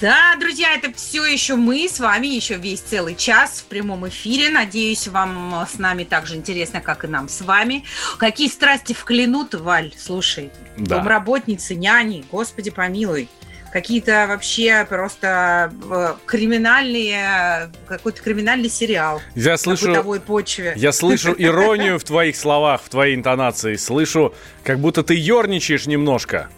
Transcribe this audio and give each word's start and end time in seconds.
Да, 0.00 0.34
друзья, 0.40 0.74
это 0.74 0.90
все 0.94 1.26
еще 1.26 1.56
мы 1.56 1.86
с 1.86 2.00
вами, 2.00 2.26
еще 2.28 2.54
весь 2.54 2.80
целый 2.80 3.14
час 3.14 3.60
в 3.60 3.64
прямом 3.64 4.08
эфире. 4.08 4.48
Надеюсь, 4.48 5.06
вам 5.08 5.62
э, 5.62 5.66
с 5.70 5.78
нами 5.78 6.04
так 6.04 6.26
же 6.26 6.36
интересно, 6.36 6.80
как 6.80 7.04
и 7.04 7.06
нам 7.06 7.28
с 7.28 7.42
вами. 7.42 7.84
Какие 8.16 8.48
страсти 8.48 8.94
вклянут, 8.94 9.54
Валь, 9.54 9.92
слушай. 9.98 10.50
Да. 10.78 10.96
Домработницы, 10.96 11.74
няни, 11.74 12.24
господи 12.32 12.70
помилуй. 12.70 13.28
Какие-то 13.74 14.24
вообще 14.26 14.86
просто 14.88 15.70
э, 15.90 16.14
криминальные, 16.24 17.70
какой-то 17.86 18.22
криминальный 18.22 18.70
сериал 18.70 19.20
Я 19.34 19.52
на 19.52 19.56
слышу, 19.58 19.88
бытовой 19.88 20.20
почве. 20.20 20.72
я 20.76 20.92
слышу 20.92 21.34
иронию 21.36 21.98
в 21.98 22.04
твоих 22.04 22.36
словах, 22.36 22.80
в 22.82 22.88
твоей 22.88 23.14
интонации. 23.14 23.76
Слышу, 23.76 24.34
как 24.64 24.78
будто 24.78 25.02
ты 25.02 25.14
ерничаешь 25.14 25.86
немножко. 25.86 26.48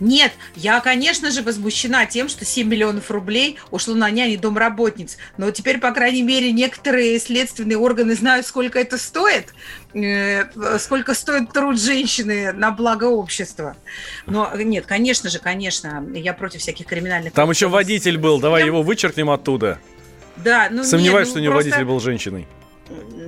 Нет, 0.00 0.32
я, 0.54 0.80
конечно 0.80 1.30
же, 1.30 1.42
возмущена 1.42 2.06
тем, 2.06 2.28
что 2.28 2.44
7 2.44 2.68
миллионов 2.68 3.10
рублей 3.10 3.58
ушло 3.70 3.94
на 3.94 4.10
нянь 4.10 4.30
и 4.30 4.36
домработниц. 4.36 5.16
Но 5.38 5.50
теперь, 5.50 5.78
по 5.78 5.92
крайней 5.92 6.22
мере, 6.22 6.52
некоторые 6.52 7.18
следственные 7.18 7.78
органы 7.78 8.14
знают, 8.14 8.46
сколько 8.46 8.78
это 8.78 8.98
стоит, 8.98 9.54
э, 9.94 10.44
сколько 10.78 11.14
стоит 11.14 11.52
труд 11.52 11.80
женщины 11.80 12.52
на 12.52 12.70
благо 12.70 13.04
общества. 13.04 13.76
Но 14.26 14.50
нет, 14.54 14.86
конечно 14.86 15.30
же, 15.30 15.38
конечно, 15.38 16.04
я 16.14 16.34
против 16.34 16.60
всяких 16.60 16.86
криминальных... 16.86 17.32
Там 17.32 17.50
еще 17.50 17.68
водитель 17.68 18.18
был, 18.18 18.38
давай 18.38 18.62
Схем. 18.62 18.74
его 18.74 18.82
вычеркнем 18.82 19.30
оттуда. 19.30 19.78
Да, 20.36 20.68
ну 20.70 20.84
Сомневаюсь, 20.84 21.28
нет, 21.28 21.32
что 21.32 21.38
у 21.38 21.38
ну, 21.38 21.44
него 21.44 21.52
просто- 21.54 21.70
водитель 21.70 21.86
был 21.86 22.00
женщиной. 22.00 22.46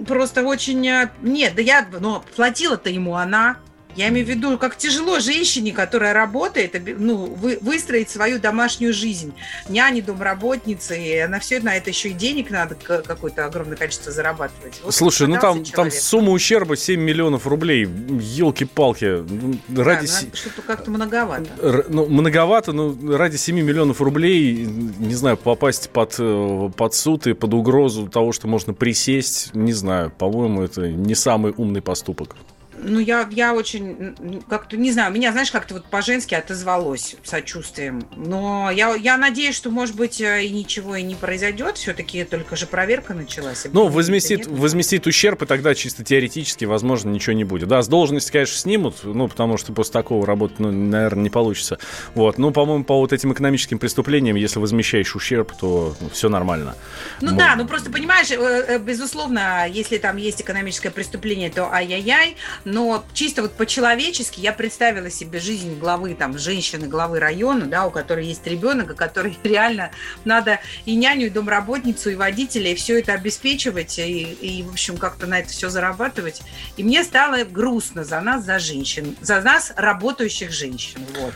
Просто 0.07 0.43
очень... 0.45 0.87
э, 0.87 1.11
Нет, 1.23 1.55
да 1.57 1.63
я... 1.63 1.89
Но 2.01 2.25
платила-то 2.37 2.91
ему 2.91 3.17
она. 3.17 3.57
Я 3.99 4.11
имею 4.11 4.25
в 4.25 4.29
виду, 4.29 4.57
как 4.59 4.77
тяжело 4.77 5.19
женщине, 5.19 5.73
которая 5.73 6.13
работает, 6.13 6.81
ну, 7.01 7.17
вы- 7.27 7.59
выстроить 7.61 8.09
свою 8.09 8.39
домашнюю 8.39 8.95
жизнь. 8.95 9.35
Няни, 9.69 10.01
домработницы, 10.01 10.97
и 11.03 11.27
на 11.27 11.41
все 11.41 11.59
на 11.59 11.77
это 11.77 11.91
еще 11.91 12.11
и 12.11 12.13
денег 12.13 12.49
надо 12.51 12.77
какое-то 12.77 13.45
огромное 13.45 13.77
количество 13.77 14.13
зарабатывать. 14.13 14.81
Вот 14.85 14.95
Слушай, 14.95 15.27
ну 15.27 15.37
там, 15.41 15.65
там 15.65 15.91
сумма 15.91 16.31
ущерба 16.31 16.77
7 16.77 17.01
миллионов 17.01 17.49
рублей. 17.49 17.87
Елки-палки. 17.87 19.25
Да, 19.67 19.83
Ради... 19.83 20.07
ну, 20.07 20.29
Что-то 20.33 20.63
как-то 20.63 20.93
многовато. 20.93 21.49
Р- 21.61 21.87
Ну, 21.89 22.07
многовато, 22.07 22.73
но 22.73 22.95
ради 23.17 23.37
7 23.37 23.57
миллионов 23.61 24.01
рублей, 24.01 24.65
не 24.99 25.15
знаю, 25.15 25.37
попасть 25.37 25.91
под, 25.91 26.15
э, 26.21 26.71
под 26.77 26.95
суд 26.95 27.27
и 27.27 27.33
под 27.35 27.53
угрозу 27.53 28.07
того, 28.07 28.31
что 28.31 28.47
можно 28.47 28.73
присесть, 28.75 29.53
не 29.55 29.73
знаю, 29.73 30.13
по-моему, 30.17 30.63
это 30.63 30.89
не 30.89 31.17
самый 31.17 31.53
умный 31.57 31.83
поступок. 31.83 32.37
Ну, 32.83 32.99
я, 32.99 33.29
я 33.31 33.55
очень, 33.55 34.43
как-то, 34.49 34.77
не 34.77 34.93
знаю, 34.93 35.13
меня, 35.13 35.33
знаешь, 35.33 35.51
как-то 35.51 35.75
вот 35.75 35.87
по-женски 35.87 36.35
отозвалось 36.35 37.17
сочувствием. 37.25 38.03
Но 38.17 38.71
я, 38.71 38.95
я 38.95 39.17
надеюсь, 39.17 39.55
что, 39.55 39.71
может 39.71 39.97
быть, 39.97 40.21
э, 40.21 40.45
и 40.45 40.51
ничего 40.51 40.97
и 40.97 41.03
не 41.03 41.15
произойдет. 41.15 41.77
Все-таки 41.77 42.25
только 42.25 42.57
же 42.57 42.67
проверка 42.67 43.15
началась. 43.15 43.67
Ну, 43.73 43.89
возместит, 43.89 44.47
возместит 44.47 45.07
ущерб, 45.07 45.43
и 45.43 45.47
тогда 45.47 45.75
чисто 45.75 46.05
теоретически, 46.05 46.65
возможно, 46.65 47.11
ничего 47.11 47.35
не 47.35 47.45
будет. 47.45 47.69
Да, 47.69 47.83
с 47.83 47.89
должности, 47.89 48.33
конечно, 48.33 48.57
снимут, 48.57 48.97
ну, 49.03 49.29
потому 49.29 49.57
что 49.57 49.73
после 49.73 49.93
такого 49.93 50.27
работать, 50.27 50.59
ну, 50.59 50.71
наверное, 50.71 51.25
не 51.25 51.31
получится. 51.31 51.79
Вот. 52.15 52.39
Ну, 52.39 52.51
по-моему, 52.51 52.85
по 52.85 52.99
вот 52.99 53.13
этим 53.13 53.33
экономическим 53.33 53.79
преступлениям, 53.79 54.37
если 54.37 54.59
возмещаешь 54.59 55.15
ущерб, 55.15 55.53
то 55.59 55.97
все 56.13 56.29
нормально. 56.29 56.75
Ну 57.21 57.31
Вот. 57.31 57.39
да, 57.39 57.55
ну 57.57 57.67
просто 57.67 57.91
понимаешь, 57.91 58.31
э, 58.31 58.37
э, 58.37 58.79
безусловно, 58.79 59.67
если 59.69 59.99
там 59.99 60.17
есть 60.17 60.41
экономическое 60.41 60.91
преступление, 60.91 61.51
то 61.51 61.73
ай-яй-яй, 61.73 62.37
но 62.73 63.05
чисто 63.15 63.43
вот 63.43 63.53
по-человечески 63.53 64.41
я 64.41 64.53
представила 64.53 65.11
себе 65.11 65.41
жизнь 65.41 65.79
главы 65.79 66.15
там 66.15 66.39
женщины, 66.39 66.87
главы 66.87 67.19
района, 67.19 67.67
да, 67.67 67.87
у 67.87 67.91
которой 67.91 68.27
есть 68.27 68.47
ребенок, 68.47 68.91
и 68.91 68.95
которой 68.95 69.39
реально 69.43 69.91
надо 70.25 70.61
и 70.85 70.95
няню, 70.95 71.27
и 71.27 71.31
домработницу, 71.31 72.11
и 72.11 72.15
водителя, 72.15 72.73
и 72.73 72.75
все 72.75 72.99
это 72.99 73.15
обеспечивать, 73.15 73.99
и, 73.99 74.23
и, 74.23 74.63
в 74.63 74.73
общем, 74.73 74.99
как-то 74.99 75.27
на 75.27 75.41
это 75.41 75.49
все 75.49 75.69
зарабатывать. 75.69 76.43
И 76.77 76.85
мне 76.85 77.05
стало 77.05 77.45
грустно 77.45 78.05
за 78.05 78.21
нас, 78.21 78.45
за 78.45 78.59
женщин, 78.59 79.17
за 79.21 79.41
нас, 79.41 79.73
работающих 79.77 80.53
женщин. 80.53 81.01
Вот. 81.19 81.35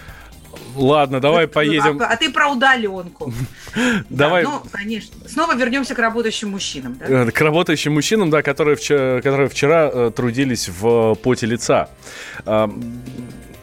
Ладно, 0.74 1.20
давай 1.20 1.46
поедем. 1.46 2.00
А, 2.00 2.06
а 2.06 2.16
ты 2.16 2.30
про 2.30 2.48
удаленку. 2.48 3.32
Давай 4.10 4.44
Да, 4.44 4.50
ну, 4.50 4.62
конечно. 4.70 5.16
Снова 5.28 5.54
вернемся 5.54 5.94
к 5.94 5.98
работающим 5.98 6.50
мужчинам. 6.50 6.98
Да? 6.98 7.06
э, 7.06 7.30
к 7.30 7.40
работающим 7.40 7.94
мужчинам, 7.94 8.30
да, 8.30 8.42
которые 8.42 8.76
вчера, 8.76 9.20
которые 9.22 9.48
вчера 9.48 9.90
э, 9.92 10.10
трудились 10.14 10.68
в 10.68 11.14
поте 11.14 11.46
лица. 11.46 11.88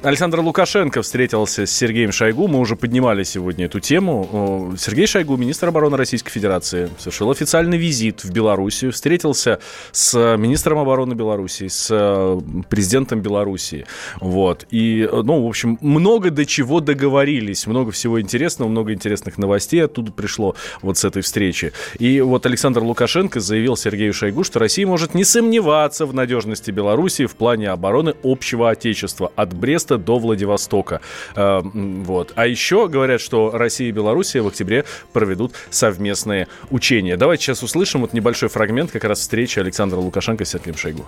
Александр 0.02 0.40
Лукашенко 0.40 1.02
встретился 1.02 1.66
с 1.66 1.72
Сергеем 1.72 2.14
Шойгу. 2.14 2.48
Мы 2.48 2.60
уже 2.60 2.78
поднимали 2.78 3.24
сегодня 3.24 3.66
эту 3.66 3.82
тему. 3.82 4.74
Сергей 4.78 5.06
Шойгу, 5.06 5.36
министр 5.36 5.68
обороны 5.68 5.98
Российской 5.98 6.32
Федерации, 6.32 6.90
совершил 6.98 7.30
официальный 7.32 7.78
визит 7.78 8.24
в 8.24 8.32
Белоруссию, 8.32 8.94
встретился 8.94 9.60
с 9.92 10.38
министром 10.38 10.80
обороны 10.80 11.16
Белоруссии, 11.16 11.68
с 11.68 11.90
э, 11.92 12.40
президентом 12.70 13.20
Белоруссии. 13.20 13.86
Вот. 14.22 14.66
И, 14.72 15.02
э, 15.02 15.22
ну, 15.22 15.44
в 15.44 15.48
общем, 15.50 15.78
много 15.82 16.30
до 16.30 16.46
чего 16.46 16.80
договорились, 16.80 17.68
много 17.68 17.92
всего 17.92 18.22
интересного, 18.22 18.70
много 18.70 18.94
интересных 18.94 19.38
новостей 19.38 19.84
оттуда 19.84 20.14
пришло 20.14 20.56
вот 20.82 20.98
с 20.98 21.04
этой 21.04 21.24
встречи. 21.24 21.74
И 21.98 22.22
вот 22.22 22.46
Александр 22.46 22.84
Лукашенко 22.84 23.42
заявил 23.42 23.76
Сергею 23.76 24.14
Шойгу, 24.14 24.46
что 24.46 24.60
Россия 24.60 24.88
может 24.88 25.14
не 25.14 25.26
сомневаться 25.26 26.06
в 26.06 26.14
надежности 26.14 26.72
Белоруссии 26.72 27.26
в 27.26 27.36
плане 27.36 27.70
обороны 27.70 28.16
общего 28.24 28.70
отечества 28.70 29.34
от 29.36 29.54
Бреста 29.54 29.89
до 29.98 30.20
Владивостока. 30.20 31.02
Э, 31.36 31.62
Вот. 31.64 32.34
А 32.36 32.48
еще 32.48 32.88
говорят, 32.88 33.22
что 33.22 33.52
Россия 33.52 33.90
и 33.90 33.92
Белоруссия 33.92 34.42
в 34.42 34.48
октябре 34.48 34.86
проведут 35.14 35.54
совместные 35.70 36.48
учения. 36.70 37.18
Давайте 37.18 37.44
сейчас 37.44 37.64
услышим 37.64 38.02
вот 38.02 38.14
небольшой 38.14 38.50
фрагмент 38.50 38.92
как 38.92 39.04
раз 39.04 39.20
встречи 39.20 39.60
Александра 39.60 39.98
Лукашенко 39.98 40.46
с 40.46 40.50
Сергеем 40.50 40.78
Шойгу. 40.78 41.06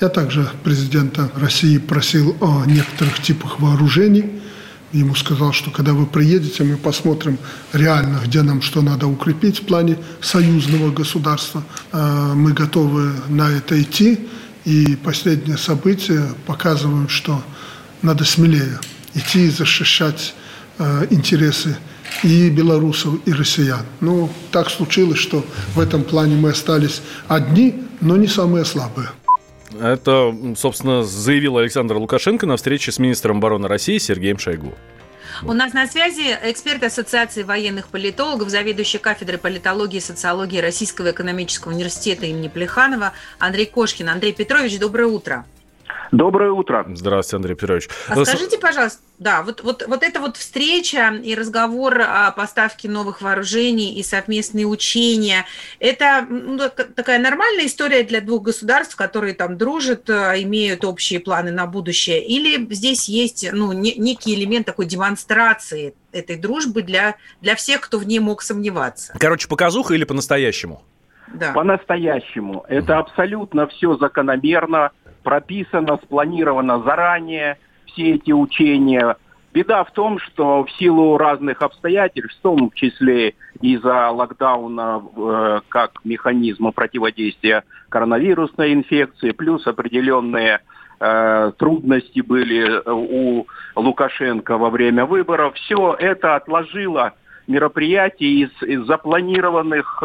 Я 0.00 0.10
также 0.10 0.46
президента 0.62 1.30
России 1.36 1.78
просил 1.78 2.36
о 2.40 2.64
некоторых 2.66 3.22
типах 3.22 3.60
вооружений. 3.60 4.42
Ему 4.92 5.14
сказал, 5.14 5.52
что 5.52 5.70
когда 5.70 5.92
вы 5.94 6.06
приедете, 6.06 6.64
мы 6.64 6.76
посмотрим 6.76 7.38
реально, 7.72 8.20
где 8.24 8.42
нам 8.42 8.62
что 8.62 8.82
надо 8.82 9.06
укрепить 9.06 9.60
в 9.60 9.66
плане 9.66 9.96
союзного 10.20 10.90
государства. 10.90 11.62
Э, 11.92 12.32
Мы 12.34 12.52
готовы 12.52 13.12
на 13.28 13.50
это 13.50 13.80
идти. 13.80 14.28
И 14.66 14.96
последние 14.96 15.56
события 15.58 16.24
показывают, 16.44 17.10
что 17.10 17.40
надо 18.02 18.24
смелее 18.24 18.78
идти 19.14 19.46
и 19.46 19.50
защищать 19.50 20.34
э, 20.78 21.06
интересы 21.10 21.76
и 22.22 22.50
белорусов, 22.50 23.14
и 23.26 23.32
россиян. 23.32 23.84
Ну, 24.00 24.30
так 24.52 24.70
случилось, 24.70 25.18
что 25.18 25.44
в 25.74 25.80
этом 25.80 26.04
плане 26.04 26.36
мы 26.36 26.50
остались 26.50 27.02
одни, 27.28 27.82
но 28.00 28.16
не 28.16 28.26
самые 28.26 28.64
слабые. 28.64 29.08
Это, 29.80 30.34
собственно, 30.56 31.02
заявил 31.02 31.58
Александр 31.58 31.96
Лукашенко 31.96 32.46
на 32.46 32.56
встрече 32.56 32.92
с 32.92 32.98
министром 32.98 33.38
обороны 33.38 33.68
России 33.68 33.98
Сергеем 33.98 34.38
Шойгу. 34.38 34.74
У 35.42 35.52
нас 35.52 35.74
на 35.74 35.86
связи 35.86 36.34
эксперт 36.44 36.82
Ассоциации 36.82 37.42
военных 37.42 37.88
политологов, 37.88 38.48
заведующий 38.48 38.98
кафедрой 38.98 39.38
политологии 39.38 39.98
и 39.98 40.00
социологии 40.00 40.58
Российского 40.58 41.10
экономического 41.10 41.72
университета 41.72 42.24
имени 42.24 42.48
Плеханова 42.48 43.12
Андрей 43.38 43.66
Кошкин. 43.66 44.08
Андрей 44.08 44.32
Петрович, 44.32 44.78
доброе 44.78 45.08
утро. 45.08 45.44
Доброе 46.12 46.52
утро. 46.52 46.86
Здравствуйте, 46.94 47.36
Андрей 47.36 47.54
Петрович. 47.54 47.88
А 48.08 48.24
скажите, 48.24 48.58
пожалуйста, 48.58 49.00
да, 49.18 49.42
вот, 49.42 49.62
вот, 49.62 49.84
вот 49.86 50.02
эта 50.02 50.20
вот 50.20 50.36
встреча 50.36 51.08
и 51.22 51.34
разговор 51.34 52.00
о 52.00 52.30
поставке 52.32 52.88
новых 52.88 53.22
вооружений 53.22 53.94
и 53.94 54.02
совместные 54.02 54.66
учения, 54.66 55.46
это 55.80 56.26
ну, 56.28 56.58
так- 56.58 56.94
такая 56.94 57.18
нормальная 57.18 57.66
история 57.66 58.02
для 58.02 58.20
двух 58.20 58.42
государств, 58.42 58.96
которые 58.96 59.34
там 59.34 59.56
дружат, 59.56 60.08
э, 60.10 60.42
имеют 60.42 60.84
общие 60.84 61.20
планы 61.20 61.50
на 61.50 61.66
будущее? 61.66 62.24
Или 62.24 62.72
здесь 62.72 63.08
есть 63.08 63.48
ну, 63.52 63.72
не- 63.72 63.94
некий 63.94 64.34
элемент 64.34 64.66
такой 64.66 64.86
демонстрации 64.86 65.94
этой 66.12 66.36
дружбы 66.36 66.82
для, 66.82 67.16
для 67.40 67.54
всех, 67.56 67.80
кто 67.80 67.98
в 67.98 68.06
ней 68.06 68.18
мог 68.20 68.42
сомневаться? 68.42 69.14
Короче, 69.18 69.48
показуха 69.48 69.94
или 69.94 70.04
по-настоящему? 70.04 70.82
Да. 71.32 71.52
По-настоящему. 71.52 72.64
Это 72.68 72.98
абсолютно 72.98 73.66
все 73.66 73.96
закономерно, 73.96 74.90
прописано, 75.26 75.98
спланировано 76.04 76.84
заранее, 76.84 77.58
все 77.86 78.12
эти 78.12 78.30
учения. 78.30 79.16
Беда 79.52 79.82
в 79.82 79.90
том, 79.90 80.20
что 80.20 80.62
в 80.64 80.70
силу 80.78 81.18
разных 81.18 81.62
обстоятельств, 81.62 82.38
в 82.38 82.42
том 82.42 82.70
числе 82.72 83.34
из-за 83.60 84.10
локдауна 84.10 85.02
э, 85.02 85.60
как 85.68 86.04
механизма 86.04 86.70
противодействия 86.70 87.64
коронавирусной 87.88 88.72
инфекции, 88.72 89.32
плюс 89.32 89.66
определенные 89.66 90.60
э, 91.00 91.52
трудности 91.58 92.20
были 92.20 92.88
у 92.88 93.46
Лукашенко 93.74 94.58
во 94.58 94.70
время 94.70 95.06
выборов, 95.06 95.54
все 95.54 95.96
это 95.98 96.36
отложило 96.36 97.14
мероприятий 97.48 98.44
из, 98.44 98.62
из 98.62 98.86
запланированных 98.86 100.04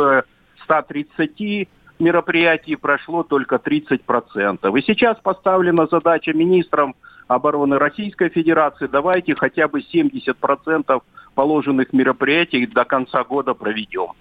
130 0.63 1.41
э, 1.41 1.65
мероприятий 2.01 2.75
прошло 2.75 3.24
только 3.24 3.56
30%. 3.56 4.80
И 4.80 4.81
сейчас 4.86 5.18
поставлена 5.21 5.88
задача 5.88 6.33
министрам 6.33 6.95
обороны 7.27 7.77
Российской 7.77 8.30
Федерации, 8.30 8.88
давайте 8.88 9.36
хотя 9.36 9.68
бы 9.68 9.81
70% 9.81 11.01
положенных 11.33 11.94
мероприятий 11.94 12.65
до 12.65 12.83
конца 12.83 13.24
года 13.24 13.53
проведем. 13.53 14.12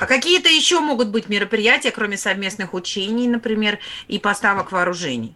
А 0.00 0.06
какие-то 0.06 0.48
еще 0.48 0.80
могут 0.80 1.08
быть 1.08 1.28
мероприятия, 1.28 1.90
кроме 1.90 2.16
совместных 2.16 2.74
учений, 2.74 3.28
например, 3.28 3.78
и 4.06 4.18
поставок 4.18 4.72
вооружений? 4.72 5.34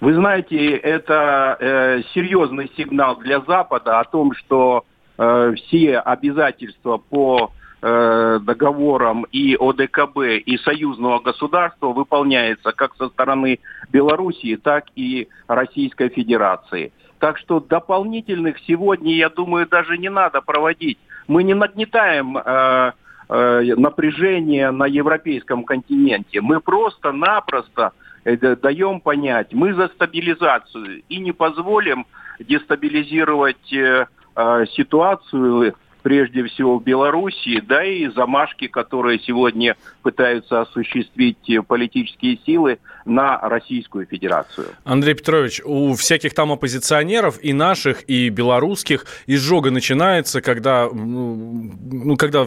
Вы 0.00 0.14
знаете, 0.14 0.76
это 0.76 1.56
э, 1.60 2.02
серьезный 2.14 2.70
сигнал 2.76 3.16
для 3.16 3.40
Запада 3.40 4.00
о 4.00 4.04
том, 4.04 4.32
что 4.34 4.84
э, 5.18 5.54
все 5.56 5.98
обязательства 5.98 6.96
по 6.96 7.52
Э, 7.82 8.38
договорам 8.42 9.24
и 9.32 9.56
ОДКБ, 9.58 10.18
и 10.44 10.58
союзного 10.58 11.18
государства 11.20 11.86
выполняется 11.94 12.72
как 12.72 12.94
со 12.96 13.08
стороны 13.08 13.58
Белоруссии, 13.90 14.56
так 14.56 14.84
и 14.96 15.28
Российской 15.48 16.10
Федерации. 16.10 16.92
Так 17.20 17.38
что 17.38 17.58
дополнительных 17.58 18.58
сегодня, 18.66 19.14
я 19.14 19.30
думаю, 19.30 19.66
даже 19.66 19.96
не 19.96 20.10
надо 20.10 20.42
проводить. 20.42 20.98
Мы 21.26 21.42
не 21.42 21.54
нагнетаем 21.54 22.36
э, 22.36 22.92
э, 23.30 23.74
напряжение 23.78 24.72
на 24.72 24.84
европейском 24.84 25.64
континенте. 25.64 26.42
Мы 26.42 26.60
просто-напросто 26.60 27.92
э, 28.26 28.36
даем 28.56 29.00
понять, 29.00 29.54
мы 29.54 29.72
за 29.72 29.88
стабилизацию 29.88 31.02
и 31.08 31.18
не 31.18 31.32
позволим 31.32 32.04
дестабилизировать 32.40 33.72
э, 33.72 34.06
э 34.36 34.66
ситуацию 34.76 35.74
прежде 36.02 36.44
всего 36.44 36.78
в 36.78 36.84
Белоруссии, 36.84 37.60
да 37.60 37.84
и 37.84 38.08
замашки, 38.08 38.66
которые 38.66 39.18
сегодня 39.20 39.76
пытаются 40.02 40.60
осуществить 40.62 41.38
политические 41.66 42.38
силы 42.44 42.78
на 43.04 43.38
Российскую 43.40 44.06
Федерацию. 44.06 44.68
Андрей 44.84 45.14
Петрович, 45.14 45.60
у 45.64 45.94
всяких 45.94 46.34
там 46.34 46.52
оппозиционеров, 46.52 47.38
и 47.42 47.52
наших, 47.52 48.08
и 48.08 48.28
белорусских, 48.28 49.06
изжога 49.26 49.70
начинается, 49.70 50.40
когда, 50.40 50.88
ну, 50.92 52.16
когда 52.16 52.46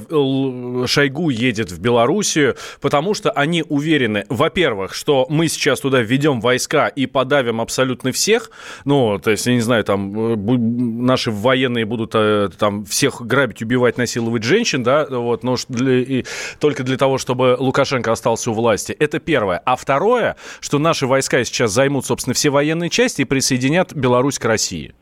Шойгу 0.87 1.29
едет 1.29 1.71
в 1.71 1.81
Белоруссию, 1.81 2.55
потому 2.81 3.13
что 3.13 3.31
они 3.31 3.63
уверены, 3.67 4.25
во-первых, 4.29 4.93
что 4.93 5.25
мы 5.29 5.47
сейчас 5.47 5.79
туда 5.79 6.01
введем 6.01 6.39
войска 6.39 6.87
и 6.87 7.05
подавим 7.05 7.61
абсолютно 7.61 8.11
всех, 8.11 8.51
ну, 8.85 9.19
то 9.19 9.31
есть, 9.31 9.45
я 9.45 9.53
не 9.53 9.61
знаю, 9.61 9.83
там 9.83 10.33
э, 10.33 10.35
наши 10.37 11.31
военные 11.31 11.85
будут 11.85 12.11
э, 12.15 12.49
там 12.57 12.85
всех 12.85 13.21
грабить, 13.43 13.61
убивать, 13.61 13.97
насиловать 13.97 14.43
женщин, 14.43 14.83
да, 14.83 15.05
вот, 15.09 15.43
но 15.43 15.55
для, 15.67 15.99
и, 15.99 16.23
только 16.59 16.83
для 16.83 16.97
того, 16.97 17.17
чтобы 17.17 17.57
Лукашенко 17.59 18.11
остался 18.11 18.51
у 18.51 18.53
власти. 18.53 18.93
Это 18.93 19.19
первое. 19.19 19.61
А 19.65 19.75
второе, 19.75 20.37
что 20.61 20.79
наши 20.79 21.07
войска 21.07 21.43
сейчас 21.43 21.71
займут, 21.71 22.05
собственно, 22.05 22.33
все 22.33 22.49
военные 22.49 22.89
части 22.89 23.21
и 23.21 23.25
присоединят 23.25 23.93
Беларусь 23.93 24.39
к 24.39 24.45
России? 24.45 24.93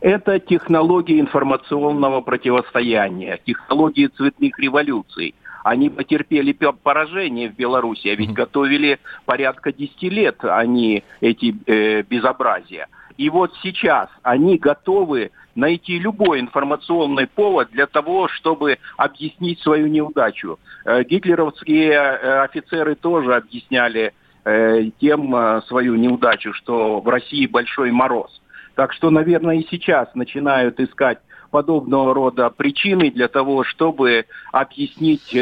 Это 0.00 0.38
технологии 0.38 1.18
информационного 1.18 2.20
противостояния, 2.20 3.40
технологии 3.44 4.08
цветных 4.08 4.58
революций. 4.58 5.34
Они 5.64 5.88
потерпели 5.88 6.52
поражение 6.52 7.50
в 7.50 7.56
Беларуси, 7.56 8.08
а 8.08 8.14
ведь 8.14 8.32
готовили 8.32 9.00
порядка 9.24 9.72
10 9.72 10.02
лет 10.02 10.36
они 10.42 11.02
эти 11.20 11.56
э, 11.66 12.02
безобразия. 12.02 12.86
И 13.16 13.30
вот 13.30 13.52
сейчас 13.62 14.08
они 14.22 14.58
готовы 14.58 15.30
найти 15.56 15.98
любой 15.98 16.40
информационный 16.40 17.26
повод 17.26 17.70
для 17.72 17.86
того, 17.86 18.28
чтобы 18.28 18.78
объяснить 18.96 19.60
свою 19.60 19.88
неудачу. 19.88 20.58
Э, 20.84 21.02
гитлеровские 21.02 21.90
э, 21.92 22.40
офицеры 22.44 22.94
тоже 22.94 23.34
объясняли 23.34 24.12
Э, 24.48 24.90
тем 25.00 25.34
свою 25.66 25.96
неудачу, 25.96 26.52
что 26.52 27.00
в 27.00 27.08
России 27.08 27.46
большой 27.46 27.90
мороз. 27.90 28.30
Так 28.76 28.92
что, 28.92 29.10
наверное, 29.10 29.56
и 29.56 29.66
сейчас 29.68 30.06
начинают 30.14 30.78
искать 30.78 31.18
подобного 31.50 32.14
рода 32.14 32.48
причины 32.50 33.10
для 33.10 33.26
того, 33.26 33.64
чтобы 33.64 34.26
объяснить 34.52 35.36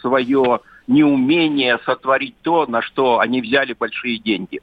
свое 0.00 0.60
неумение 0.86 1.78
сотворить 1.84 2.36
то, 2.40 2.64
на 2.66 2.80
что 2.80 3.18
они 3.18 3.42
взяли 3.42 3.74
большие 3.74 4.16
деньги. 4.18 4.62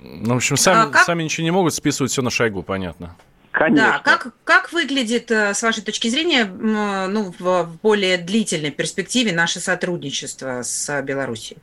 Ну, 0.00 0.34
в 0.34 0.36
общем, 0.36 0.58
сами, 0.58 0.94
а 0.94 0.98
сами 0.98 1.22
ничего 1.22 1.44
не 1.44 1.50
могут, 1.50 1.72
списывать 1.72 2.12
все 2.12 2.20
на 2.20 2.28
Шойгу, 2.28 2.62
понятно. 2.62 3.16
Конечно. 3.60 3.92
Да, 3.92 3.98
как, 3.98 4.32
как 4.44 4.72
выглядит, 4.72 5.30
с 5.30 5.62
вашей 5.62 5.84
точки 5.84 6.08
зрения, 6.08 6.46
ну, 6.46 7.30
в 7.38 7.68
более 7.82 8.16
длительной 8.16 8.70
перспективе 8.70 9.34
наше 9.34 9.60
сотрудничество 9.60 10.62
с 10.62 11.02
Белоруссией? 11.02 11.60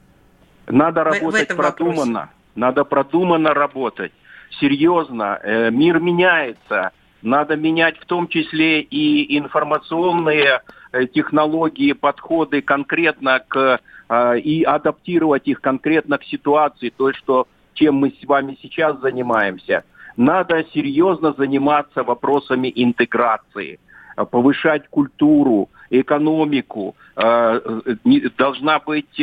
Надо 0.67 1.03
работать 1.03 1.49
в, 1.49 1.53
в 1.53 1.57
продуманно. 1.57 2.19
Вопросе. 2.19 2.31
Надо 2.53 2.83
продуманно 2.83 3.53
работать. 3.55 4.11
Серьезно. 4.59 5.39
Э, 5.41 5.71
мир 5.71 5.99
меняется. 5.99 6.91
Надо 7.23 7.55
менять 7.55 7.97
в 7.97 8.05
том 8.05 8.27
числе 8.27 8.81
и 8.81 9.35
информационные 9.35 10.61
э, 10.91 11.07
технологии, 11.07 11.93
подходы 11.93 12.61
конкретно 12.61 13.43
к 13.47 13.79
э, 14.09 14.39
и 14.39 14.61
адаптировать 14.61 15.47
их 15.47 15.61
конкретно 15.61 16.19
к 16.19 16.25
ситуации, 16.25 16.93
то, 16.95 17.11
что 17.13 17.47
чем 17.73 17.95
мы 17.95 18.13
с 18.21 18.23
вами 18.27 18.55
сейчас 18.61 18.99
занимаемся. 18.99 19.83
Надо 20.17 20.65
серьезно 20.73 21.33
заниматься 21.37 22.03
вопросами 22.03 22.71
интеграции, 22.75 23.79
повышать 24.31 24.87
культуру, 24.89 25.69
экономику. 25.89 26.95
Должна 27.15 28.79
быть 28.79 29.21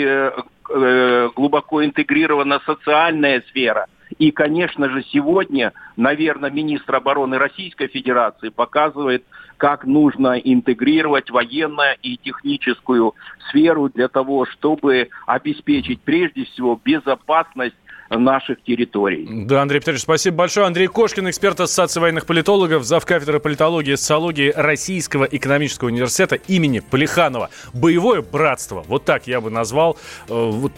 Э, 0.70 1.28
глубоко 1.36 1.84
интегрирована 1.84 2.60
социальная 2.64 3.42
сфера. 3.48 3.86
И, 4.18 4.30
конечно 4.30 4.88
же, 4.88 5.02
сегодня, 5.02 5.72
наверное, 5.96 6.50
министр 6.50 6.96
обороны 6.96 7.36
Российской 7.36 7.88
Федерации 7.88 8.48
показывает, 8.48 9.24
как 9.58 9.84
нужно 9.84 10.38
интегрировать 10.38 11.30
военную 11.30 11.96
и 12.02 12.16
техническую 12.16 13.14
сферу 13.48 13.90
для 13.90 14.08
того, 14.08 14.46
чтобы 14.46 15.08
обеспечить 15.26 16.00
прежде 16.00 16.44
всего 16.44 16.80
безопасность 16.82 17.76
наших 18.10 18.62
территорий. 18.62 19.26
Да, 19.46 19.62
Андрей 19.62 19.80
Петрович, 19.80 20.02
спасибо 20.02 20.38
большое. 20.38 20.66
Андрей 20.66 20.86
Кошкин, 20.86 21.28
эксперт 21.30 21.60
Ассоциации 21.60 22.00
военных 22.00 22.26
политологов, 22.26 22.84
зав. 22.84 23.04
кафедры 23.04 23.40
политологии 23.40 23.92
и 23.92 23.96
социологии 23.96 24.52
Российского 24.54 25.24
экономического 25.24 25.88
университета 25.88 26.36
имени 26.36 26.80
Полиханова. 26.80 27.50
Боевое 27.72 28.22
братство, 28.22 28.84
вот 28.86 29.04
так 29.04 29.26
я 29.26 29.40
бы 29.40 29.50
назвал 29.50 29.96
э, 30.28 30.32
вот, 30.32 30.72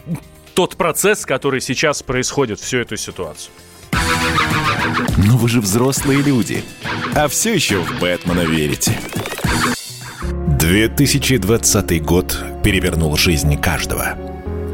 тот 0.53 0.75
процесс, 0.75 1.25
который 1.25 1.61
сейчас 1.61 2.03
происходит, 2.03 2.59
всю 2.59 2.79
эту 2.79 2.97
ситуацию. 2.97 3.51
Но 5.17 5.37
вы 5.37 5.49
же 5.49 5.61
взрослые 5.61 6.21
люди, 6.21 6.63
а 7.15 7.27
все 7.27 7.53
еще 7.53 7.79
в 7.79 7.99
Бэтмена 7.99 8.41
верите. 8.41 8.97
2020 10.59 12.03
год 12.03 12.37
перевернул 12.63 13.15
жизнь 13.15 13.55
каждого. 13.59 14.36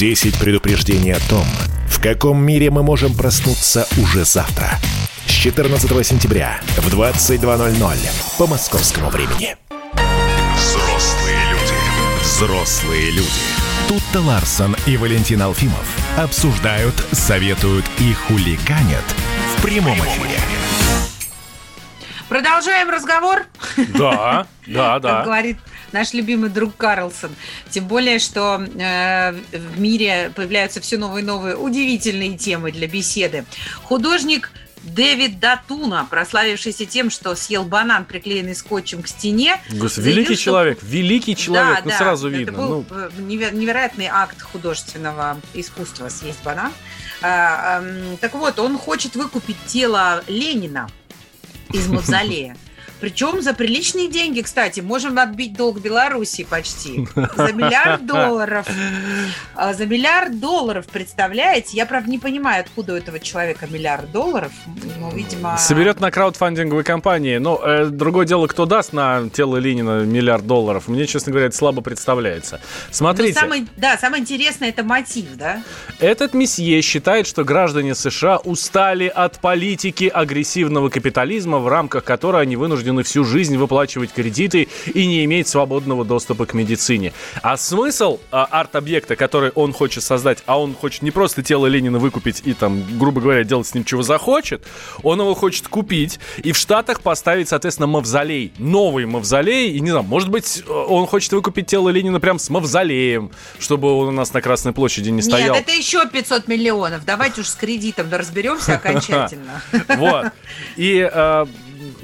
10 0.00 0.38
предупреждений 0.38 1.12
о 1.12 1.20
том, 1.28 1.44
в 1.86 2.00
каком 2.00 2.42
мире 2.42 2.70
мы 2.70 2.82
можем 2.82 3.14
проснуться 3.14 3.86
уже 3.98 4.24
завтра. 4.24 4.78
С 5.26 5.30
14 5.30 6.06
сентября 6.06 6.58
в 6.78 6.88
22.00 6.88 7.98
по 8.38 8.46
московскому 8.46 9.10
времени. 9.10 9.56
Взрослые 10.56 11.36
люди. 11.50 11.74
Взрослые 12.22 13.10
люди. 13.10 13.28
Тут-то 13.88 14.22
Ларсон 14.22 14.74
и 14.86 14.96
Валентин 14.96 15.42
Алфимов 15.42 15.86
обсуждают, 16.16 16.94
советуют 17.12 17.84
и 17.98 18.14
хулиганят 18.14 19.04
в 19.54 19.60
прямом 19.60 19.98
эфире. 19.98 20.40
Продолжаем 22.30 22.88
разговор? 22.90 23.44
Да, 23.98 24.46
да, 24.68 25.00
да. 25.00 25.16
Как 25.16 25.24
говорит 25.24 25.56
наш 25.90 26.12
любимый 26.12 26.48
друг 26.48 26.76
Карлсон. 26.76 27.34
Тем 27.70 27.88
более, 27.88 28.20
что 28.20 28.62
э, 28.62 29.32
в 29.32 29.80
мире 29.80 30.30
появляются 30.36 30.80
все 30.80 30.96
новые 30.96 31.24
и 31.24 31.26
новые 31.26 31.56
удивительные 31.56 32.38
темы 32.38 32.70
для 32.70 32.86
беседы. 32.86 33.44
Художник 33.82 34.52
Дэвид 34.84 35.40
Датуна, 35.40 36.06
прославившийся 36.08 36.86
тем, 36.86 37.10
что 37.10 37.34
съел 37.34 37.64
банан, 37.64 38.04
приклеенный 38.04 38.54
скотчем 38.54 39.02
к 39.02 39.08
стене. 39.08 39.60
Господи, 39.68 40.10
великий 40.10 40.34
что... 40.34 40.44
человек, 40.44 40.78
великий 40.84 41.34
человек, 41.34 41.78
да, 41.78 41.82
ну 41.82 41.90
да, 41.90 41.98
сразу 41.98 42.28
это 42.28 42.38
видно. 42.38 42.52
был 42.52 42.86
ну... 42.88 43.10
невероятный 43.26 44.06
акт 44.06 44.40
художественного 44.40 45.40
искусства 45.52 46.08
съесть 46.08 46.44
банан. 46.44 46.72
А, 47.22 47.80
а, 47.80 48.16
так 48.20 48.34
вот, 48.34 48.60
он 48.60 48.78
хочет 48.78 49.16
выкупить 49.16 49.56
тело 49.66 50.22
Ленина 50.28 50.88
из 51.72 51.88
мавзолея. 51.88 52.56
Причем 53.00 53.40
за 53.40 53.54
приличные 53.54 54.08
деньги, 54.08 54.42
кстати. 54.42 54.80
Можем 54.80 55.18
отбить 55.18 55.54
долг 55.54 55.80
Беларуси 55.80 56.44
почти. 56.44 57.08
За 57.14 57.52
миллиард 57.52 58.06
долларов. 58.06 58.66
А, 59.54 59.72
за 59.74 59.86
миллиард 59.86 60.38
долларов, 60.38 60.86
представляете? 60.86 61.76
Я, 61.76 61.86
правда, 61.86 62.10
не 62.10 62.18
понимаю, 62.18 62.60
откуда 62.60 62.94
у 62.94 62.96
этого 62.96 63.18
человека 63.18 63.66
миллиард 63.70 64.12
долларов. 64.12 64.52
Ну, 64.98 65.10
видимо... 65.14 65.56
Соберет 65.56 66.00
на 66.00 66.10
краудфандинговой 66.10 66.84
компании. 66.84 67.38
Но 67.38 67.60
э, 67.64 67.86
другое 67.86 68.26
дело, 68.26 68.46
кто 68.46 68.66
даст 68.66 68.92
на 68.92 69.28
тело 69.30 69.56
Ленина 69.56 70.04
миллиард 70.04 70.46
долларов. 70.46 70.88
Мне, 70.88 71.06
честно 71.06 71.32
говоря, 71.32 71.46
это 71.46 71.56
слабо 71.56 71.80
представляется. 71.80 72.60
Смотрите. 72.90 73.34
Ну, 73.34 73.40
самый, 73.40 73.66
да, 73.76 73.96
самое 73.96 74.20
интересное 74.20 74.68
это 74.68 74.84
мотив, 74.84 75.36
да? 75.36 75.62
Этот 75.98 76.34
месье 76.34 76.80
считает, 76.82 77.26
что 77.26 77.44
граждане 77.44 77.94
США 77.94 78.38
устали 78.38 79.06
от 79.06 79.38
политики 79.40 80.04
агрессивного 80.12 80.90
капитализма, 80.90 81.58
в 81.58 81.68
рамках 81.68 82.04
которой 82.04 82.42
они 82.42 82.56
вынуждены 82.56 82.89
вынуждены 82.90 83.02
всю 83.02 83.24
жизнь 83.24 83.56
выплачивать 83.56 84.12
кредиты 84.12 84.68
и 84.92 85.06
не 85.06 85.24
иметь 85.24 85.48
свободного 85.48 86.04
доступа 86.04 86.46
к 86.46 86.54
медицине. 86.54 87.12
А 87.42 87.56
смысл 87.56 88.18
а, 88.30 88.44
арт-объекта, 88.44 89.16
который 89.16 89.50
он 89.54 89.72
хочет 89.72 90.02
создать, 90.02 90.42
а 90.46 90.60
он 90.60 90.74
хочет 90.74 91.02
не 91.02 91.10
просто 91.10 91.42
тело 91.42 91.66
Ленина 91.66 91.98
выкупить 91.98 92.42
и 92.44 92.54
там, 92.54 92.82
грубо 92.98 93.20
говоря, 93.20 93.44
делать 93.44 93.66
с 93.66 93.74
ним 93.74 93.84
чего 93.84 94.02
захочет, 94.02 94.62
он 95.02 95.20
его 95.20 95.34
хочет 95.34 95.68
купить 95.68 96.18
и 96.42 96.52
в 96.52 96.56
Штатах 96.56 97.00
поставить, 97.00 97.48
соответственно, 97.48 97.86
мавзолей. 97.86 98.52
Новый 98.58 99.06
мавзолей. 99.06 99.72
И 99.72 99.80
не 99.80 99.90
знаю, 99.90 100.04
может 100.04 100.28
быть, 100.28 100.62
он 100.68 101.06
хочет 101.06 101.32
выкупить 101.32 101.66
тело 101.66 101.88
Ленина 101.88 102.20
прям 102.20 102.38
с 102.38 102.50
мавзолеем, 102.50 103.30
чтобы 103.58 103.92
он 103.92 104.08
у 104.08 104.12
нас 104.12 104.32
на 104.32 104.40
Красной 104.40 104.72
площади 104.72 105.10
не 105.10 105.22
стоял. 105.22 105.54
Нет, 105.54 105.64
это 105.64 105.76
еще 105.76 106.06
500 106.06 106.48
миллионов. 106.48 107.04
Давайте 107.04 107.42
уж 107.42 107.48
с 107.48 107.54
кредитом 107.54 108.08
да 108.08 108.18
разберемся 108.18 108.74
окончательно. 108.82 109.62
Вот. 109.96 110.26
И 110.76 111.08
а, 111.12 111.48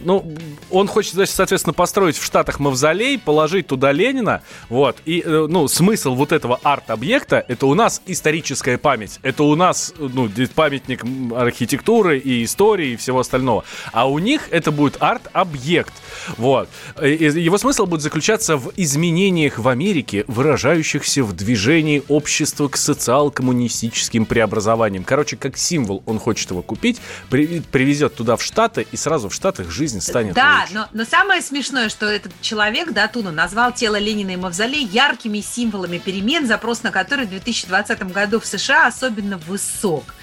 ну, 0.05 0.35
он 0.71 0.87
хочет, 0.87 1.15
значит, 1.15 1.35
соответственно, 1.35 1.73
построить 1.73 2.17
в 2.17 2.25
Штатах 2.25 2.61
мавзолей, 2.61 3.19
положить 3.19 3.67
туда 3.67 3.93
Ленина, 3.93 4.43
вот, 4.69 4.97
и, 5.05 5.23
э, 5.25 5.47
ну, 5.49 5.69
смысл 5.69 6.15
вот 6.15 6.33
этого 6.33 6.61
арт-объекта, 6.63 7.45
это 7.49 7.67
у 7.67 7.75
нас 7.75 8.03
историческая 8.07 8.79
память, 8.79 9.19
это 9.23 9.45
у 9.45 9.55
нас, 9.55 9.93
ну, 9.99 10.29
памятник 10.55 11.05
архитектуры 11.35 12.19
и 12.19 12.45
истории 12.45 12.93
и 12.93 12.97
всего 12.97 13.21
остального, 13.21 13.65
а 13.93 14.09
у 14.09 14.19
них 14.19 14.49
это 14.51 14.71
будет 14.71 14.97
арт-объект, 15.01 15.93
вот. 16.37 16.69
Его 17.01 17.59
смысл 17.59 17.87
будет 17.87 18.01
заключаться 18.01 18.57
в 18.57 18.73
изменениях 18.77 19.59
в 19.59 19.69
Америке, 19.69 20.25
выражающихся 20.27 21.23
в 21.23 21.35
движении 21.35 22.03
общества 22.09 22.69
к 22.69 22.77
социал-коммунистическим 22.77 24.27
преобразованиям. 24.27 25.05
Короче, 25.05 25.37
как 25.37 25.57
символ 25.57 26.03
он 26.07 26.19
хочет 26.19 26.51
его 26.51 26.63
купить, 26.63 27.01
привезет 27.31 28.15
туда 28.15 28.37
в 28.37 28.43
Штаты, 28.43 28.87
и 28.91 28.97
сразу 28.97 29.29
в 29.29 29.35
Штатах 29.67 29.71
жизнь 29.71 30.01
станет 30.01 30.35
Да, 30.35 30.61
лучше. 30.63 30.75
но, 30.75 30.89
но 30.93 31.05
самое 31.05 31.43
смешное, 31.43 31.89
что 31.89 32.07
этот 32.07 32.33
человек, 32.41 32.93
да, 32.93 33.09
Туна, 33.09 33.33
назвал 33.33 33.73
тело 33.73 33.97
Ленина 33.99 34.31
и 34.31 34.37
Мавзолей 34.37 34.85
яркими 34.85 35.41
символами 35.41 35.99
перемен, 35.99 36.47
запрос 36.47 36.83
на 36.83 36.91
который 36.91 37.27
в 37.27 37.31
2020 37.31 38.13
году 38.13 38.41
в 38.41 38.47
США 38.47 38.87
особенно 38.87 39.39
высок. 39.39 40.15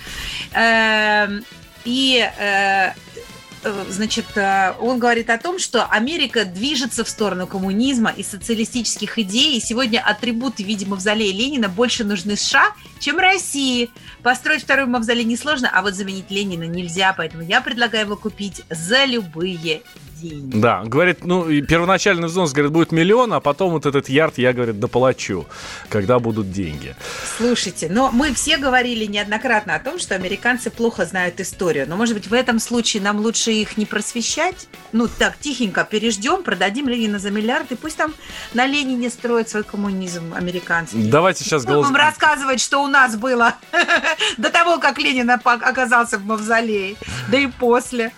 Эм, 0.53 1.43
и 1.85 2.29
Э, 2.37 2.91
значит, 3.89 4.25
э, 4.35 4.73
он 4.79 4.99
говорит 4.99 5.29
о 5.29 5.37
том, 5.37 5.59
что 5.59 5.85
Америка 5.85 6.45
движется 6.45 7.03
в 7.03 7.09
сторону 7.09 7.47
коммунизма 7.47 8.11
и 8.11 8.23
социалистических 8.23 9.17
идей, 9.19 9.57
и 9.57 9.61
сегодня 9.61 9.99
атрибуты 9.99 10.63
в 10.63 10.67
виде 10.67 10.85
мавзолея 10.85 11.33
Ленина 11.33 11.69
больше 11.69 12.03
нужны 12.03 12.35
США, 12.35 12.73
чем 12.99 13.17
России. 13.17 13.89
Построить 14.21 14.63
второй 14.63 14.85
мавзолей 14.85 15.23
несложно, 15.23 15.69
а 15.73 15.81
вот 15.81 15.93
заменить 15.93 16.29
Ленина 16.29 16.63
нельзя, 16.63 17.13
поэтому 17.15 17.43
я 17.43 17.61
предлагаю 17.61 18.05
его 18.05 18.15
купить 18.15 18.63
за 18.69 19.05
любые 19.05 19.83
деньги. 20.23 20.57
Да, 20.57 20.83
говорит, 20.85 21.25
ну, 21.25 21.45
первоначальный 21.61 22.27
взнос, 22.27 22.53
говорит, 22.53 22.71
будет 22.71 22.91
миллион, 22.91 23.33
а 23.33 23.39
потом 23.39 23.71
вот 23.71 23.85
этот 23.85 24.09
ярд 24.09 24.37
я, 24.37 24.53
говорит, 24.53 24.79
доплачу, 24.79 25.45
когда 25.89 26.19
будут 26.19 26.51
деньги. 26.51 26.95
Слушайте, 27.37 27.89
но 27.89 28.11
мы 28.11 28.33
все 28.33 28.57
говорили 28.57 29.05
неоднократно 29.05 29.75
о 29.75 29.79
том, 29.79 29.99
что 29.99 30.15
американцы 30.15 30.69
плохо 30.69 31.05
знают 31.05 31.39
историю. 31.39 31.85
Но, 31.87 31.95
может 31.95 32.15
быть, 32.15 32.27
в 32.27 32.33
этом 32.33 32.59
случае 32.59 33.03
нам 33.03 33.19
лучше 33.19 33.51
их 33.51 33.77
не 33.77 33.85
просвещать? 33.85 34.67
Ну, 34.91 35.07
так, 35.07 35.37
тихенько 35.37 35.83
переждем, 35.83 36.43
продадим 36.43 36.87
Ленина 36.87 37.19
за 37.19 37.29
миллиард, 37.29 37.71
и 37.71 37.75
пусть 37.75 37.97
там 37.97 38.13
на 38.53 38.65
Ленине 38.65 39.09
строят 39.09 39.49
свой 39.49 39.63
коммунизм 39.63 40.33
американцы. 40.33 40.95
Давайте 40.95 41.43
сейчас 41.43 41.65
голос... 41.65 41.85
Вам 41.85 41.95
рассказывать, 41.95 42.61
что 42.61 42.79
у 42.83 42.87
нас 42.87 43.15
было 43.15 43.55
до 44.37 44.49
того, 44.49 44.79
как 44.79 44.97
Ленин 44.97 45.29
оказался 45.29 46.17
в 46.17 46.25
мавзолее, 46.25 46.95
да 47.29 47.37
и 47.37 47.47
после. 47.47 48.11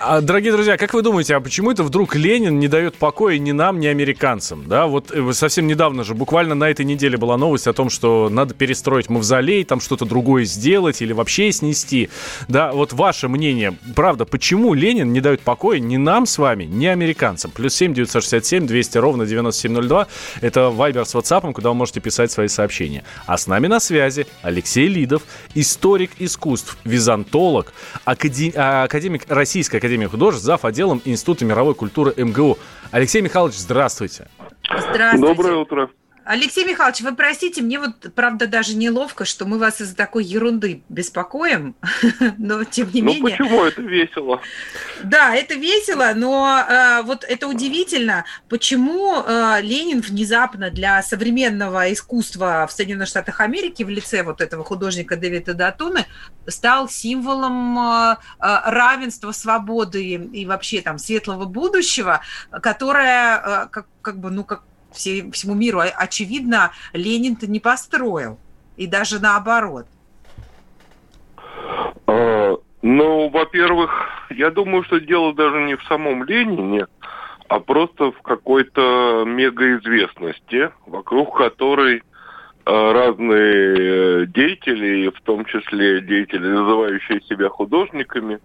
А, 0.00 0.20
дорогие 0.20 0.52
друзья, 0.52 0.76
как 0.76 0.94
вы 0.94 1.02
думаете, 1.02 1.34
а 1.34 1.40
почему 1.40 1.70
это 1.70 1.82
вдруг 1.82 2.14
Ленин 2.14 2.58
не 2.58 2.68
дает 2.68 2.94
покоя 2.94 3.38
ни 3.38 3.52
нам, 3.52 3.80
ни 3.80 3.86
американцам? 3.86 4.64
Да, 4.68 4.86
вот 4.86 5.10
э, 5.10 5.32
совсем 5.32 5.66
недавно 5.66 6.04
же, 6.04 6.14
буквально 6.14 6.54
на 6.54 6.70
этой 6.70 6.84
неделе 6.84 7.18
была 7.18 7.36
новость 7.36 7.66
о 7.66 7.72
том, 7.72 7.90
что 7.90 8.28
надо 8.30 8.54
перестроить 8.54 9.10
мавзолей, 9.10 9.64
там 9.64 9.80
что-то 9.80 10.04
другое 10.04 10.44
сделать 10.44 11.02
или 11.02 11.12
вообще 11.12 11.50
снести. 11.50 12.08
Да, 12.48 12.72
вот 12.72 12.92
ваше 12.92 13.28
мнение, 13.28 13.76
правда, 13.96 14.24
почему 14.24 14.74
Ленин 14.74 15.12
не 15.12 15.20
дает 15.20 15.40
покоя 15.40 15.80
ни 15.80 15.96
нам 15.96 16.26
с 16.26 16.38
вами, 16.38 16.64
ни 16.64 16.86
американцам? 16.86 17.50
Плюс 17.50 17.74
7 17.74 17.94
967 17.94 18.66
200 18.66 18.98
ровно 18.98 19.26
9702. 19.26 20.06
Это 20.40 20.70
Вайбер 20.70 21.04
с 21.04 21.14
WhatsApp, 21.14 21.52
куда 21.52 21.70
вы 21.70 21.74
можете 21.74 22.00
писать 22.00 22.30
свои 22.30 22.48
сообщения. 22.48 23.04
А 23.26 23.36
с 23.36 23.46
нами 23.48 23.66
на 23.66 23.80
связи 23.80 24.26
Алексей 24.42 24.86
Лидов, 24.86 25.22
историк 25.54 26.12
искусств, 26.18 26.78
византолог, 26.84 27.72
академ... 28.04 28.52
А, 28.54 28.84
академик 28.84 29.24
Российской 29.28 29.63
Российской 29.64 29.76
Академии 29.78 30.06
Художеств, 30.06 30.44
зав. 30.44 30.66
отделом 30.66 31.00
Института 31.06 31.46
мировой 31.46 31.74
культуры 31.74 32.12
МГУ. 32.18 32.58
Алексей 32.90 33.22
Михайлович, 33.22 33.54
здравствуйте. 33.54 34.28
Здравствуйте. 34.62 35.34
Доброе 35.34 35.56
утро. 35.56 35.90
Алексей 36.24 36.64
Михайлович, 36.64 37.02
вы 37.02 37.14
простите, 37.14 37.60
мне 37.60 37.78
вот, 37.78 38.14
правда, 38.14 38.46
даже 38.46 38.74
неловко, 38.76 39.26
что 39.26 39.44
мы 39.44 39.58
вас 39.58 39.80
из-за 39.82 39.94
такой 39.94 40.24
ерунды 40.24 40.82
беспокоим, 40.88 41.76
но 42.38 42.64
тем 42.64 42.90
не 42.92 43.02
ну, 43.02 43.08
менее... 43.08 43.36
Ну 43.38 43.44
почему? 43.44 43.64
Это 43.64 43.82
весело. 43.82 44.40
Да, 45.02 45.34
это 45.34 45.54
весело, 45.54 46.12
но 46.14 46.64
э, 46.66 47.02
вот 47.02 47.24
это 47.24 47.46
удивительно, 47.46 48.24
почему 48.48 49.22
э, 49.22 49.60
Ленин 49.60 50.00
внезапно 50.00 50.70
для 50.70 51.02
современного 51.02 51.92
искусства 51.92 52.66
в 52.66 52.72
Соединенных 52.72 53.08
Штатах 53.08 53.40
Америки 53.40 53.82
в 53.82 53.90
лице 53.90 54.22
вот 54.22 54.40
этого 54.40 54.64
художника 54.64 55.16
Дэвида 55.16 55.52
Датуны 55.52 56.06
стал 56.46 56.88
символом 56.88 57.78
э, 57.78 58.16
э 58.40 58.60
равенства, 58.64 59.32
свободы 59.32 60.14
и 60.14 60.46
вообще 60.46 60.80
там 60.80 60.98
светлого 60.98 61.44
будущего, 61.44 62.22
которое 62.62 63.36
э, 63.36 63.68
как, 63.70 63.86
как 64.00 64.18
бы, 64.18 64.30
ну, 64.30 64.44
как 64.44 64.62
все, 64.94 65.30
всему 65.30 65.54
миру, 65.54 65.80
очевидно, 65.80 66.72
Ленин-то 66.92 67.46
не 67.46 67.60
построил. 67.60 68.38
И 68.76 68.86
даже 68.86 69.20
наоборот. 69.20 69.86
А, 72.06 72.56
ну, 72.82 73.28
во-первых, 73.28 73.90
я 74.30 74.50
думаю, 74.50 74.84
что 74.84 75.00
дело 75.00 75.34
даже 75.34 75.62
не 75.62 75.76
в 75.76 75.82
самом 75.84 76.24
Ленине, 76.24 76.86
а 77.48 77.60
просто 77.60 78.12
в 78.12 78.22
какой-то 78.22 79.24
мегаизвестности, 79.26 80.70
вокруг 80.86 81.36
которой 81.36 82.02
а, 82.64 82.92
разные 82.92 84.26
деятели, 84.26 85.08
в 85.08 85.20
том 85.22 85.44
числе 85.44 86.00
деятели, 86.00 86.46
называющие 86.46 87.20
себя 87.22 87.48
художниками, 87.48 88.40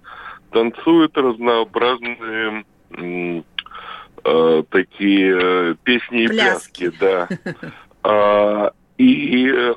танцуют 0.51 1.17
разнообразные 1.17 2.65
э, 4.23 4.63
такие 4.69 5.37
э, 5.41 5.75
песни 5.83 6.23
и 6.23 6.27
пляски, 6.27 6.91
да. 6.99 7.27
А, 8.03 8.71
и, 8.97 9.73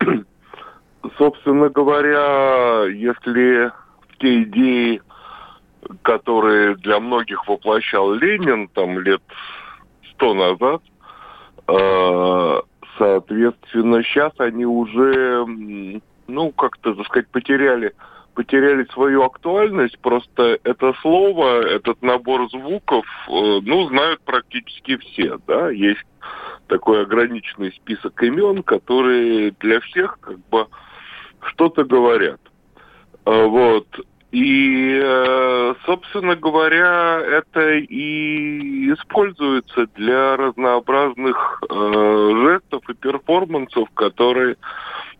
собственно 1.18 1.68
говоря, 1.68 2.86
если 2.86 3.72
те 4.18 4.42
идеи, 4.44 5.02
которые 6.02 6.76
для 6.76 7.00
многих 7.00 7.46
воплощал 7.48 8.12
Ленин 8.14 8.68
там 8.68 8.98
лет 8.98 9.22
сто 10.12 10.34
назад, 10.34 10.82
э, 11.68 12.60
соответственно, 12.98 14.02
сейчас 14.02 14.32
они 14.38 14.66
уже, 14.66 15.44
ну, 16.26 16.52
как-то, 16.52 16.94
так 16.94 17.06
сказать, 17.06 17.28
потеряли 17.28 17.94
потеряли 18.40 18.84
свою 18.94 19.24
актуальность. 19.24 19.98
Просто 19.98 20.58
это 20.64 20.94
слово, 21.02 21.60
этот 21.60 22.00
набор 22.00 22.48
звуков, 22.48 23.04
э, 23.28 23.60
ну, 23.62 23.86
знают 23.88 24.22
практически 24.22 24.96
все, 24.96 25.38
да. 25.46 25.68
Есть 25.68 26.06
такой 26.66 27.02
ограниченный 27.02 27.70
список 27.72 28.22
имен, 28.22 28.62
которые 28.62 29.50
для 29.60 29.80
всех 29.80 30.18
как 30.20 30.38
бы 30.48 30.68
что-то 31.42 31.84
говорят. 31.84 32.40
А, 33.26 33.44
вот. 33.44 33.86
И, 34.32 34.98
э, 35.02 35.74
собственно 35.84 36.34
говоря, 36.34 37.20
это 37.20 37.72
и 37.74 38.90
используется 38.90 39.86
для 39.96 40.38
разнообразных 40.38 41.62
э, 41.68 42.32
жестов 42.42 42.88
и 42.88 42.94
перформансов, 42.94 43.90
которые, 43.90 44.56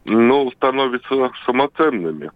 ну, 0.06 0.50
становятся 0.52 1.30
самоценными. 1.44 2.30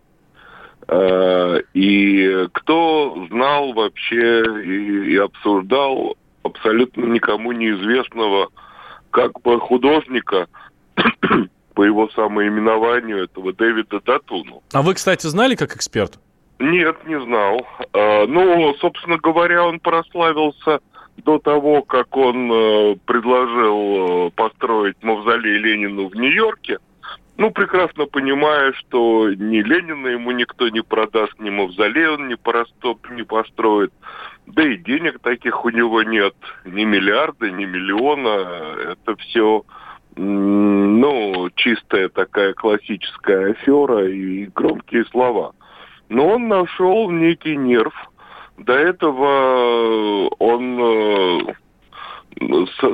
И 0.92 2.46
кто 2.52 3.26
знал 3.30 3.72
вообще 3.72 4.42
и, 4.62 5.12
и 5.12 5.16
обсуждал 5.16 6.16
абсолютно 6.42 7.06
никому 7.06 7.52
неизвестного 7.52 8.48
как 9.10 9.40
бы 9.42 9.60
художника, 9.60 10.48
по 11.74 11.82
его 11.82 12.08
самоименованию 12.10 13.24
этого 13.24 13.52
Дэвида 13.52 14.00
Датуну. 14.00 14.62
А 14.72 14.82
вы, 14.82 14.94
кстати, 14.94 15.26
знали 15.26 15.54
как 15.54 15.76
эксперт? 15.76 16.18
Нет, 16.58 16.96
не 17.06 17.20
знал. 17.20 17.66
А, 17.92 18.26
ну, 18.26 18.74
собственно 18.80 19.18
говоря, 19.18 19.64
он 19.64 19.80
прославился 19.80 20.80
до 21.18 21.38
того, 21.38 21.82
как 21.82 22.16
он 22.16 22.50
э, 22.52 22.96
предложил 23.06 24.28
э, 24.28 24.30
построить 24.30 24.96
мавзолей 25.02 25.58
Ленину 25.58 26.08
в 26.08 26.14
Нью-Йорке. 26.14 26.78
Ну, 27.36 27.50
прекрасно 27.50 28.06
понимая, 28.06 28.72
что 28.74 29.28
ни 29.28 29.60
Ленина 29.60 30.08
ему 30.08 30.30
никто 30.30 30.68
не 30.68 30.82
продаст, 30.82 31.32
ни 31.40 31.50
мавзолей 31.50 32.08
он 32.08 32.28
не, 32.28 32.36
простоп, 32.36 33.10
не 33.10 33.24
построит. 33.24 33.92
Да 34.46 34.62
и 34.62 34.76
денег 34.76 35.18
таких 35.18 35.64
у 35.64 35.70
него 35.70 36.02
нет. 36.02 36.34
Ни 36.64 36.84
миллиарда, 36.84 37.50
ни 37.50 37.64
миллиона. 37.64 38.76
Это 38.92 39.16
все, 39.16 39.64
ну, 40.16 41.50
чистая 41.56 42.08
такая 42.08 42.52
классическая 42.54 43.50
афера 43.50 44.08
и 44.08 44.46
громкие 44.46 45.04
слова. 45.06 45.54
Но 46.08 46.28
он 46.28 46.46
нашел 46.46 47.10
некий 47.10 47.56
нерв. 47.56 47.94
До 48.58 48.74
этого 48.74 50.28
он 50.38 50.78
э, 50.80 51.54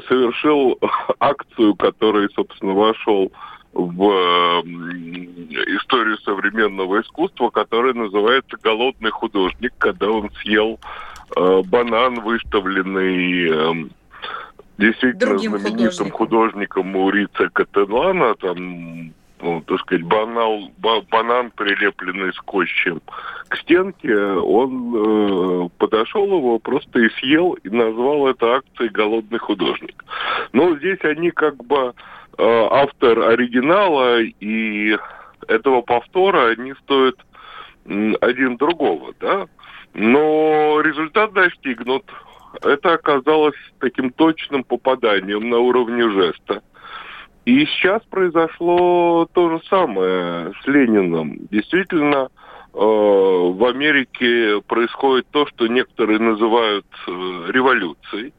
совершил 0.09 0.79
акцию, 1.21 1.75
которая, 1.75 2.31
собственно, 2.35 2.73
вошел 2.73 3.31
в 3.73 4.63
историю 5.77 6.19
современного 6.19 7.01
искусства, 7.01 7.51
которая 7.51 7.95
называется 7.95 8.57
«Голодный 8.63 9.11
художник», 9.11 9.73
когда 9.79 10.11
он 10.11 10.31
съел 10.43 10.79
э, 11.37 11.63
банан, 11.67 12.21
выставленный 12.21 13.51
э, 13.51 13.89
действительно 14.79 15.35
Другим 15.35 15.59
знаменитым 15.59 16.11
художником 16.11 16.89
Маурица 16.89 17.49
Кателана, 17.51 18.35
там 18.35 19.13
ну, 19.43 19.63
так 19.63 19.81
сказать, 19.81 20.05
банал, 20.05 20.71
банан, 21.11 21.51
прилепленный 21.53 22.33
скотчем 22.35 23.01
к 23.49 23.57
стенке, 23.57 24.17
он 24.17 24.95
э, 24.95 25.69
подошел 25.79 26.27
его 26.27 26.59
просто 26.59 27.01
и 27.01 27.09
съел, 27.19 27.55
и 27.55 27.69
назвал 27.71 28.29
это 28.29 28.57
акцией 28.57 28.91
«Голодный 28.91 29.39
художник». 29.39 30.05
Но 30.53 30.77
здесь 30.77 30.99
они 31.03 31.31
как 31.31 31.57
бы 31.65 31.77
э, 31.77 31.93
автор 32.41 33.31
оригинала 33.31 34.21
и 34.21 34.97
этого 35.49 35.83
повтора, 35.83 36.51
они 36.51 36.75
стоят 36.83 37.17
один 37.85 38.57
другого, 38.57 39.13
да? 39.21 39.47
Но 39.95 40.81
результат 40.81 41.33
достигнут. 41.33 42.05
Это 42.63 42.95
оказалось 42.95 43.57
таким 43.79 44.11
точным 44.11 44.65
попаданием 44.65 45.49
на 45.49 45.59
уровне 45.59 46.09
жеста. 46.11 46.63
И 47.45 47.65
сейчас 47.67 48.03
произошло 48.11 49.27
то 49.33 49.51
же 49.51 49.61
самое 49.69 50.53
с 50.63 50.67
Лениным. 50.67 51.39
Действительно, 51.51 52.29
э, 52.29 52.29
в 52.75 53.65
Америке 53.69 54.61
происходит 54.67 55.27
то, 55.31 55.47
что 55.47 55.67
некоторые 55.67 56.19
называют 56.19 56.87
э, 57.07 57.11
революцией. 57.49 58.33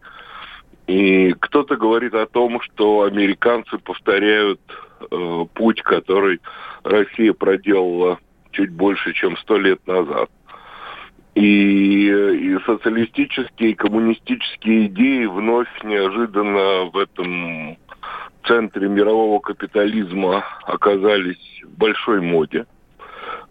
И 0.92 1.34
кто-то 1.40 1.78
говорит 1.78 2.14
о 2.14 2.26
том, 2.26 2.60
что 2.60 3.04
американцы 3.04 3.78
повторяют 3.78 4.60
э, 5.10 5.46
путь, 5.54 5.82
который 5.84 6.42
Россия 6.84 7.32
проделала 7.32 8.20
чуть 8.52 8.72
больше, 8.72 9.14
чем 9.14 9.38
сто 9.38 9.58
лет 9.58 9.80
назад. 9.88 10.30
И, 11.34 12.10
и 12.10 12.58
социалистические, 12.66 13.72
и 13.72 13.74
коммунистические 13.74 14.88
идеи 14.88 15.28
вновь 15.28 15.70
неожиданно 15.86 16.90
в 16.92 16.98
этом 16.98 17.78
центре 18.46 18.90
мирового 18.90 19.40
капитализма 19.40 20.44
оказались 20.66 21.62
в 21.64 21.78
большой 21.78 22.20
моде. 22.20 22.66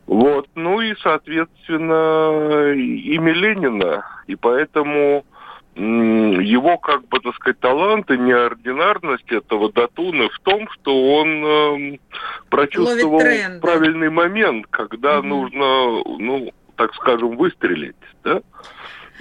Вот. 0.06 0.46
Ну 0.56 0.82
и, 0.82 0.94
соответственно, 1.02 2.74
имя 2.74 3.32
Ленина. 3.32 4.04
И 4.26 4.36
поэтому 4.36 5.24
его, 5.80 6.78
как 6.78 7.06
бы, 7.08 7.20
так 7.20 7.34
сказать, 7.36 7.58
талант 7.60 8.10
и 8.10 8.18
неординарность 8.18 9.30
этого 9.30 9.72
Датуна 9.72 10.28
в 10.28 10.38
том, 10.40 10.68
что 10.70 11.14
он 11.14 11.44
э, 11.44 11.98
прочувствовал 12.50 13.20
правильный 13.60 14.10
момент, 14.10 14.66
когда 14.70 15.20
угу. 15.20 15.28
нужно, 15.28 16.02
ну, 16.18 16.52
так 16.76 16.94
скажем, 16.94 17.36
выстрелить, 17.36 17.96
да? 18.24 18.42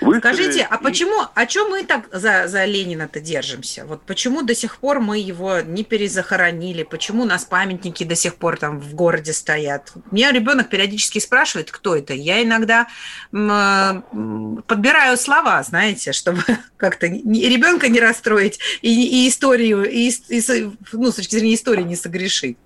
Вы 0.02 0.20
Скажите, 0.20 0.68
а 0.70 0.78
почему, 0.78 1.26
о 1.34 1.46
чем 1.46 1.70
мы 1.70 1.84
так 1.84 2.08
за, 2.12 2.48
за 2.48 2.66
Ленина-то 2.66 3.20
держимся? 3.20 3.86
Вот 3.86 4.02
почему 4.04 4.42
до 4.42 4.56
сих 4.56 4.78
пор 4.78 5.00
мы 5.00 5.20
его 5.20 5.60
не 5.60 5.84
перезахоронили? 5.84 6.84
Почему 6.84 7.24
у 7.24 7.26
нас 7.26 7.46
памятники 7.46 8.04
до 8.04 8.16
сих 8.16 8.36
пор 8.36 8.58
там 8.58 8.80
в 8.80 8.94
городе 8.94 9.34
стоят? 9.34 9.92
Меня 10.12 10.32
ребенок 10.32 10.70
периодически 10.70 11.20
спрашивает, 11.20 11.72
кто 11.72 11.96
это. 11.96 12.14
Я 12.14 12.44
иногда 12.44 12.88
м, 13.34 14.64
подбираю 14.68 15.18
слова, 15.18 15.62
знаете, 15.64 16.14
чтобы 16.14 16.44
как-то 16.78 17.08
ребенка 17.08 17.90
не 17.90 18.00
расстроить 18.00 18.60
и, 18.82 19.26
и 19.26 19.30
историю, 19.30 19.90
и, 19.90 20.10
и, 20.10 20.70
ну, 20.94 21.12
с 21.12 21.16
точки 21.16 21.36
зрения 21.36 21.56
истории 21.56 21.84
не 21.84 21.96
согрешить. 21.96 22.58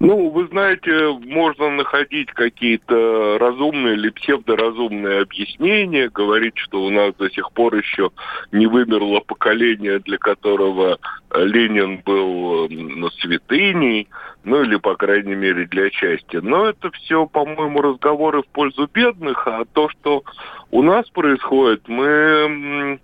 Ну, 0.00 0.30
вы 0.30 0.46
знаете, 0.48 1.16
можно 1.24 1.70
находить 1.70 2.30
какие-то 2.32 3.38
разумные 3.38 3.94
или 3.94 4.10
псевдоразумные 4.10 5.20
объяснения, 5.20 6.08
говорить, 6.08 6.56
что 6.56 6.82
у 6.82 6.90
нас 6.90 7.14
до 7.14 7.30
сих 7.30 7.52
пор 7.52 7.76
еще 7.76 8.10
не 8.52 8.66
вымерло 8.66 9.20
поколение, 9.20 10.00
для 10.00 10.18
которого 10.18 10.98
Ленин 11.34 12.02
был 12.04 12.68
ну, 12.68 13.08
святыней, 13.10 14.08
ну 14.42 14.62
или, 14.62 14.76
по 14.76 14.96
крайней 14.96 15.36
мере, 15.36 15.66
для 15.66 15.90
части. 15.90 16.36
Но 16.36 16.66
это 16.66 16.90
все, 16.90 17.26
по-моему, 17.26 17.80
разговоры 17.80 18.42
в 18.42 18.48
пользу 18.48 18.88
бедных, 18.92 19.46
а 19.46 19.64
то, 19.72 19.88
что 19.88 20.24
у 20.70 20.82
нас 20.82 21.08
происходит, 21.10 21.88
мы 21.88 22.98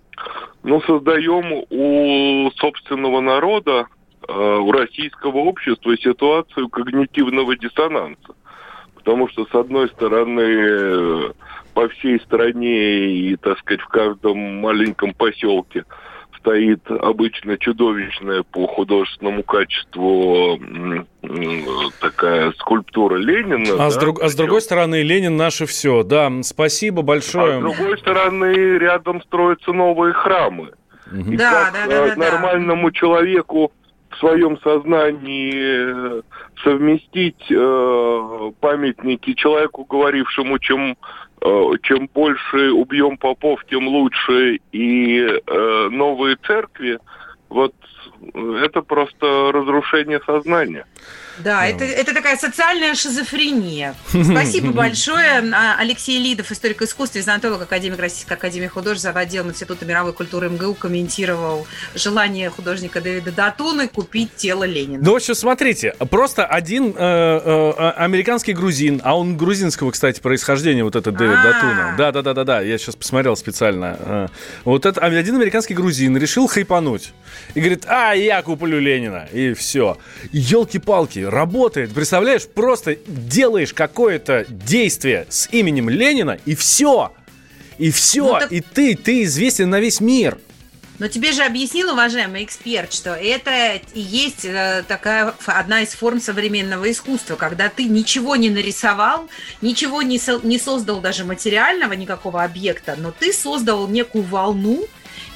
ну, 0.64 0.80
создаем 0.82 1.64
у 1.70 2.50
собственного 2.56 3.20
народа 3.20 3.86
Э, 3.90 3.99
у 4.28 4.72
российского 4.72 5.38
общества 5.38 5.96
ситуацию 5.96 6.68
когнитивного 6.68 7.56
диссонанса. 7.56 8.34
Потому 8.94 9.28
что, 9.28 9.46
с 9.46 9.54
одной 9.54 9.88
стороны, 9.88 10.40
э, 10.40 11.32
по 11.72 11.88
всей 11.88 12.20
стране 12.20 13.06
и, 13.06 13.36
так 13.36 13.58
сказать, 13.60 13.80
в 13.80 13.88
каждом 13.88 14.60
маленьком 14.60 15.14
поселке 15.14 15.84
стоит 16.40 16.80
обычно 16.90 17.58
чудовищная 17.58 18.42
по 18.42 18.66
художественному 18.66 19.42
качеству 19.42 20.58
такая 22.00 22.52
скульптура 22.52 23.16
Ленина. 23.16 23.74
А, 23.74 23.76
да, 23.76 23.90
с, 23.90 23.96
друг, 23.96 24.22
а 24.22 24.28
с 24.28 24.34
другой 24.34 24.62
стороны, 24.62 25.02
Ленин 25.02 25.36
наше 25.36 25.66
все. 25.66 26.02
Да, 26.02 26.30
спасибо 26.42 27.02
большое. 27.02 27.56
А 27.56 27.58
с 27.58 27.60
другой 27.60 27.98
стороны, 27.98 28.52
рядом 28.78 29.22
строятся 29.22 29.72
новые 29.72 30.12
храмы. 30.14 30.72
Угу. 31.12 31.32
И 31.32 31.36
да, 31.36 31.70
как 31.72 31.88
да, 31.88 32.08
да, 32.08 32.16
нормальному 32.16 32.90
да. 32.90 32.98
человеку 32.98 33.72
в 34.10 34.16
своем 34.18 34.58
сознании 34.60 35.52
э, 35.54 36.22
совместить 36.64 37.50
э, 37.50 38.52
памятники 38.60 39.34
человеку, 39.34 39.84
говорившему, 39.84 40.58
чем, 40.58 40.96
э, 41.40 41.70
чем 41.82 42.08
больше 42.12 42.72
убьем 42.72 43.16
попов, 43.16 43.64
тем 43.70 43.86
лучше, 43.88 44.58
и 44.72 45.20
э, 45.20 45.88
новые 45.90 46.36
церкви, 46.36 46.98
вот 47.48 47.74
это 48.34 48.82
просто 48.82 49.50
разрушение 49.52 50.20
сознания. 50.26 50.86
Да, 51.38 51.66
это, 51.66 51.84
это 51.84 52.14
такая 52.14 52.36
социальная 52.36 52.94
шизофрения. 52.94 53.94
Спасибо 54.08 54.72
большое. 54.72 55.42
А, 55.52 55.76
Алексей 55.78 56.18
Лидов, 56.18 56.50
историк 56.52 56.82
искусства, 56.82 57.20
изонтолог, 57.20 57.62
академик 57.62 57.98
Российской 57.98 58.34
Академии 58.34 58.66
Художеств, 58.66 59.08
отдел 59.14 59.48
Института 59.48 59.84
мировой 59.84 60.12
культуры 60.12 60.48
МГУ, 60.48 60.74
комментировал 60.74 61.66
желание 61.94 62.50
художника 62.50 63.00
Дэвида 63.00 63.32
Датуны 63.32 63.88
купить 63.88 64.34
тело 64.36 64.64
Ленина. 64.64 65.02
Ну, 65.02 65.12
в 65.12 65.16
общем, 65.16 65.34
смотрите, 65.34 65.94
просто 66.10 66.44
один 66.44 66.94
э, 66.96 66.98
э, 66.98 67.72
э 67.76 67.90
американский 67.90 68.52
грузин, 68.52 69.00
а 69.04 69.18
он 69.18 69.36
грузинского, 69.36 69.90
кстати, 69.90 70.20
происхождения, 70.20 70.84
вот 70.84 70.96
этот 70.96 71.16
Дэвид 71.16 71.36
А-а-а. 71.36 71.52
Датуна. 71.52 71.94
Да, 71.96 72.12
да, 72.12 72.22
да, 72.22 72.34
да, 72.34 72.44
да, 72.44 72.60
я 72.60 72.78
сейчас 72.78 72.96
посмотрел 72.96 73.36
специально. 73.36 73.96
Э, 73.98 74.28
вот 74.64 74.86
это 74.86 75.00
один 75.00 75.36
американский 75.36 75.74
грузин 75.74 76.16
решил 76.16 76.46
хайпануть. 76.46 77.12
И 77.54 77.60
говорит, 77.60 77.84
а, 77.86 78.12
я 78.12 78.42
куплю 78.42 78.78
Ленина. 78.78 79.28
И 79.32 79.54
все. 79.54 79.98
Елки-палки, 80.32 81.19
работает. 81.22 81.92
Представляешь, 81.92 82.46
просто 82.46 82.96
делаешь 83.06 83.72
какое-то 83.72 84.44
действие 84.48 85.26
с 85.28 85.48
именем 85.52 85.88
Ленина, 85.88 86.38
и 86.44 86.54
все. 86.54 87.12
И 87.78 87.90
все. 87.90 88.24
Ну, 88.24 88.40
так... 88.40 88.52
И 88.52 88.60
ты, 88.60 88.94
ты 88.94 89.22
известен 89.24 89.70
на 89.70 89.80
весь 89.80 90.00
мир. 90.00 90.38
Но 91.00 91.08
тебе 91.08 91.32
же 91.32 91.42
объяснил, 91.44 91.92
уважаемый 91.92 92.44
эксперт, 92.44 92.92
что 92.92 93.14
это 93.14 93.80
и 93.94 94.00
есть 94.00 94.44
э, 94.44 94.84
такая 94.86 95.34
одна 95.46 95.80
из 95.80 95.94
форм 95.94 96.20
современного 96.20 96.90
искусства, 96.90 97.36
когда 97.36 97.70
ты 97.70 97.84
ничего 97.84 98.36
не 98.36 98.50
нарисовал, 98.50 99.30
ничего 99.62 100.02
не, 100.02 100.18
со, 100.18 100.38
не 100.42 100.58
создал 100.58 101.00
даже 101.00 101.24
материального 101.24 101.94
никакого 101.94 102.44
объекта, 102.44 102.96
но 102.98 103.12
ты 103.12 103.32
создал 103.32 103.88
некую 103.88 104.24
волну, 104.24 104.86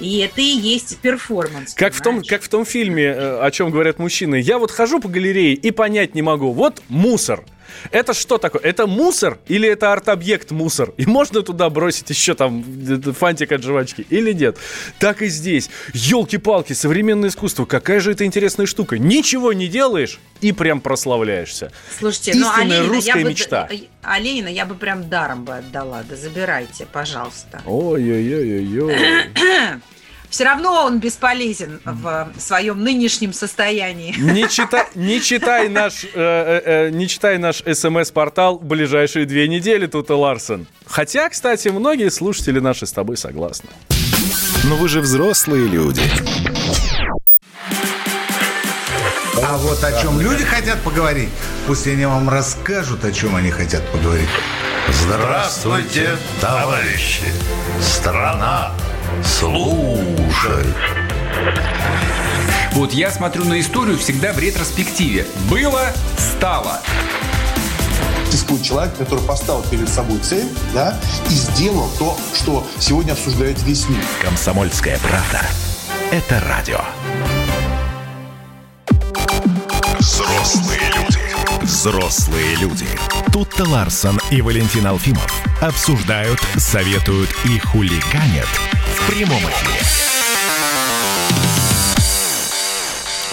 и 0.01 0.19
это 0.19 0.41
и 0.41 0.45
есть 0.45 0.99
перформанс. 0.99 1.75
Как 1.75 1.95
в, 1.95 2.03
том, 2.03 2.23
как 2.23 2.43
в 2.43 2.49
том 2.49 2.65
фильме, 2.65 3.05
э, 3.05 3.39
о 3.41 3.51
чем 3.51 3.71
говорят 3.71 3.99
мужчины. 3.99 4.37
Я 4.37 4.59
вот 4.59 4.71
хожу 4.71 5.01
по 5.01 5.09
галерее 5.09 5.55
и 5.55 5.71
понять 5.71 6.15
не 6.15 6.23
могу. 6.23 6.53
Вот 6.53 6.83
мусор. 6.89 7.45
Это 7.90 8.14
что 8.14 8.38
такое? 8.38 8.62
Это 8.62 8.87
мусор 8.87 9.38
или 9.46 9.68
это 9.68 9.92
арт-объект 9.92 10.50
мусор? 10.50 10.92
И 10.96 11.07
можно 11.07 11.42
туда 11.42 11.70
бросить 11.70 12.11
еще 12.11 12.35
там 12.35 12.64
фантик 13.18 13.53
от 13.53 13.62
жвачки 13.62 14.07
или 14.11 14.33
нет? 14.33 14.59
Так 14.98 15.22
и 15.22 15.27
здесь. 15.27 15.70
Елки-палки, 15.92 16.72
современное 16.72 17.29
искусство. 17.29 17.64
Какая 17.64 18.00
же 18.00 18.12
это 18.12 18.24
интересная 18.24 18.66
штука. 18.66 18.98
Ничего 18.98 19.53
не 19.53 19.68
делаешь 19.68 20.18
и 20.40 20.53
прям 20.53 20.81
прославляешься. 20.81 21.72
Слушайте, 21.98 22.33
Истинная 22.33 22.83
ну, 22.83 22.87
а 22.87 22.88
русская 22.88 23.18
я 23.18 23.24
мечта. 23.24 23.66
Бы, 23.66 23.88
а 24.03 24.18
Ленина 24.18 24.48
я 24.48 24.66
бы 24.66 24.74
прям 24.74 25.09
даром 25.09 25.44
бы 25.44 25.55
отдала. 25.55 26.03
Да 26.09 26.16
забирайте, 26.16 26.87
пожалуйста. 26.87 27.62
Ой-ой-ой-ой. 27.66 28.94
все 30.35 30.42
равно 30.47 30.85
он 30.85 30.99
бесполезен 30.99 31.81
в 31.85 32.33
своем 32.38 32.83
нынешнем 32.83 33.33
состоянии. 33.33 34.12
Не 34.18 34.49
читай, 34.49 34.87
не 34.97 35.20
читай 35.20 35.68
наш, 35.68 36.03
э, 36.03 36.09
э, 36.14 36.88
э 36.88 36.90
не 36.90 37.07
читай 37.07 37.38
наш 37.38 37.62
смс-портал 37.62 38.59
ближайшие 38.59 39.27
две 39.27 39.47
недели, 39.47 39.87
тут 39.87 40.11
и 40.11 40.12
Ларсен. 40.12 40.66
Хотя, 40.87 41.29
кстати, 41.29 41.68
многие 41.68 42.11
слушатели 42.11 42.59
наши 42.59 42.85
с 42.85 42.90
тобой 42.90 43.16
согласны. 43.16 43.68
Но 44.64 44.75
вы 44.75 44.88
же 44.88 45.01
взрослые 45.01 45.68
люди. 45.68 46.03
А 49.40 49.57
вот 49.59 49.85
о 49.85 50.03
чем 50.03 50.20
люди 50.20 50.42
хотят 50.42 50.81
поговорить, 50.83 51.29
пусть 51.68 51.87
они 51.87 52.07
вам 52.07 52.29
расскажут, 52.29 53.05
о 53.05 53.12
чем 53.12 53.37
они 53.37 53.53
хотят 53.53 53.87
поговорить. 53.92 54.29
Здравствуйте, 54.88 56.16
товарищи! 56.40 57.25
Страна 57.81 58.73
Слушай. 59.23 60.64
Вот 62.73 62.92
я 62.92 63.11
смотрю 63.11 63.44
на 63.44 63.61
историю 63.61 63.99
всегда 63.99 64.33
в 64.33 64.38
ретроспективе. 64.38 65.27
Было, 65.51 65.92
стало. 66.18 66.81
Существует 68.27 68.62
человек, 68.62 68.97
который 68.97 69.25
поставил 69.25 69.62
перед 69.62 69.88
собой 69.88 70.18
цель, 70.18 70.49
да, 70.73 70.99
и 71.31 71.35
сделал 71.35 71.88
то, 71.99 72.16
что 72.35 72.66
сегодня 72.81 73.12
обсуждает 73.12 73.62
весь 73.62 73.88
мир. 73.88 74.03
Комсомольская 74.23 74.99
правда. 74.99 75.47
Это 76.11 76.42
радио. 76.49 76.81
Взрослые 80.01 80.81
люди. 80.97 81.04
Взрослые 81.75 82.55
люди. 82.55 82.87
Тут-то 83.33 83.69
Ларсон 83.69 84.21
и 84.31 84.41
Валентин 84.41 84.87
Алфимов 84.87 85.29
обсуждают, 85.61 86.39
советуют 86.57 87.31
и 87.45 87.59
хулиганят– 87.59 88.47
в 88.95 89.11
прямом 89.11 89.41
эфире. 89.41 89.81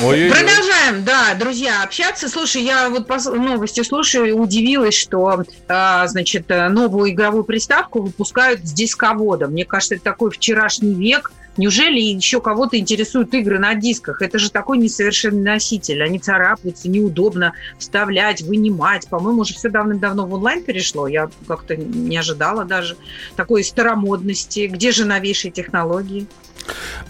Ой, 0.03 0.31
Продолжаем, 0.31 1.05
да, 1.05 1.35
друзья, 1.35 1.83
общаться. 1.83 2.29
Слушай, 2.29 2.63
я 2.63 2.89
вот 2.89 3.05
по 3.05 3.19
новости 3.29 3.83
слушаю 3.83 4.25
и 4.25 4.31
удивилась, 4.31 4.95
что, 4.95 5.43
а, 5.67 6.07
значит, 6.07 6.49
новую 6.49 7.11
игровую 7.11 7.43
приставку 7.43 8.01
выпускают 8.01 8.61
с 8.65 8.73
дисководом. 8.73 9.51
Мне 9.51 9.65
кажется, 9.65 9.93
это 9.93 10.03
такой 10.03 10.31
вчерашний 10.31 10.95
век. 10.95 11.31
Неужели 11.57 11.99
еще 11.99 12.39
кого-то 12.39 12.77
интересуют 12.77 13.33
игры 13.33 13.59
на 13.59 13.75
дисках? 13.75 14.21
Это 14.21 14.39
же 14.39 14.49
такой 14.49 14.77
несовершенный 14.77 15.41
носитель. 15.41 16.01
Они 16.01 16.17
царапаются, 16.17 16.89
неудобно 16.89 17.53
вставлять, 17.77 18.41
вынимать. 18.41 19.07
По-моему, 19.09 19.41
уже 19.41 19.53
все 19.53 19.69
давным-давно 19.69 20.25
в 20.25 20.33
онлайн 20.33 20.63
перешло. 20.63 21.07
Я 21.07 21.29
как-то 21.47 21.75
не 21.75 22.15
ожидала 22.17 22.63
даже 22.63 22.95
такой 23.35 23.65
старомодности. 23.65 24.67
Где 24.67 24.91
же 24.91 25.03
новейшие 25.05 25.51
технологии? 25.51 26.25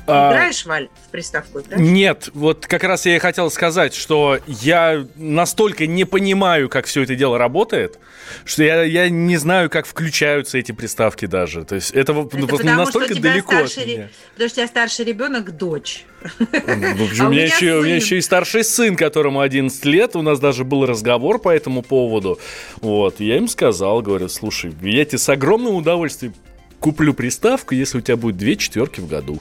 А, 0.07 0.31
играешь, 0.31 0.65
Валь, 0.65 0.89
в 1.07 1.11
приставку? 1.11 1.59
Играешь? 1.59 1.81
Нет, 1.81 2.29
вот 2.33 2.65
как 2.67 2.83
раз 2.83 3.05
я 3.05 3.15
и 3.15 3.19
хотел 3.19 3.49
сказать, 3.51 3.93
что 3.93 4.39
я 4.47 5.05
настолько 5.15 5.87
не 5.87 6.05
понимаю, 6.05 6.69
как 6.69 6.85
все 6.85 7.03
это 7.03 7.15
дело 7.15 7.37
работает, 7.37 7.99
что 8.45 8.63
я, 8.63 8.83
я 8.83 9.09
не 9.09 9.37
знаю, 9.37 9.69
как 9.69 9.85
включаются 9.85 10.57
эти 10.57 10.71
приставки 10.71 11.25
даже. 11.25 11.63
То 11.63 11.75
есть 11.75 11.91
это, 11.91 12.13
это 12.13 12.37
ну, 12.37 12.75
настолько 12.75 13.15
далеко 13.15 13.53
старший, 13.53 13.83
от 13.83 13.89
меня. 13.89 14.09
Потому 14.33 14.49
что 14.49 14.61
у 14.61 14.63
тебя 14.63 14.67
старший 14.67 15.05
ребенок 15.05 15.57
дочь. 15.57 16.05
Ну, 16.37 17.07
а 17.19 17.27
у, 17.27 17.29
меня 17.29 17.45
еще, 17.45 17.75
у 17.75 17.83
меня 17.83 17.95
еще 17.95 18.17
и 18.17 18.21
старший 18.21 18.63
сын, 18.63 18.95
которому 18.95 19.41
11 19.41 19.85
лет. 19.85 20.15
У 20.15 20.21
нас 20.21 20.39
даже 20.39 20.63
был 20.63 20.85
разговор 20.85 21.39
по 21.39 21.49
этому 21.49 21.81
поводу. 21.81 22.39
Вот. 22.81 23.19
Я 23.19 23.37
им 23.37 23.47
сказал, 23.47 24.01
говорю, 24.01 24.29
слушай, 24.29 24.73
я 24.81 25.05
тебе 25.05 25.17
с 25.17 25.29
огромным 25.29 25.75
удовольствием 25.75 26.33
куплю 26.81 27.13
приставку, 27.13 27.73
если 27.73 27.99
у 27.99 28.01
тебя 28.01 28.17
будет 28.17 28.35
две 28.35 28.57
четверки 28.57 28.99
в 28.99 29.07
году. 29.07 29.39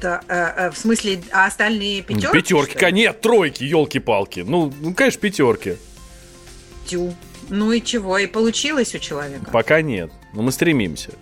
Да, 0.00 0.20
э, 0.26 0.34
э, 0.34 0.70
в 0.72 0.76
смысле, 0.76 1.22
а 1.30 1.46
остальные 1.46 2.02
пятерки? 2.02 2.32
Пятерки, 2.32 2.92
нет, 2.92 3.20
тройки, 3.20 3.62
елки-палки. 3.62 4.40
Ну, 4.40 4.72
ну, 4.80 4.94
конечно, 4.94 5.20
пятерки. 5.20 5.76
Тю. 6.86 7.14
Ну 7.48 7.70
и 7.70 7.80
чего? 7.80 8.18
И 8.18 8.26
получилось 8.26 8.94
у 8.96 8.98
человека? 8.98 9.50
Пока 9.52 9.80
нет. 9.80 10.10
Но 10.32 10.42
мы 10.42 10.50
стремимся. 10.50 11.12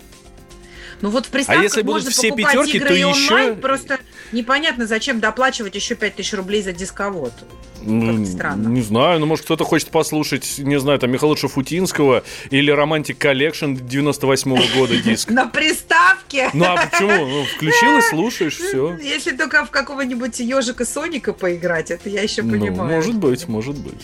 Ну 1.03 1.11
вот 1.11 1.27
в 1.27 1.31
приставках 1.31 1.61
а 1.61 1.64
если 1.64 1.83
будут 1.83 2.05
можно 2.05 2.11
все 2.11 2.31
пятерки, 2.31 2.77
игры 2.77 2.88
то 2.88 2.94
и 2.94 3.03
онлайн, 3.03 3.53
еще... 3.53 3.61
просто 3.61 3.99
непонятно, 4.33 4.87
зачем 4.87 5.18
доплачивать 5.18 5.75
еще 5.75 5.94
5000 5.94 6.35
рублей 6.35 6.62
за 6.62 6.73
дисковод. 6.73 7.33
Странно. 7.81 8.69
Не 8.69 8.83
знаю, 8.83 9.21
ну, 9.21 9.27
может, 9.27 9.45
кто-то 9.45 9.64
хочет 9.64 9.90
послушать, 9.90 10.59
не 10.59 10.79
знаю, 10.79 10.99
там, 10.99 11.11
Михаила 11.11 11.37
Шафутинского 11.37 12.25
или 12.51 12.71
Romantic 12.70 13.18
Collection 13.18 13.74
98 13.75 14.55
-го 14.55 14.79
года 14.79 14.97
диск. 14.97 15.31
На 15.31 15.47
приставке? 15.47 16.51
Ну, 16.53 16.64
а 16.64 16.87
почему? 16.87 17.27
Ну, 17.27 17.45
включил 17.45 17.99
и 17.99 18.01
слушаешь, 18.11 18.57
все. 18.57 18.97
Если 19.03 19.37
только 19.37 19.64
в 19.64 19.71
какого-нибудь 19.71 20.38
ежика 20.40 20.85
Соника 20.85 21.33
поиграть, 21.33 21.90
это 21.90 22.09
я 22.09 22.23
еще 22.23 22.43
ну, 22.43 22.53
понимаю. 22.53 22.90
Ну, 22.90 22.97
может 22.97 23.14
быть, 23.16 23.49
может 23.49 23.77
быть. 23.79 24.01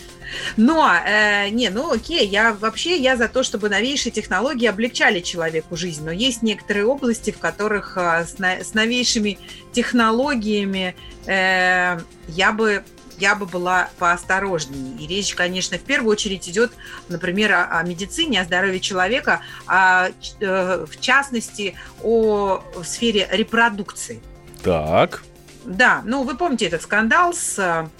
Но, 0.57 0.93
э, 0.93 1.49
не, 1.51 1.71
ну 1.71 1.93
окей, 1.93 2.27
я 2.27 2.53
вообще 2.53 2.97
я 2.97 3.17
за 3.17 3.29
то, 3.29 3.43
чтобы 3.43 3.69
новейшие 3.69 4.12
технологии 4.12 4.67
облегчали 4.67 5.21
человеку 5.21 5.77
жизнь, 5.77 6.05
но 6.05 6.11
есть 6.11 6.43
некоторые 6.43 6.87
области, 6.87 7.31
в 7.31 7.39
которых 7.39 7.97
э, 7.97 8.27
с 8.27 8.75
новейшими 8.75 9.39
технологиями 9.73 10.95
э, 11.27 11.99
я 12.29 12.53
бы 12.53 12.85
я 13.18 13.35
бы 13.35 13.46
была 13.46 13.90
поосторожнее. 13.98 14.96
И 14.98 15.07
речь, 15.07 15.35
конечно, 15.35 15.79
в 15.79 15.83
первую 15.83 16.12
очередь 16.12 16.48
идет, 16.48 16.72
например, 17.09 17.52
о, 17.52 17.79
о 17.79 17.83
медицине, 17.83 18.40
о 18.40 18.44
здоровье 18.44 18.81
человека, 18.81 19.40
а, 19.66 20.11
э, 20.40 20.87
в 20.87 21.00
частности, 21.00 21.74
о 22.02 22.62
сфере 22.85 23.29
репродукции. 23.31 24.22
Так. 24.62 25.22
Да, 25.64 26.02
ну 26.05 26.22
вы 26.22 26.37
помните 26.37 26.66
этот 26.66 26.83
скандал 26.83 27.35
с 27.35 27.59
Эм, 27.59 27.90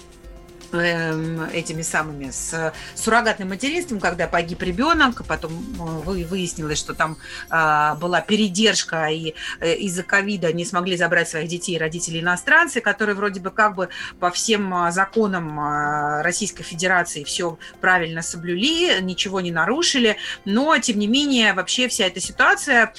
этими 0.75 1.81
самыми 1.81 2.31
с 2.31 2.73
суррогатным 2.95 3.49
материнством, 3.49 3.99
когда 3.99 4.27
погиб 4.27 4.61
ребенок, 4.61 5.25
потом 5.25 5.51
э, 5.51 6.23
выяснилось, 6.25 6.79
что 6.79 6.93
там 6.93 7.17
а, 7.49 7.95
была 7.95 8.21
передержка, 8.21 9.07
и 9.07 9.33
э, 9.59 9.75
из-за 9.75 10.03
ковида 10.03 10.51
не 10.53 10.65
смогли 10.65 10.97
забрать 10.97 11.29
своих 11.29 11.47
детей 11.47 11.77
родители 11.77 12.19
иностранцы, 12.19 12.81
которые 12.81 13.15
вроде 13.15 13.39
бы 13.39 13.51
как 13.51 13.75
бы 13.75 13.89
по 14.19 14.31
всем 14.31 14.73
а, 14.73 14.91
законам 14.91 15.59
а, 15.59 16.23
Российской 16.23 16.63
Федерации 16.63 17.23
все 17.23 17.57
правильно 17.81 18.21
соблюли, 18.21 18.99
ничего 19.01 19.41
не 19.41 19.51
нарушили, 19.51 20.17
но 20.45 20.77
тем 20.79 20.99
не 20.99 21.07
менее 21.07 21.53
вообще 21.53 21.87
вся 21.87 22.05
эта 22.05 22.19
ситуация 22.19 22.93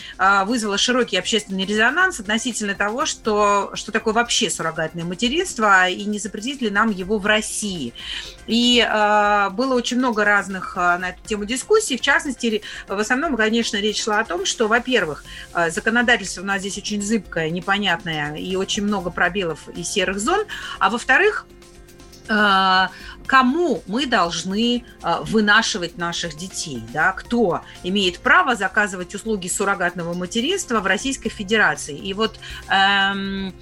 вызвала 0.47 0.79
широкий 0.79 1.17
общественный 1.17 1.65
резонанс 1.65 2.21
относительно 2.21 2.75
того, 2.75 3.07
что, 3.07 3.71
что 3.75 3.93
такое 3.93 4.15
вообще 4.15 4.51
суррогатное 4.51 5.05
материнство, 5.05 5.89
и 5.89 6.05
не 6.05 6.19
запретить 6.19 6.63
ли 6.63 6.71
нам 6.71 6.91
его 6.91 7.19
в 7.19 7.27
России 7.27 7.58
России. 7.59 7.93
И 8.47 8.81
э, 8.81 9.51
было 9.51 9.75
очень 9.75 9.99
много 9.99 10.25
разных 10.25 10.77
э, 10.77 10.99
на 10.99 11.11
эту 11.11 11.23
тему 11.27 11.45
дискуссий. 11.45 11.97
В 11.97 12.01
частности, 12.01 12.63
в 12.87 12.99
основном, 12.99 13.37
конечно, 13.37 13.77
речь 13.77 14.03
шла 14.03 14.21
о 14.21 14.25
том, 14.25 14.47
что, 14.47 14.69
во-первых, 14.69 15.25
э, 15.55 15.71
законодательство 15.71 16.43
у 16.43 16.45
нас 16.45 16.61
здесь 16.61 16.79
очень 16.79 17.03
зыбкое, 17.03 17.51
непонятное 17.51 18.37
и 18.37 18.57
очень 18.57 18.85
много 18.85 19.11
пробелов 19.11 19.69
и 19.69 19.83
серых 19.83 20.19
зон. 20.19 20.47
А 20.79 20.91
во-вторых, 20.91 21.47
кому 23.27 23.83
мы 23.87 24.05
должны 24.05 24.85
вынашивать 25.23 25.97
наших 25.97 26.37
детей, 26.37 26.83
да, 26.93 27.13
кто 27.13 27.63
имеет 27.83 28.19
право 28.19 28.55
заказывать 28.55 29.15
услуги 29.15 29.49
суррогатного 29.49 30.13
материнства 30.13 30.81
в 30.81 30.87
Российской 30.87 31.31
Федерации. 31.31 31.97
И 31.97 32.13
вот 32.13 32.39
эм, 32.69 33.55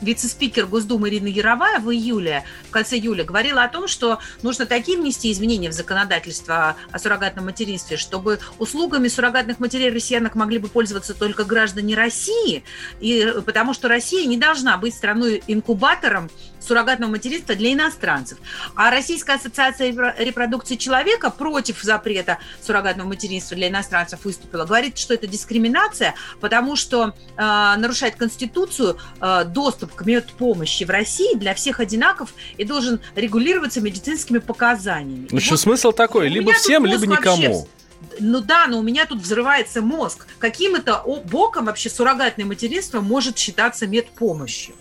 вице-спикер 0.00 0.66
Госдумы 0.66 1.08
Ирина 1.08 1.26
Яровая 1.26 1.80
в 1.80 1.90
июле, 1.90 2.44
в 2.68 2.70
конце 2.70 2.96
июля, 2.96 3.24
говорила 3.24 3.64
о 3.64 3.68
том, 3.68 3.88
что 3.88 4.18
нужно 4.42 4.66
такие 4.66 4.98
внести 4.98 5.32
изменения 5.32 5.68
в 5.70 5.72
законодательство 5.72 6.76
о 6.90 6.98
суррогатном 6.98 7.46
материнстве, 7.46 7.96
чтобы 7.96 8.38
услугами 8.58 9.08
суррогатных 9.08 9.58
матерей 9.58 9.90
россиянок 9.90 10.34
могли 10.34 10.58
бы 10.58 10.68
пользоваться 10.68 11.14
только 11.14 11.44
граждане 11.44 11.94
России, 11.94 12.64
и, 13.00 13.34
потому 13.44 13.74
что 13.74 13.88
Россия 13.88 14.26
не 14.26 14.36
должна 14.36 14.76
быть 14.76 14.94
страной-инкубатором 14.94 16.30
суррогатного 16.66 17.10
материнства 17.10 17.54
для 17.54 17.72
иностранцев. 17.72 18.38
А 18.74 18.90
Российская 18.90 19.36
ассоциация 19.36 19.90
репродукции 20.18 20.76
человека 20.76 21.30
против 21.30 21.82
запрета 21.82 22.38
суррогатного 22.64 23.08
материнства 23.08 23.56
для 23.56 23.68
иностранцев 23.68 24.24
выступила. 24.24 24.64
Говорит, 24.64 24.98
что 24.98 25.14
это 25.14 25.26
дискриминация, 25.26 26.14
потому 26.40 26.76
что 26.76 27.14
э, 27.36 27.42
нарушает 27.76 28.16
Конституцию 28.16 28.98
э, 29.20 29.44
доступ 29.44 29.94
к 29.94 30.04
медпомощи 30.04 30.84
в 30.84 30.90
России 30.90 31.36
для 31.36 31.54
всех 31.54 31.80
одинаков 31.80 32.34
и 32.56 32.64
должен 32.64 33.00
регулироваться 33.14 33.80
медицинскими 33.80 34.38
показаниями. 34.38 35.28
Ну, 35.30 35.40
что 35.40 35.52
вот 35.52 35.60
смысл 35.60 35.92
такой? 35.92 36.28
Либо 36.28 36.52
всем, 36.52 36.86
либо 36.86 37.06
никому. 37.06 37.42
Вообще, 37.42 37.68
ну 38.20 38.40
да, 38.40 38.66
но 38.66 38.78
у 38.78 38.82
меня 38.82 39.06
тут 39.06 39.20
взрывается 39.20 39.80
мозг. 39.80 40.26
Каким 40.38 40.74
это 40.74 41.02
боком 41.24 41.66
вообще 41.66 41.88
суррогатное 41.88 42.46
материнство 42.46 43.00
может 43.00 43.38
считаться 43.38 43.86
медпомощью? 43.86 44.74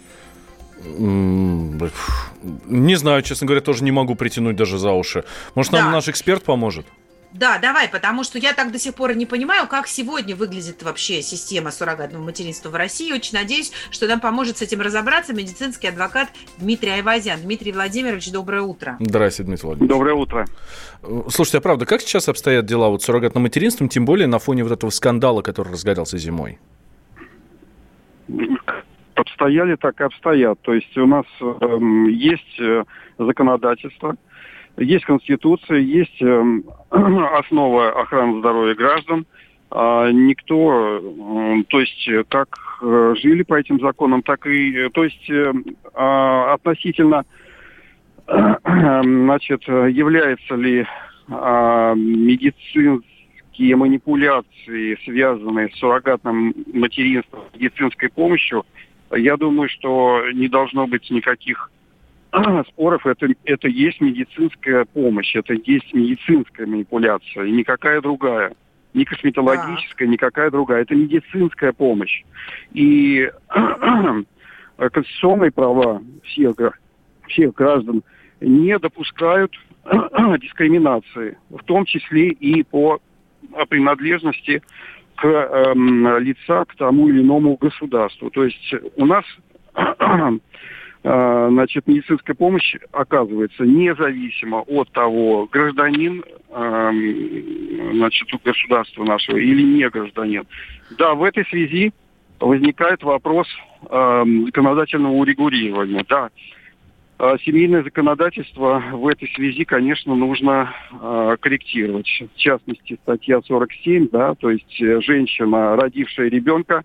Не 2.66 2.96
знаю, 2.96 3.22
честно 3.22 3.48
говоря, 3.48 3.62
тоже 3.62 3.84
не 3.84 3.92
могу 3.92 4.16
притянуть 4.16 4.56
даже 4.56 4.78
за 4.78 4.92
уши. 4.92 5.24
Может, 5.56 5.74
нам 5.74 5.86
да. 5.86 5.92
наш 5.92 6.08
эксперт 6.08 6.44
поможет? 6.44 6.86
Да, 7.34 7.60
давай, 7.60 7.88
потому 7.88 8.26
что 8.26 8.38
я 8.38 8.54
так 8.54 8.74
до 8.74 8.80
сих 8.80 8.94
пор 8.94 9.16
не 9.16 9.26
понимаю, 9.26 9.66
как 9.68 9.88
сегодня 9.88 10.36
выглядит 10.36 10.84
вообще 10.84 11.22
система 11.22 11.72
суррогатного 11.72 12.22
материнства 12.22 12.70
в 12.70 12.76
России. 12.76 13.14
Очень 13.14 13.38
надеюсь, 13.38 13.72
что 13.90 14.06
нам 14.08 14.20
поможет 14.20 14.58
с 14.58 14.62
этим 14.62 14.82
разобраться 14.82 15.34
медицинский 15.34 15.88
адвокат 15.88 16.28
Дмитрий 16.58 16.90
Айвазян. 16.90 17.42
Дмитрий 17.42 17.72
Владимирович, 17.72 18.32
доброе 18.32 18.64
утро. 18.64 18.98
Здравствуйте, 19.00 19.48
Дмитрий 19.48 19.66
Владимирович. 19.66 19.90
Доброе 19.90 20.16
утро. 20.16 20.48
Слушайте, 21.30 21.60
а 21.60 21.62
правда, 21.62 21.86
как 21.86 22.02
сейчас 22.02 22.28
обстоят 22.28 22.66
дела 22.66 22.90
вот 22.90 23.02
с 23.02 23.06
суррогатным 23.06 23.44
материнством, 23.44 23.88
тем 23.88 24.04
более 24.04 24.28
на 24.28 24.40
фоне 24.40 24.64
вот 24.64 24.74
этого 24.74 24.90
скандала, 24.90 25.42
который 25.42 25.72
разгорелся 25.72 26.18
зимой? 26.18 26.60
Обстояли, 29.22 29.76
так 29.76 30.00
и 30.02 30.04
обстоят. 30.04 30.60
То 30.62 30.74
есть 30.74 30.98
у 30.98 31.06
нас 31.06 31.26
э, 31.40 31.78
есть 32.10 32.60
э, 32.60 32.84
законодательство, 33.18 34.16
есть 34.78 35.06
конституция, 35.06 35.78
есть 35.80 36.22
э, 36.22 36.44
основа 36.90 38.02
охраны 38.02 38.40
здоровья 38.40 38.76
граждан. 38.76 39.26
А 39.70 40.12
никто, 40.12 41.00
э, 41.02 41.64
то 41.70 41.80
есть 41.80 42.10
как 42.30 42.50
э, 42.82 43.16
жили 43.22 43.44
по 43.44 43.56
этим 43.56 43.80
законам, 43.80 44.22
так 44.22 44.46
и, 44.46 44.90
то 44.90 45.04
есть 45.04 45.30
э, 45.30 45.54
э, 45.54 46.54
относительно, 46.54 47.24
э, 48.28 48.56
значит, 49.04 49.64
является 49.68 50.56
ли 50.56 50.86
э, 51.30 51.94
медицинские 51.96 53.76
манипуляции, 53.76 54.98
связанные 55.06 55.70
с 55.70 55.80
суррогатным 55.80 56.54
материнством, 56.74 57.44
медицинской 57.54 58.10
помощью, 58.10 58.66
я 59.16 59.38
думаю, 59.38 59.70
что 59.70 60.24
не 60.34 60.48
должно 60.48 60.88
быть 60.88 61.10
никаких 61.10 61.72
споров. 62.70 63.06
Это, 63.06 63.28
это 63.46 63.68
есть 63.68 64.02
медицинская 64.02 64.86
помощь, 64.86 65.36
это 65.36 65.54
есть 65.54 65.94
медицинская 65.94 66.66
манипуляция, 66.68 67.46
и 67.46 67.52
никакая 67.52 68.02
другая. 68.02 68.54
Ни 68.94 69.06
косметологическая, 69.06 70.08
да. 70.08 70.12
никакая 70.12 70.52
другая. 70.52 70.82
Это 70.82 70.96
медицинская 70.96 71.72
помощь. 71.72 72.24
И 72.74 73.32
конституционные 74.78 75.52
права 75.52 76.02
всех, 76.24 76.56
всех 77.28 77.54
граждан 77.54 78.04
не 78.42 78.78
допускают 78.80 79.54
дискриминации, 80.42 81.38
в 81.50 81.64
том 81.64 81.86
числе 81.86 82.30
и 82.30 82.64
по 82.64 83.00
принадлежности 83.70 84.62
к 85.22 85.26
э, 85.28 85.74
лица 86.20 86.66
к 86.66 86.76
тому 86.76 87.08
или 87.08 87.22
иному 87.22 87.56
государству. 87.56 88.32
То 88.32 88.44
есть 88.44 88.74
у 88.96 89.06
нас 89.06 89.24
э, 89.76 91.48
значит, 91.52 91.86
медицинская 91.86 92.36
помощь 92.36 92.76
оказывается 92.92 93.64
независимо 93.64 94.62
от 94.62 94.92
того, 94.92 95.48
гражданин 95.52 96.24
э, 96.50 96.92
значит, 97.94 98.30
государства 98.44 99.04
нашего 99.04 99.38
или 99.38 99.62
не 99.62 99.88
гражданин. 99.90 100.48
Да, 100.98 101.14
в 101.14 101.24
этой 101.24 101.46
связи 101.46 101.94
возникает 102.40 103.04
вопрос 103.04 103.48
э, 103.92 104.24
законодательного 104.46 105.14
урегулирования. 105.14 106.04
Да, 106.10 106.32
семейное 107.46 107.84
законодательство 107.84 108.84
в 108.92 109.08
этой 109.08 109.30
связи, 109.36 109.64
конечно, 109.64 110.16
нужно 110.16 110.74
э, 110.92 111.38
корректировать. 111.40 112.10
В 112.34 112.38
частности, 112.38 112.98
статья 113.04 113.42
47, 113.42 114.10
да, 114.12 114.34
то 114.36 114.50
есть 114.50 114.82
э, 114.82 115.02
женщина, 115.02 115.76
родившая 115.76 116.30
ребенка, 116.30 116.84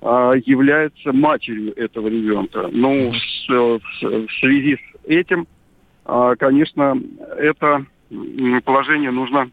э, 0.00 0.32
является 0.46 1.12
матерью 1.12 1.76
этого 1.76 2.06
ребенка. 2.06 2.68
Ну, 2.70 3.10
в, 3.10 3.48
в, 3.48 3.80
в 4.00 4.32
связи 4.38 4.76
с 4.76 5.08
этим, 5.08 5.48
э, 6.04 6.34
конечно, 6.38 6.96
это 7.36 7.84
положение 8.64 9.10
нужно 9.10 9.50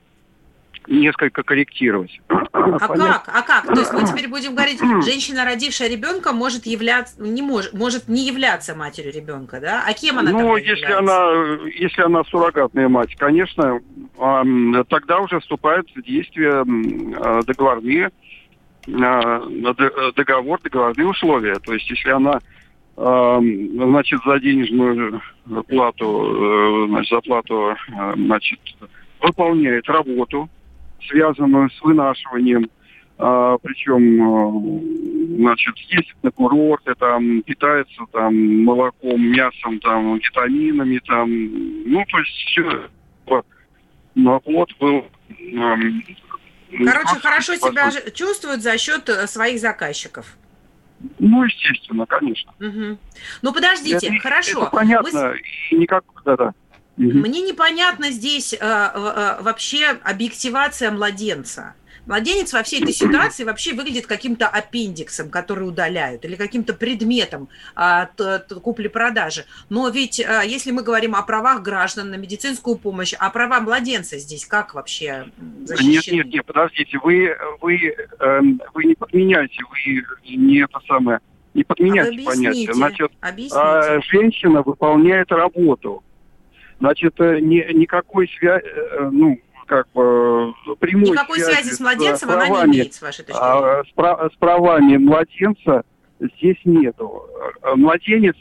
несколько 0.87 1.43
корректировать. 1.43 2.19
А 2.29 2.87
как? 2.87 3.29
А 3.33 3.41
как? 3.41 3.65
То 3.67 3.79
есть 3.79 3.93
мы 3.93 4.03
теперь 4.07 4.27
будем 4.27 4.55
говорить, 4.55 4.79
женщина, 5.03 5.45
родившая 5.45 5.89
ребенка, 5.89 6.33
может 6.33 6.65
являться, 6.65 7.21
не 7.21 7.41
может, 7.41 7.73
может 7.73 8.07
не 8.07 8.25
являться 8.25 8.75
матерью 8.75 9.13
ребенка, 9.13 9.59
да? 9.59 9.83
А 9.87 9.93
кем 9.93 10.19
она 10.19 10.31
Ну, 10.31 10.55
если 10.57 10.81
является? 10.81 10.99
она, 10.99 11.69
если 11.75 12.01
она 12.01 12.23
суррогатная 12.25 12.89
мать, 12.89 13.15
конечно, 13.15 13.79
тогда 14.89 15.19
уже 15.19 15.39
вступают 15.39 15.89
в 15.95 16.01
действие 16.03 16.63
а, 17.19 17.41
договорные 17.43 18.11
а, 18.87 20.11
договор, 20.15 20.59
договорные 20.61 21.07
условия. 21.07 21.55
То 21.55 21.73
есть, 21.73 21.89
если 21.89 22.09
она 22.09 22.39
значит, 22.93 24.19
за 24.25 24.39
денежную 24.39 25.21
плату, 25.69 26.85
э, 26.85 26.87
значит, 26.89 27.09
за 27.09 27.21
плату, 27.21 27.75
значит, 28.15 28.59
выполняет 29.21 29.87
работу, 29.87 30.49
связанную 31.07 31.69
с 31.69 31.81
вынашиванием. 31.81 32.69
А, 33.17 33.57
причем, 33.59 34.21
а, 34.23 35.37
значит, 35.37 35.77
ездит 35.77 36.15
на 36.23 36.31
курорты, 36.31 36.95
там, 36.95 37.41
питается 37.43 38.01
там 38.11 38.63
молоком, 38.63 39.21
мясом, 39.21 39.79
там, 39.79 40.17
витаминами, 40.17 40.99
там, 41.05 41.29
ну, 41.29 42.05
то 42.09 42.19
есть 42.19 42.31
все. 42.47 42.89
Но 44.13 44.39
плод 44.41 44.69
был 44.77 45.05
Короче, 46.77 47.19
хорошо 47.21 47.55
себя 47.55 47.91
чувствуют 48.11 48.61
за 48.61 48.77
счет 48.77 49.07
э, 49.09 49.27
своих 49.27 49.59
заказчиков. 49.59 50.37
Ну, 51.19 51.43
естественно, 51.43 52.05
конечно. 52.05 52.53
Угу. 52.59 52.97
Ну, 53.41 53.53
подождите, 53.53 54.07
это, 54.07 54.19
хорошо. 54.19 54.63
Это 54.63 54.71
понятно, 54.71 55.33
Мы... 55.71 55.77
никак, 55.77 56.03
да-да. 56.23 56.53
Мне 57.01 57.41
непонятно 57.41 58.11
здесь 58.11 58.53
э, 58.53 58.57
э, 58.59 59.41
вообще 59.41 59.87
объективация 60.03 60.91
младенца. 60.91 61.75
Младенец 62.05 62.53
во 62.53 62.63
всей 62.63 62.81
этой 62.81 62.93
ситуации 62.93 63.43
вообще 63.43 63.73
выглядит 63.73 64.07
каким-то 64.07 64.47
аппендиксом, 64.47 65.29
который 65.29 65.67
удаляют, 65.67 66.25
или 66.25 66.35
каким-то 66.35 66.73
предметом 66.73 67.49
от, 67.75 68.19
от 68.19 68.53
купли-продажи. 68.53 69.45
Но 69.69 69.89
ведь 69.89 70.19
э, 70.19 70.41
если 70.45 70.71
мы 70.71 70.83
говорим 70.83 71.15
о 71.15 71.23
правах 71.23 71.61
граждан 71.61 72.11
на 72.11 72.15
медицинскую 72.15 72.77
помощь, 72.77 73.13
а 73.17 73.29
права 73.29 73.59
младенца 73.59 74.17
здесь 74.17 74.45
как 74.45 74.73
вообще 74.73 75.25
защищены? 75.65 75.91
Нет, 75.91 76.07
нет, 76.07 76.33
нет, 76.33 76.45
подождите, 76.45 76.99
вы, 77.03 77.35
вы, 77.61 77.95
э, 78.19 78.41
вы 78.73 78.85
не 78.85 78.95
подменяйте, 78.95 79.63
вы 79.69 80.35
не 80.35 80.63
это 80.63 80.79
самое, 80.87 81.19
не 81.53 81.63
подменяйте 81.63 82.21
а 82.21 82.25
понятие. 82.25 82.73
Значит, 82.73 83.11
объясните. 83.21 83.57
Э, 83.57 84.01
женщина 84.01 84.61
выполняет 84.61 85.31
работу 85.31 86.03
Значит, 86.81 87.13
э, 87.19 87.39
ни, 87.39 87.63
никакой 87.73 88.27
связи, 88.27 88.65
э, 88.65 89.09
ну, 89.11 89.39
как 89.67 89.87
бы 89.93 90.51
прямой 90.79 91.11
Никакой 91.11 91.39
связи, 91.39 91.59
связи 91.59 91.75
с 91.75 91.79
младенцем 91.79 92.27
с 92.27 92.33
правами, 92.33 92.55
она 92.55 92.65
не 92.65 92.77
имеет, 92.79 92.93
с 92.95 93.01
вашей 93.03 93.23
точки 93.23 93.39
а, 93.39 93.61
зрения. 93.61 93.83
С, 93.83 93.93
прав, 93.93 94.33
с 94.33 94.35
правами 94.37 94.97
младенца 94.97 95.83
здесь 96.19 96.57
нету. 96.65 97.29
Младенец 97.75 98.35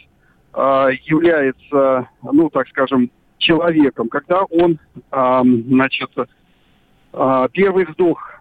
является, 0.55 2.09
ну, 2.23 2.49
так 2.49 2.67
скажем, 2.69 3.11
человеком, 3.37 4.09
когда 4.09 4.43
он, 4.45 4.81
значит, 5.11 6.11
первый 7.53 7.85
вдох 7.85 8.41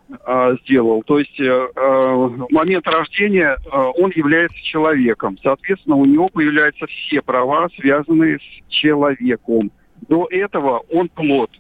сделал. 0.63 1.03
То 1.03 1.19
есть 1.19 1.39
в 1.39 2.47
момент 2.49 2.87
рождения 2.87 3.55
он 3.71 4.11
является 4.15 4.57
человеком. 4.63 5.37
Соответственно, 5.43 5.97
у 5.97 6.05
него 6.05 6.29
появляются 6.29 6.87
все 6.87 7.21
права, 7.21 7.69
связанные 7.77 8.39
с 8.39 8.69
человеком. 8.69 9.71
До 10.07 10.27
этого 10.29 10.79
он 10.89 11.09
плод. 11.09 11.51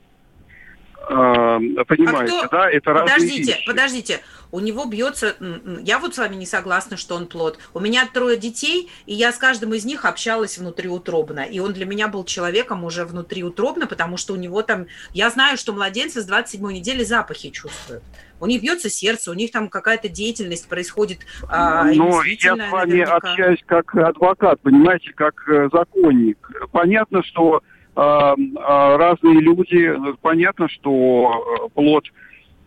Понимаете, 1.09 2.33
а 2.35 2.45
кто... 2.45 2.57
да? 2.57 2.69
Это 2.69 2.93
подождите, 2.93 3.53
вещи. 3.53 3.65
подождите. 3.65 4.19
У 4.51 4.59
него 4.59 4.85
бьется... 4.85 5.35
Я 5.81 5.97
вот 5.97 6.13
с 6.13 6.19
вами 6.19 6.35
не 6.35 6.45
согласна, 6.45 6.97
что 6.97 7.15
он 7.15 7.25
плод. 7.25 7.57
У 7.73 7.79
меня 7.79 8.07
трое 8.11 8.37
детей, 8.37 8.91
и 9.07 9.15
я 9.15 9.31
с 9.31 9.37
каждым 9.37 9.73
из 9.73 9.85
них 9.85 10.05
общалась 10.05 10.59
внутриутробно. 10.59 11.39
И 11.39 11.57
он 11.59 11.73
для 11.73 11.85
меня 11.85 12.09
был 12.09 12.25
человеком 12.25 12.83
уже 12.83 13.05
внутриутробно, 13.05 13.87
потому 13.87 14.17
что 14.17 14.33
у 14.33 14.35
него 14.35 14.61
там... 14.61 14.85
Я 15.11 15.31
знаю, 15.31 15.57
что 15.57 15.73
младенцы 15.73 16.21
с 16.21 16.25
27 16.25 16.71
недели 16.71 17.03
запахи 17.03 17.49
чувствуют. 17.49 18.03
У 18.39 18.45
них 18.45 18.61
бьется 18.61 18.89
сердце, 18.89 19.31
у 19.31 19.33
них 19.33 19.51
там 19.51 19.67
какая-то 19.67 20.09
деятельность 20.09 20.69
происходит. 20.69 21.19
А, 21.47 21.85
Но 21.85 22.23
я 22.23 22.55
с 22.55 22.71
вами 22.71 22.91
наверняка... 22.91 23.15
общаюсь 23.15 23.63
как 23.65 23.95
адвокат, 23.95 24.61
понимаете, 24.61 25.11
как 25.13 25.33
э, 25.49 25.69
законник. 25.73 26.49
Понятно, 26.71 27.21
что 27.23 27.55
а, 27.55 27.57
а, 27.57 27.61
разные 27.99 29.39
люди. 29.41 29.93
Понятно, 30.21 30.69
что 30.69 31.31
э, 31.65 31.69
плод, 31.73 32.05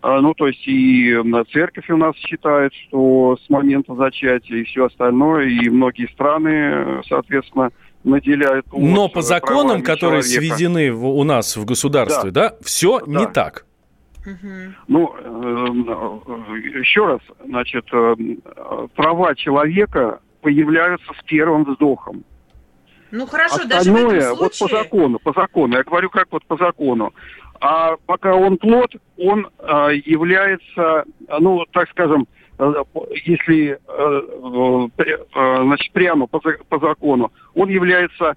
а, 0.03 0.21
ну, 0.21 0.35
то 0.35 0.49
есть 0.49 0.67
и 0.67 1.17
церковь 1.53 1.89
у 1.91 1.97
нас 1.97 2.17
считает, 2.17 2.73
что 2.75 3.39
с 3.45 3.49
момента 3.49 3.95
зачатия 3.95 4.59
и 4.59 4.65
все 4.65 4.87
остальное, 4.87 5.47
и 5.47 5.69
многие 5.69 6.09
страны, 6.13 7.03
соответственно, 7.09 7.71
наделяют... 8.05 8.67
Но 8.73 9.09
по 9.09 9.23
законам, 9.23 9.83
которые 9.83 10.23
человека. 10.23 10.57
сведены 10.57 10.91
у 10.91 11.23
нас 11.25 11.57
в 11.57 11.65
государстве, 11.65 12.31
да, 12.31 12.51
да 12.51 12.57
все 12.63 13.01
да. 13.01 13.21
не 13.21 13.27
так. 13.27 13.65
Ну, 14.87 15.15
э, 15.19 16.79
еще 16.79 17.07
раз, 17.07 17.21
значит, 17.45 17.85
э, 17.93 18.15
права 18.95 19.35
человека 19.35 20.21
появляются 20.41 21.13
с 21.19 21.25
первым 21.25 21.65
вздохом. 21.65 22.25
Ну 23.13 23.27
хорошо, 23.27 23.57
Остальное, 23.57 23.69
даже 23.69 23.93
в 23.93 23.97
этом 23.97 24.35
случае... 24.35 24.39
вот 24.41 24.59
по 24.59 24.69
закону, 24.69 25.19
по 25.19 25.33
закону, 25.35 25.77
я 25.77 25.85
говорю 25.85 26.09
как 26.09 26.29
вот 26.31 26.45
по 26.47 26.57
закону. 26.57 27.13
А 27.61 27.97
пока 28.07 28.35
он 28.35 28.57
плод, 28.57 28.91
он 29.19 29.49
а, 29.59 29.91
является, 29.91 31.05
ну, 31.39 31.65
так 31.73 31.91
скажем, 31.91 32.27
э, 32.59 32.73
если 33.25 33.79
э, 33.87 34.89
э, 34.99 35.63
значит, 35.63 35.93
прямо 35.93 36.27
по, 36.27 36.41
по 36.41 36.79
закону, 36.81 37.31
он 37.55 37.69
является 37.69 38.37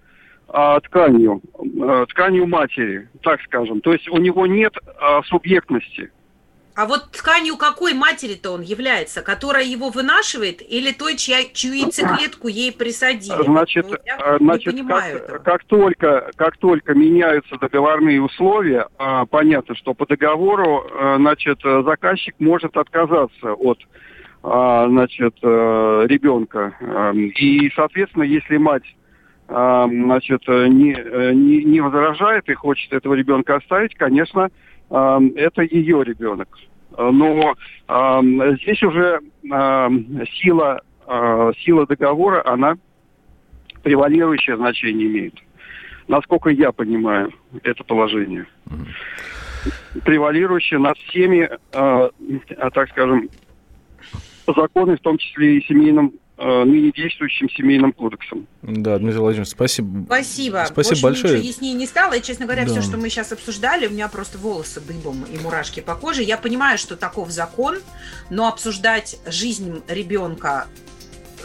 тканью, 0.83 1.41
тканью 2.09 2.45
матери, 2.45 3.09
так 3.23 3.41
скажем. 3.41 3.81
То 3.81 3.93
есть 3.93 4.07
у 4.07 4.17
него 4.17 4.45
нет 4.45 4.75
субъектности. 5.25 6.11
А 6.75 6.85
вот 6.87 7.09
тканью 7.11 7.55
какой 7.55 7.93
матери-то 7.93 8.51
он 8.51 8.61
является? 8.61 9.21
Которая 9.21 9.63
его 9.63 9.89
вынашивает 9.89 10.61
или 10.61 10.91
той, 10.91 11.15
чья, 11.15 11.37
чью 11.53 11.73
яйцеклетку 11.73 12.49
ей 12.49 12.73
присадили? 12.73 13.43
Значит, 13.43 13.85
ну, 13.89 13.95
я 14.05 14.37
значит 14.39 14.73
не 14.73 14.81
понимаю 14.81 15.21
как, 15.25 15.43
как, 15.43 15.63
только, 15.63 16.31
как 16.35 16.57
только 16.57 16.93
меняются 16.93 17.55
договорные 17.57 18.21
условия, 18.21 18.87
а, 18.97 19.25
понятно, 19.25 19.73
что 19.75 19.93
по 19.93 20.05
договору 20.05 20.85
а, 20.91 21.15
значит, 21.17 21.61
заказчик 21.63 22.35
может 22.39 22.75
отказаться 22.75 23.53
от 23.53 23.79
а, 24.43 24.89
значит, 24.89 25.37
а, 25.43 26.03
ребенка. 26.05 26.75
И, 27.37 27.71
соответственно, 27.73 28.23
если 28.23 28.57
мать 28.57 28.83
значит, 29.47 30.41
не, 30.47 30.97
не, 31.35 31.63
не 31.63 31.79
возражает 31.79 32.49
и 32.49 32.55
хочет 32.55 32.91
этого 32.91 33.13
ребенка 33.13 33.57
оставить, 33.57 33.93
конечно, 33.93 34.49
это 34.89 35.61
ее 35.61 36.03
ребенок. 36.03 36.57
Но 36.97 37.55
здесь 37.87 38.81
уже 38.83 39.19
сила, 40.39 40.81
а, 41.07 41.51
сила 41.59 41.85
договора, 41.85 42.41
она 42.45 42.77
превалирующее 43.83 44.57
значение 44.57 45.07
имеет. 45.07 45.35
Насколько 46.07 46.49
я 46.49 46.71
понимаю 46.71 47.31
это 47.63 47.83
положение. 47.83 48.45
Превалирующее 50.03 50.79
над 50.79 50.97
всеми, 50.97 51.49
а, 51.73 52.09
так 52.73 52.89
скажем, 52.89 53.29
законы, 54.47 54.97
в 54.97 55.01
том 55.01 55.17
числе 55.17 55.57
и 55.57 55.65
семейным 55.65 56.13
ныне 56.37 56.91
действующим 56.91 57.49
семейным 57.49 57.93
кодексом. 57.93 58.47
Да, 58.61 58.97
Дмитрий 58.97 59.19
Владимирович, 59.19 59.51
спасибо. 59.51 60.03
Спасибо. 60.05 60.65
Спасибо 60.67 60.73
Больше 60.73 61.01
большое. 61.01 61.33
Ничего 61.35 61.47
яснее 61.47 61.73
не 61.73 61.85
стало. 61.85 62.13
И, 62.13 62.21
честно 62.21 62.45
говоря, 62.45 62.65
да. 62.65 62.71
все, 62.71 62.81
что 62.81 62.97
мы 62.97 63.09
сейчас 63.09 63.31
обсуждали, 63.31 63.87
у 63.87 63.91
меня 63.91 64.09
просто 64.09 64.37
волосы 64.37 64.81
дыбом 64.81 65.23
и 65.23 65.37
мурашки 65.37 65.79
по 65.79 65.95
коже. 65.95 66.23
Я 66.23 66.37
понимаю, 66.37 66.77
что 66.77 66.97
таков 66.97 67.31
закон, 67.31 67.77
но 68.29 68.47
обсуждать 68.47 69.17
жизнь 69.25 69.81
ребенка 69.87 70.67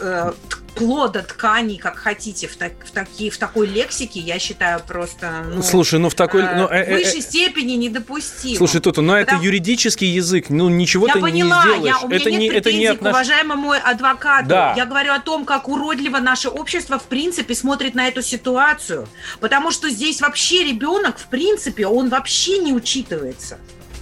э, 0.01 0.31
плода 0.75 1.21
тканей, 1.21 1.77
как 1.77 1.97
хотите, 1.97 2.47
в, 2.47 2.55
так, 2.55 2.71
в, 2.85 2.91
такие, 2.91 3.29
в 3.29 3.37
такой 3.37 3.67
лексике, 3.67 4.19
я 4.19 4.39
считаю 4.39 4.79
просто... 4.79 5.43
Ну, 5.53 5.61
Слушай, 5.61 5.99
ну 5.99 6.09
в 6.09 6.15
такой... 6.15 6.41
Э, 6.41 6.55
ну, 6.55 6.67
э, 6.67 6.85
в 6.85 6.89
э, 6.89 6.97
высшей 6.97 7.19
э, 7.19 7.21
степени 7.21 7.73
недопустимо. 7.73 8.57
Слушай, 8.57 8.81
Тута, 8.81 9.01
ну 9.01 9.13
это 9.13 9.35
юридический 9.35 10.07
язык, 10.07 10.49
ну 10.49 10.69
ничего 10.69 11.07
я 11.07 11.13
ты 11.13 11.19
поняла, 11.19 11.65
не 11.65 11.71
сделаешь. 11.71 11.95
Я, 12.01 12.05
у 12.05 12.07
меня 12.07 12.17
это 12.17 12.31
нет 12.31 12.39
не, 12.39 12.47
это 12.47 12.73
не 12.73 12.85
отнош... 12.87 13.11
к 13.11 13.15
уважаемому 13.15 13.71
адвокату. 13.71 14.49
Да. 14.49 14.73
Я 14.75 14.85
говорю 14.85 15.13
о 15.13 15.19
том, 15.19 15.45
как 15.45 15.67
уродливо 15.67 16.17
наше 16.19 16.49
общество 16.49 16.99
в 16.99 17.03
принципе 17.03 17.53
смотрит 17.53 17.95
на 17.95 18.07
эту 18.07 18.21
ситуацию. 18.21 19.07
Потому 19.39 19.71
что 19.71 19.89
здесь 19.89 20.21
вообще 20.21 20.63
ребенок, 20.63 21.17
в 21.17 21.27
принципе, 21.27 21.85
он 21.85 22.09
вообще 22.09 22.59
не 22.59 22.73
учитывается. 22.73 23.57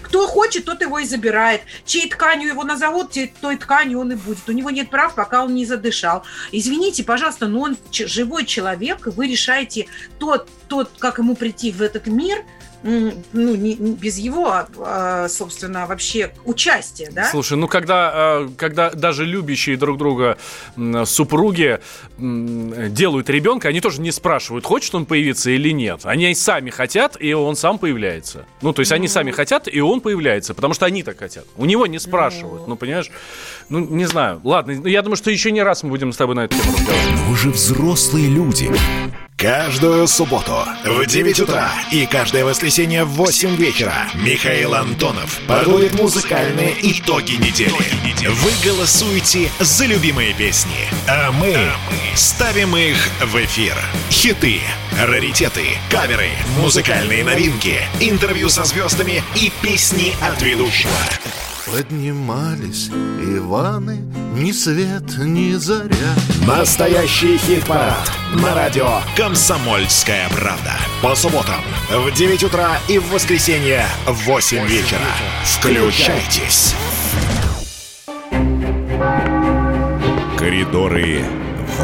Кто 0.09 0.25
хочет, 0.25 0.65
тот 0.65 0.81
его 0.81 0.97
и 0.97 1.05
забирает. 1.05 1.61
Чьей 1.85 2.09
тканью 2.09 2.49
его 2.49 2.63
назовут, 2.63 3.15
той 3.41 3.57
тканью 3.57 3.99
он 3.99 4.11
и 4.11 4.15
будет. 4.15 4.49
У 4.49 4.51
него 4.51 4.71
нет 4.71 4.89
прав, 4.89 5.13
пока 5.13 5.43
он 5.43 5.53
не 5.53 5.65
задышал. 5.65 6.23
Извините, 6.51 7.03
пожалуйста, 7.03 7.47
но 7.47 7.61
он 7.61 7.77
живой 7.91 8.45
человек, 8.45 9.05
и 9.05 9.11
вы 9.11 9.27
решаете 9.27 9.85
тот, 10.17 10.49
тот, 10.67 10.89
как 10.97 11.19
ему 11.19 11.35
прийти 11.35 11.71
в 11.71 11.81
этот 11.83 12.07
мир– 12.07 12.43
ну, 12.83 13.55
не, 13.55 13.75
не 13.75 13.93
без 13.93 14.17
его, 14.17 14.47
а, 14.47 14.67
а, 14.79 15.27
собственно, 15.29 15.85
вообще 15.85 16.31
участия, 16.45 17.09
да? 17.11 17.29
Слушай, 17.29 17.57
ну 17.57 17.67
когда, 17.67 18.11
а, 18.13 18.49
когда 18.57 18.89
даже 18.91 19.25
любящие 19.25 19.77
друг 19.77 19.97
друга 19.97 20.37
супруги 21.05 21.79
делают 22.17 23.29
ребенка, 23.29 23.69
они 23.69 23.81
тоже 23.81 24.01
не 24.01 24.11
спрашивают, 24.11 24.65
хочет 24.65 24.95
он 24.95 25.05
появиться 25.05 25.51
или 25.51 25.69
нет. 25.69 26.01
Они 26.03 26.33
сами 26.35 26.69
хотят, 26.69 27.17
и 27.19 27.33
он 27.33 27.55
сам 27.55 27.79
появляется. 27.79 28.45
Ну, 28.61 28.73
то 28.73 28.81
есть 28.81 28.91
ну... 28.91 28.95
они 28.95 29.07
сами 29.07 29.31
хотят, 29.31 29.67
и 29.67 29.79
он 29.81 30.01
появляется, 30.01 30.53
потому 30.53 30.73
что 30.73 30.85
они 30.85 31.03
так 31.03 31.19
хотят. 31.19 31.45
У 31.57 31.65
него 31.65 31.85
не 31.85 31.99
спрашивают, 31.99 32.61
ну, 32.61 32.69
ну 32.69 32.75
понимаешь? 32.75 33.11
Ну, 33.69 33.79
не 33.79 34.05
знаю. 34.05 34.41
Ладно, 34.43 34.87
я 34.87 35.01
думаю, 35.01 35.17
что 35.17 35.29
еще 35.29 35.51
не 35.51 35.61
раз 35.61 35.83
мы 35.83 35.89
будем 35.89 36.11
с 36.11 36.17
тобой 36.17 36.35
на 36.35 36.45
эту 36.45 36.57
тему 36.57 36.73
разговаривать. 36.75 37.19
Вы 37.27 37.37
же 37.37 37.49
взрослые 37.51 38.27
люди. 38.27 38.71
Каждую 39.37 40.05
субботу 40.07 40.65
в 40.83 41.05
9 41.05 41.39
утра 41.39 41.71
и 41.93 42.05
каждое 42.05 42.43
воскресенье 42.43 43.05
в 43.05 43.11
8 43.11 43.55
вечера 43.55 43.93
Михаил 44.13 44.73
Антонов 44.73 45.39
подводит 45.47 45.97
музыкальные 45.97 46.75
итоги 46.81 47.35
недели. 47.35 47.71
Вы 48.27 48.51
голосуете 48.69 49.49
за 49.61 49.85
любимые 49.85 50.33
песни, 50.33 50.89
а 51.07 51.31
мы 51.31 51.55
ставим 52.15 52.75
их 52.75 52.97
в 53.21 53.33
эфир. 53.37 53.75
Хиты, 54.09 54.59
раритеты, 55.01 55.67
каверы, 55.89 56.31
музыкальные 56.59 57.23
новинки, 57.23 57.77
интервью 58.01 58.49
со 58.49 58.65
звездами 58.65 59.23
и 59.37 59.53
песни 59.61 60.15
от 60.21 60.41
ведущего. 60.41 60.91
Поднимались 61.71 62.89
Иваны, 62.89 63.97
ни 64.35 64.51
свет, 64.51 65.17
ни 65.19 65.53
заря. 65.53 66.15
Настоящий 66.47 67.37
хит-парад 67.37 68.11
на 68.41 68.55
радио 68.55 68.87
«Комсомольская 69.15 70.27
правда». 70.29 70.73
По 71.03 71.13
субботам 71.13 71.61
в 71.91 72.11
9 72.11 72.43
утра 72.43 72.79
и 72.87 72.97
в 72.97 73.11
воскресенье 73.11 73.85
в 74.07 74.25
8 74.25 74.65
вечера. 74.65 74.99
Включайтесь. 75.43 76.73
Коридоры 80.37 81.23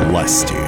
власти 0.07 0.64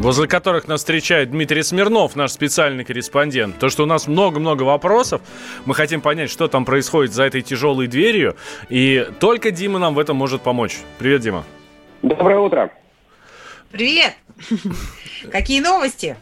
возле 0.00 0.26
которых 0.26 0.66
нас 0.66 0.80
встречает 0.80 1.30
Дмитрий 1.30 1.62
Смирнов, 1.62 2.16
наш 2.16 2.32
специальный 2.32 2.84
корреспондент. 2.84 3.58
То, 3.58 3.68
что 3.68 3.84
у 3.84 3.86
нас 3.86 4.06
много-много 4.06 4.62
вопросов, 4.62 5.20
мы 5.66 5.74
хотим 5.74 6.00
понять, 6.00 6.30
что 6.30 6.48
там 6.48 6.64
происходит 6.64 7.12
за 7.12 7.24
этой 7.24 7.42
тяжелой 7.42 7.86
дверью, 7.86 8.36
и 8.70 9.06
только 9.20 9.50
Дима 9.50 9.78
нам 9.78 9.94
в 9.94 9.98
этом 9.98 10.16
может 10.16 10.40
помочь. 10.42 10.78
Привет, 10.98 11.20
Дима. 11.20 11.44
Доброе 12.02 12.38
утро. 12.38 12.72
Привет. 13.70 14.14
Какие 15.30 15.60
новости? 15.60 16.16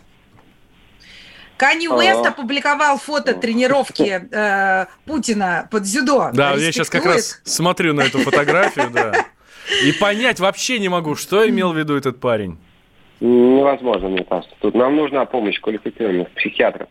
Канни 1.57 1.89
Уэст 1.89 2.24
опубликовал 2.24 2.99
фото 2.99 3.35
тренировки 3.35 4.29
э, 4.31 4.87
Путина 5.07 5.66
под 5.70 5.83
дзюдо. 5.85 6.31
Да, 6.33 6.55
я 6.55 6.70
сейчас 6.70 6.89
как 6.89 7.05
раз 7.05 7.41
смотрю 7.45 7.95
на 7.95 8.03
эту 8.03 8.18
фотографию, 8.18 8.91
да. 8.91 9.26
И 9.85 9.93
понять 9.93 10.39
вообще 10.39 10.79
не 10.79 10.89
могу, 10.89 11.16
что 11.16 11.49
имел 11.49 11.72
в 11.72 11.76
виду 11.76 11.97
этот 11.97 12.20
парень. 12.20 12.59
Невозможно, 13.21 14.09
мне 14.09 14.25
кажется. 14.25 14.55
Тут 14.61 14.75
нам 14.75 14.97
нужна 14.97 15.25
помощь 15.25 15.61
квалифицированных 15.61 16.31
психиатров. 16.31 16.89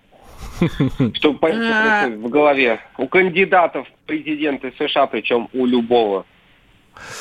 Чтобы 1.14 1.40
понять 1.40 2.14
в 2.14 2.30
голове 2.30 2.80
у 2.98 3.08
кандидатов 3.08 3.88
в 3.88 4.08
президенты 4.08 4.74
США, 4.78 5.08
причем 5.08 5.50
у 5.54 5.66
любого 5.66 6.26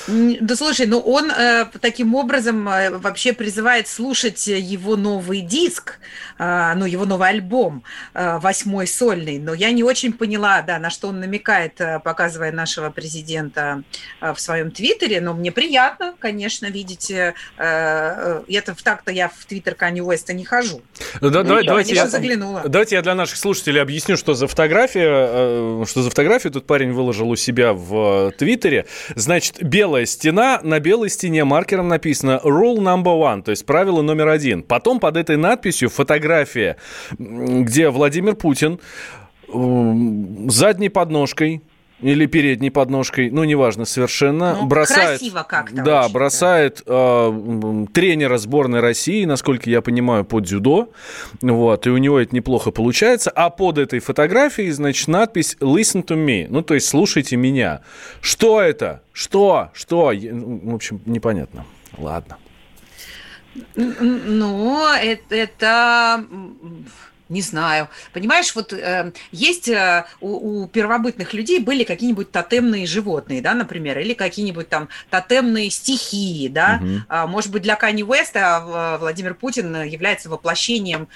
да 0.08 0.56
слушай, 0.56 0.86
ну 0.86 0.98
он 1.00 1.30
э, 1.30 1.66
таким 1.80 2.14
образом 2.14 2.68
э, 2.68 2.90
вообще 2.90 3.32
призывает 3.32 3.88
слушать 3.88 4.46
его 4.46 4.96
новый 4.96 5.40
диск, 5.40 5.98
э, 6.38 6.72
ну 6.76 6.84
его 6.84 7.04
новый 7.04 7.28
альбом, 7.28 7.82
э, 8.14 8.38
восьмой 8.38 8.86
сольный. 8.86 9.38
Но 9.38 9.54
я 9.54 9.72
не 9.72 9.82
очень 9.82 10.12
поняла, 10.12 10.62
да, 10.62 10.78
на 10.78 10.90
что 10.90 11.08
он 11.08 11.20
намекает, 11.20 11.80
э, 11.80 12.00
показывая 12.00 12.52
нашего 12.52 12.90
президента 12.90 13.82
э, 14.20 14.32
в 14.32 14.40
своем 14.40 14.70
твиттере. 14.70 15.20
Но 15.20 15.34
мне 15.34 15.52
приятно, 15.52 16.14
конечно, 16.18 16.66
видеть. 16.66 17.10
Э, 17.10 17.34
э, 17.58 18.42
это 18.48 18.74
в 18.74 18.82
так-то 18.82 19.12
я 19.12 19.28
в 19.28 19.44
твиттер 19.44 19.74
Кани 19.74 20.02
Уэста 20.02 20.32
не 20.32 20.44
хожу. 20.44 20.82
Да, 21.20 21.30
ну, 21.30 21.42
давай, 21.42 21.66
давайте, 21.66 21.94
я, 21.94 22.06
заглянула. 22.08 22.62
давайте 22.66 22.96
я 22.96 23.02
для 23.02 23.14
наших 23.14 23.36
слушателей 23.36 23.80
объясню, 23.80 24.16
что 24.16 24.34
за 24.34 24.46
фотография, 24.46 25.08
э, 25.08 25.84
что 25.86 26.02
за 26.02 26.10
фотографию 26.10 26.52
тут 26.52 26.66
парень 26.66 26.92
выложил 26.92 27.28
у 27.30 27.36
себя 27.36 27.72
в 27.72 28.28
э, 28.28 28.32
твиттере. 28.32 28.86
Значит, 29.14 29.62
белая 29.66 30.06
стена, 30.06 30.60
на 30.62 30.80
белой 30.80 31.10
стене 31.10 31.44
маркером 31.44 31.88
написано 31.88 32.40
rule 32.42 32.78
number 32.78 33.18
one, 33.20 33.42
то 33.42 33.50
есть 33.50 33.66
правило 33.66 34.02
номер 34.02 34.28
один. 34.28 34.62
Потом 34.62 35.00
под 35.00 35.16
этой 35.16 35.36
надписью 35.36 35.90
фотография, 35.90 36.76
где 37.18 37.90
Владимир 37.90 38.34
Путин 38.34 38.80
задней 39.48 40.88
подножкой 40.88 41.62
или 42.00 42.26
передней 42.26 42.70
подножкой, 42.70 43.30
ну, 43.30 43.44
неважно 43.44 43.84
совершенно, 43.84 44.56
ну, 44.56 44.66
бросает... 44.66 45.18
Красиво 45.18 45.46
как-то. 45.48 45.82
Да, 45.82 46.04
очень, 46.04 46.12
бросает 46.12 46.82
да. 46.86 46.92
Э, 46.94 47.86
тренера 47.92 48.36
сборной 48.36 48.80
России, 48.80 49.24
насколько 49.24 49.70
я 49.70 49.80
понимаю, 49.80 50.24
под 50.24 50.44
дзюдо, 50.44 50.90
вот, 51.40 51.86
и 51.86 51.90
у 51.90 51.96
него 51.96 52.18
это 52.18 52.34
неплохо 52.34 52.70
получается, 52.70 53.30
а 53.30 53.48
под 53.48 53.78
этой 53.78 54.00
фотографией, 54.00 54.70
значит, 54.72 55.08
надпись 55.08 55.56
«Listen 55.60 56.04
to 56.04 56.16
me», 56.16 56.46
ну, 56.50 56.62
то 56.62 56.74
есть 56.74 56.86
«Слушайте 56.86 57.36
меня». 57.36 57.80
Что 58.20 58.60
это? 58.60 59.02
Что? 59.12 59.70
Что? 59.72 60.12
Ну, 60.12 60.60
в 60.64 60.74
общем, 60.74 61.00
непонятно. 61.06 61.64
Ладно. 61.96 62.36
Ну, 63.74 64.94
это, 64.94 65.34
это 65.34 66.24
не 67.28 67.42
знаю. 67.42 67.88
Понимаешь, 68.12 68.54
вот 68.54 68.72
э, 68.72 69.12
есть 69.32 69.68
э, 69.68 70.06
у, 70.20 70.62
у 70.62 70.68
первобытных 70.68 71.34
людей 71.34 71.58
были 71.58 71.84
какие-нибудь 71.84 72.30
тотемные 72.30 72.86
животные, 72.86 73.42
да, 73.42 73.54
например, 73.54 73.98
или 73.98 74.14
какие-нибудь 74.14 74.68
там 74.68 74.88
тотемные 75.10 75.70
стихии, 75.70 76.48
да. 76.48 76.80
Угу. 76.82 76.90
А, 77.08 77.26
может 77.26 77.50
быть, 77.50 77.62
для 77.62 77.76
Кани 77.76 78.04
Уэста 78.04 78.98
Владимир 79.00 79.34
Путин 79.34 79.82
является 79.82 80.28
воплощением 80.28 81.08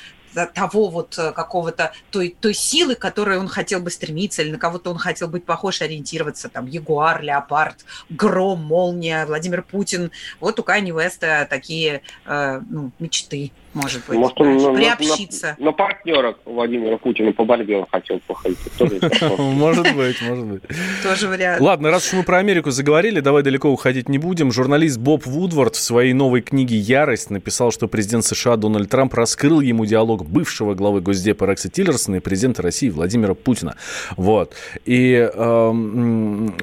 того 0.54 0.88
вот 0.88 1.18
э, 1.18 1.32
какого-то 1.32 1.92
той, 2.10 2.36
той 2.40 2.54
силы, 2.54 2.94
к 2.94 2.98
которой 2.98 3.38
он 3.38 3.48
хотел 3.48 3.80
бы 3.80 3.90
стремиться, 3.90 4.42
или 4.42 4.52
на 4.52 4.58
кого-то 4.58 4.90
он 4.90 4.98
хотел 4.98 5.28
быть 5.28 5.44
похож, 5.44 5.82
ориентироваться, 5.82 6.48
там, 6.48 6.66
Ягуар, 6.66 7.22
Леопард, 7.22 7.84
Гром, 8.08 8.60
Молния, 8.60 9.26
Владимир 9.26 9.62
Путин. 9.62 10.10
Вот 10.38 10.58
у 10.58 10.62
Кани 10.62 10.92
Веста 10.92 11.46
такие 11.48 12.02
э, 12.26 12.60
ну, 12.68 12.92
мечты 12.98 13.52
может 13.72 14.02
быть, 14.08 14.18
может, 14.18 14.40
он 14.40 14.56
на, 14.56 14.72
приобщиться. 14.74 15.54
На, 15.58 15.66
на, 15.66 15.70
на 15.70 15.72
партнера 15.72 16.36
Владимира 16.44 16.96
Путина 16.98 17.32
по 17.32 17.44
борьбе 17.44 17.78
он 17.78 17.86
хотел 17.90 18.20
походить. 18.26 18.58
Может 19.38 19.94
быть, 19.94 20.20
может 20.22 20.46
быть. 20.46 20.62
Тоже 21.02 21.28
вариант. 21.28 21.60
Ладно, 21.60 21.90
раз 21.90 22.08
уж 22.08 22.14
мы 22.14 22.22
про 22.24 22.38
Америку 22.38 22.70
заговорили, 22.70 23.20
давай 23.20 23.42
далеко 23.42 23.68
уходить 23.68 24.08
не 24.08 24.18
будем. 24.18 24.50
Журналист 24.50 24.98
Боб 24.98 25.24
Вудвард 25.26 25.76
в 25.76 25.80
своей 25.80 26.12
новой 26.12 26.40
книге 26.40 26.76
«Ярость» 26.76 27.30
написал, 27.30 27.70
что 27.70 27.86
президент 27.86 28.24
США 28.24 28.56
Дональд 28.56 28.90
Трамп 28.90 29.14
раскрыл 29.14 29.60
ему 29.60 29.86
диалог 29.86 30.26
бывшего 30.26 30.74
главы 30.74 31.00
Госдепа 31.00 31.44
Рекса 31.44 31.68
Тиллерсона 31.68 32.16
и 32.16 32.20
президента 32.20 32.62
России 32.62 32.88
Владимира 32.88 33.34
Путина. 33.34 33.76
Вот. 34.16 34.54
И, 34.84 35.12
эм, 35.14 36.54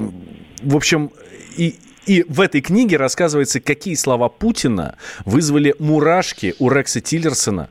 в 0.62 0.76
общем, 0.76 1.12
и, 1.58 1.76
и 2.08 2.24
в 2.28 2.40
этой 2.40 2.62
книге 2.62 2.96
рассказывается, 2.96 3.60
какие 3.60 3.96
слова 3.96 4.30
Путина 4.30 4.96
вызвали 5.26 5.76
мурашки 5.78 6.56
у 6.58 6.70
Рекса 6.70 7.02
Тиллерсона, 7.02 7.70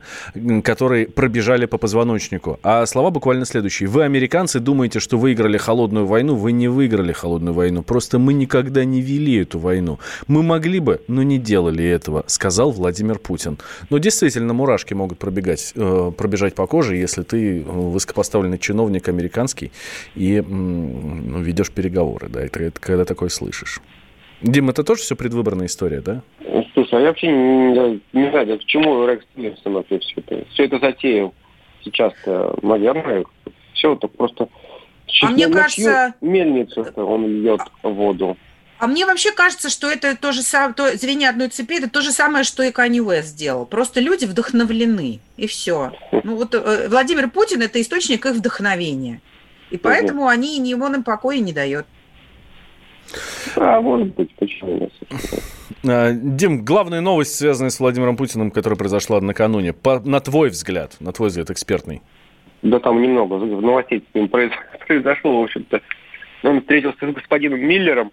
которые 0.63 1.07
пробежали 1.07 1.65
по 1.65 1.79
позвоночнику. 1.79 2.59
А 2.61 2.85
слова 2.85 3.09
буквально 3.09 3.45
следующие. 3.45 3.89
Вы, 3.89 4.03
американцы, 4.03 4.59
думаете, 4.59 4.99
что 4.99 5.17
выиграли 5.17 5.57
холодную 5.57 6.05
войну. 6.05 6.35
Вы 6.35 6.51
не 6.51 6.67
выиграли 6.67 7.13
холодную 7.13 7.55
войну. 7.55 7.81
Просто 7.81 8.19
мы 8.19 8.33
никогда 8.33 8.85
не 8.85 9.01
вели 9.01 9.37
эту 9.37 9.57
войну. 9.57 9.97
Мы 10.27 10.43
могли 10.43 10.79
бы, 10.79 11.01
но 11.07 11.23
не 11.23 11.39
делали 11.39 11.83
этого, 11.83 12.23
сказал 12.27 12.69
Владимир 12.69 13.17
Путин. 13.17 13.57
Но 13.89 13.97
действительно, 13.97 14.53
мурашки 14.53 14.93
могут 14.93 15.17
пробегать, 15.17 15.73
э, 15.75 16.11
пробежать 16.15 16.53
по 16.53 16.67
коже, 16.67 16.95
если 16.95 17.23
ты 17.23 17.63
высокопоставленный 17.63 18.59
чиновник 18.59 19.09
американский 19.09 19.71
и 20.13 20.41
ну, 20.41 21.41
ведешь 21.41 21.71
переговоры. 21.71 22.29
Да, 22.29 22.41
это, 22.41 22.59
это 22.59 22.79
когда 22.79 23.03
такое 23.03 23.29
слышишь. 23.29 23.81
Дим, 24.41 24.69
это 24.69 24.83
тоже 24.83 25.01
все 25.01 25.15
предвыборная 25.15 25.65
история, 25.65 26.01
да? 26.01 26.21
Слушай, 26.73 26.99
а 26.99 26.99
я 26.99 27.07
вообще 27.07 27.27
не, 27.27 28.01
не 28.13 28.29
знаю, 28.29 28.59
к 28.59 28.65
чему 28.65 29.07
Рекс 29.07 29.25
Тиллерсон 29.35 29.73
вообще 29.73 29.99
все 29.99 30.13
это, 30.17 30.45
все 30.51 30.65
это 30.65 30.79
затеял 30.79 31.33
сейчас, 31.83 32.13
наверное, 32.61 33.23
все 33.73 33.93
это 33.93 34.07
просто 34.07 34.49
а 35.21 35.29
мне 35.29 35.47
кажется... 35.47 36.13
мельницу 36.21 36.85
он 36.95 37.27
льет 37.27 37.61
воду. 37.83 38.37
А 38.79 38.85
мне 38.85 39.07
вообще 39.07 39.31
кажется, 39.31 39.69
что 39.69 39.89
это 39.89 40.15
то 40.15 40.31
же 40.31 40.43
самое, 40.43 40.73
то, 40.73 40.95
звенья 40.95 41.29
одной 41.29 41.47
цепи, 41.47 41.79
это 41.79 41.89
то 41.89 42.01
же 42.01 42.11
самое, 42.11 42.43
что 42.43 42.61
и 42.61 42.71
Канни 42.71 42.99
Уэст 42.99 43.29
сделал. 43.29 43.65
Просто 43.65 44.01
люди 44.01 44.25
вдохновлены, 44.25 45.19
и 45.35 45.47
все. 45.47 45.93
Ну 46.23 46.35
вот 46.35 46.53
э, 46.53 46.87
Владимир 46.87 47.29
Путин– 47.31 47.61
это 47.63 47.81
источник 47.81 48.25
их 48.27 48.33
вдохновения. 48.33 49.21
И 49.71 49.77
поэтому 49.77 50.27
они, 50.27 50.59
ни 50.59 50.75
он 50.75 50.95
им 50.95 51.03
покоя 51.03 51.39
не 51.39 51.53
дает. 51.53 51.87
А, 53.55 53.81
может 53.81 54.13
быть, 54.15 54.33
почему 54.35 54.89
а, 55.87 56.11
Дим, 56.11 56.63
главная 56.65 57.01
новость, 57.01 57.35
связанная 57.35 57.69
с 57.69 57.79
Владимиром 57.79 58.17
Путиным, 58.17 58.51
которая 58.51 58.77
произошла 58.77 59.21
накануне, 59.21 59.73
по, 59.73 59.99
на 59.99 60.19
твой 60.19 60.49
взгляд, 60.49 60.97
на 60.99 61.11
твой 61.11 61.29
взгляд, 61.29 61.49
экспертный. 61.49 62.01
Да 62.61 62.79
там 62.79 63.01
немного. 63.01 63.37
Новостей 63.37 64.03
произошло, 64.87 65.41
в 65.41 65.43
общем-то. 65.43 65.81
Он 66.43 66.61
встретился 66.61 67.09
с 67.09 67.13
господином 67.13 67.59
Миллером, 67.59 68.11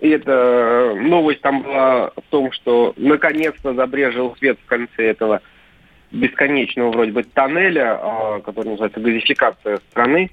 и 0.00 0.08
эта 0.08 0.94
новость 1.00 1.40
там 1.40 1.62
была 1.62 2.10
в 2.10 2.22
том, 2.30 2.52
что 2.52 2.94
наконец-то 2.96 3.74
забрежил 3.74 4.34
свет 4.36 4.58
в 4.64 4.66
конце 4.66 5.04
этого 5.04 5.40
бесконечного 6.10 6.90
вроде 6.90 7.12
бы 7.12 7.22
тоннеля, 7.22 7.98
а, 8.00 8.40
который 8.40 8.70
называется 8.70 9.00
газификация 9.00 9.78
страны. 9.90 10.30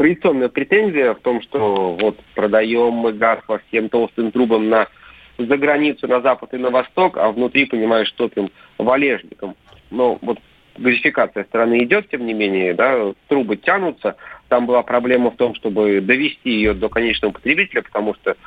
Традиционная 0.00 0.48
претензия 0.48 1.12
в 1.12 1.20
том, 1.20 1.42
что 1.42 1.94
вот 2.00 2.18
продаем 2.34 2.94
мы 2.94 3.12
газ 3.12 3.38
по 3.46 3.58
всем 3.58 3.90
толстым 3.90 4.32
трубам 4.32 4.70
на 4.70 4.88
за 5.36 5.58
границу, 5.58 6.08
на 6.08 6.22
запад 6.22 6.54
и 6.54 6.56
на 6.56 6.70
восток, 6.70 7.18
а 7.18 7.30
внутри, 7.30 7.66
понимаешь, 7.66 8.10
топим 8.12 8.50
валежником. 8.78 9.56
Но 9.90 10.18
вот 10.22 10.38
газификация 10.78 11.44
страны 11.44 11.84
идет, 11.84 12.08
тем 12.08 12.24
не 12.24 12.32
менее, 12.32 12.72
да, 12.72 13.12
трубы 13.28 13.58
тянутся. 13.58 14.16
Там 14.48 14.64
была 14.64 14.82
проблема 14.82 15.32
в 15.32 15.36
том, 15.36 15.54
чтобы 15.54 16.00
довести 16.00 16.48
ее 16.48 16.72
до 16.72 16.88
конечного 16.88 17.32
потребителя, 17.32 17.82
потому 17.82 18.14
что 18.14 18.38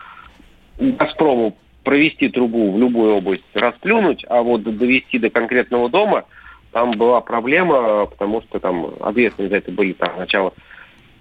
«Газпрому» 0.80 1.56
провести 1.84 2.30
трубу 2.30 2.72
в 2.72 2.80
любую 2.80 3.18
область 3.18 3.44
расплюнуть, 3.54 4.26
а 4.28 4.42
вот 4.42 4.64
довести 4.64 5.20
до 5.20 5.30
конкретного 5.30 5.88
дома, 5.88 6.26
там 6.72 6.94
была 6.94 7.22
проблема, 7.22 8.08
потому 8.08 8.42
что 8.42 8.60
там 8.60 8.96
ответственны 9.02 9.50
за 9.50 9.58
это 9.58 9.72
были 9.72 9.94
там 9.94 10.14
сначала 10.16 10.52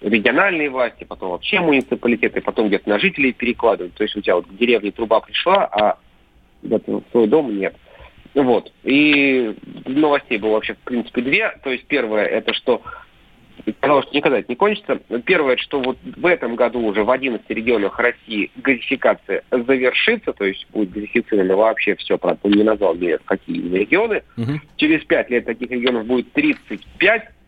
региональные 0.02 0.70
власти, 0.70 1.04
потом 1.04 1.30
вообще 1.30 1.60
муниципалитеты, 1.60 2.40
потом 2.40 2.68
где-то 2.68 2.88
на 2.88 2.98
жителей 2.98 3.32
перекладывают. 3.32 3.94
То 3.94 4.02
есть 4.02 4.16
у 4.16 4.20
тебя 4.20 4.36
вот 4.36 4.46
к 4.46 4.56
деревне 4.56 4.90
труба 4.90 5.20
пришла, 5.20 5.64
а 5.66 5.98
в 6.62 7.02
свой 7.10 7.26
дом 7.26 7.56
нет. 7.56 7.76
Вот. 8.34 8.72
И 8.82 9.54
новостей 9.86 10.38
было 10.38 10.52
вообще, 10.52 10.74
в 10.74 10.78
принципе, 10.78 11.22
две. 11.22 11.50
То 11.62 11.70
есть 11.70 11.86
первое, 11.86 12.24
это 12.24 12.52
что 12.54 12.82
казалось, 13.80 14.06
что 14.06 14.16
никогда 14.16 14.38
это 14.38 14.50
не 14.50 14.56
кончится. 14.56 14.96
Первое, 15.24 15.56
что 15.58 15.80
вот 15.80 15.98
в 16.02 16.26
этом 16.26 16.56
году 16.56 16.80
уже 16.80 17.04
в 17.04 17.10
11 17.10 17.48
регионах 17.50 17.98
России 17.98 18.50
газификация 18.56 19.42
завершится, 19.50 20.32
то 20.32 20.44
есть 20.44 20.66
будет 20.70 20.90
газифицировано 20.90 21.56
вообще 21.56 21.94
все, 21.96 22.16
правда, 22.16 22.48
не 22.48 22.62
назвал 22.62 22.94
мне 22.94 23.18
какие 23.18 23.60
регионы. 23.76 24.22
Угу. 24.36 24.60
Через 24.76 25.04
5 25.04 25.30
лет 25.30 25.44
таких 25.44 25.70
регионов 25.70 26.06
будет 26.06 26.32
35, 26.32 27.24
Э, 27.24 27.41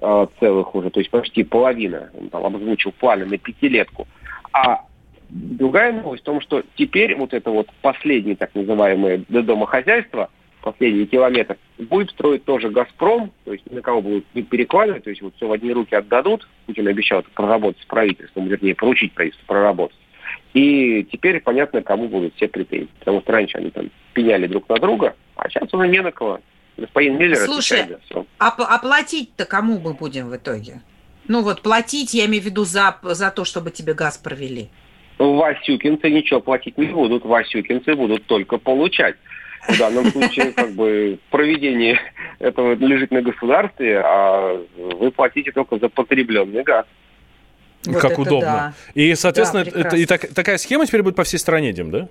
целых 0.00 0.74
уже, 0.74 0.90
то 0.90 1.00
есть 1.00 1.10
почти 1.10 1.42
половина, 1.42 2.10
он 2.18 2.28
там 2.30 2.44
обозвучил 2.44 2.92
планы 2.92 3.24
на 3.24 3.38
пятилетку. 3.38 4.06
А 4.52 4.84
другая 5.28 5.92
новость 5.92 6.22
в 6.22 6.26
том, 6.26 6.40
что 6.40 6.62
теперь 6.76 7.16
вот 7.16 7.34
это 7.34 7.50
вот 7.50 7.68
последнее 7.82 8.36
так 8.36 8.54
называемое 8.54 9.24
домохозяйство, 9.28 10.30
последний 10.62 11.06
километр, 11.06 11.56
будет 11.78 12.10
строить 12.10 12.44
тоже 12.44 12.70
«Газпром», 12.70 13.32
то 13.44 13.52
есть 13.52 13.70
на 13.70 13.80
кого 13.80 14.02
будут 14.02 14.26
перекладывать, 14.48 15.04
то 15.04 15.10
есть 15.10 15.22
вот 15.22 15.34
все 15.36 15.46
в 15.46 15.52
одни 15.52 15.72
руки 15.72 15.94
отдадут. 15.94 16.48
Путин 16.66 16.86
обещал 16.88 17.24
проработать 17.34 17.82
с 17.82 17.86
правительством, 17.86 18.48
вернее, 18.48 18.74
поручить 18.74 19.12
правительству 19.12 19.46
проработать. 19.46 19.96
И 20.54 21.06
теперь 21.12 21.40
понятно, 21.40 21.82
кому 21.82 22.08
будут 22.08 22.34
все 22.34 22.48
претензии. 22.48 22.88
Потому 22.98 23.20
что 23.20 23.32
раньше 23.32 23.58
они 23.58 23.70
там 23.70 23.90
пеняли 24.12 24.46
друг 24.46 24.68
на 24.68 24.76
друга, 24.76 25.14
а 25.36 25.48
сейчас 25.48 25.72
уже 25.72 25.88
не 25.88 26.00
на 26.00 26.10
кого. 26.10 26.40
Господин 26.78 27.18
Миллер 27.18 27.36
Слушай, 27.36 27.98
все. 28.04 28.24
А, 28.38 28.48
а 28.56 28.78
платить-то 28.78 29.44
кому 29.44 29.80
мы 29.80 29.94
будем 29.94 30.30
в 30.30 30.36
итоге? 30.36 30.80
Ну 31.26 31.42
вот 31.42 31.62
платить, 31.62 32.14
я 32.14 32.26
имею 32.26 32.42
в 32.42 32.46
виду 32.46 32.64
за, 32.64 32.96
за 33.02 33.30
то, 33.30 33.44
чтобы 33.44 33.70
тебе 33.70 33.94
газ 33.94 34.16
провели. 34.16 34.68
Васюкинцы 35.18 36.08
ничего 36.08 36.40
платить 36.40 36.78
не 36.78 36.86
будут. 36.86 37.24
Васюкинцы 37.24 37.96
будут 37.96 38.24
только 38.26 38.58
получать. 38.58 39.16
В 39.68 39.76
данном 39.76 40.06
случае 40.12 40.52
как 40.56 40.70
бы 40.72 41.18
проведение 41.30 42.00
этого 42.38 42.74
лежит 42.74 43.10
на 43.10 43.22
государстве, 43.22 44.00
а 44.00 44.64
вы 44.76 45.10
платите 45.10 45.50
только 45.50 45.78
за 45.78 45.88
потребленный 45.88 46.62
газ. 46.62 46.86
Вот 47.86 48.00
как 48.00 48.18
удобно. 48.18 48.40
Да. 48.40 48.74
И, 48.94 49.14
соответственно, 49.16 49.64
да, 49.64 49.80
это, 49.80 49.96
и 49.96 50.06
так, 50.06 50.32
такая 50.32 50.58
схема 50.58 50.86
теперь 50.86 51.02
будет 51.02 51.16
по 51.16 51.24
всей 51.24 51.38
стране, 51.38 51.72
Дим, 51.72 51.90
да? 51.90 52.08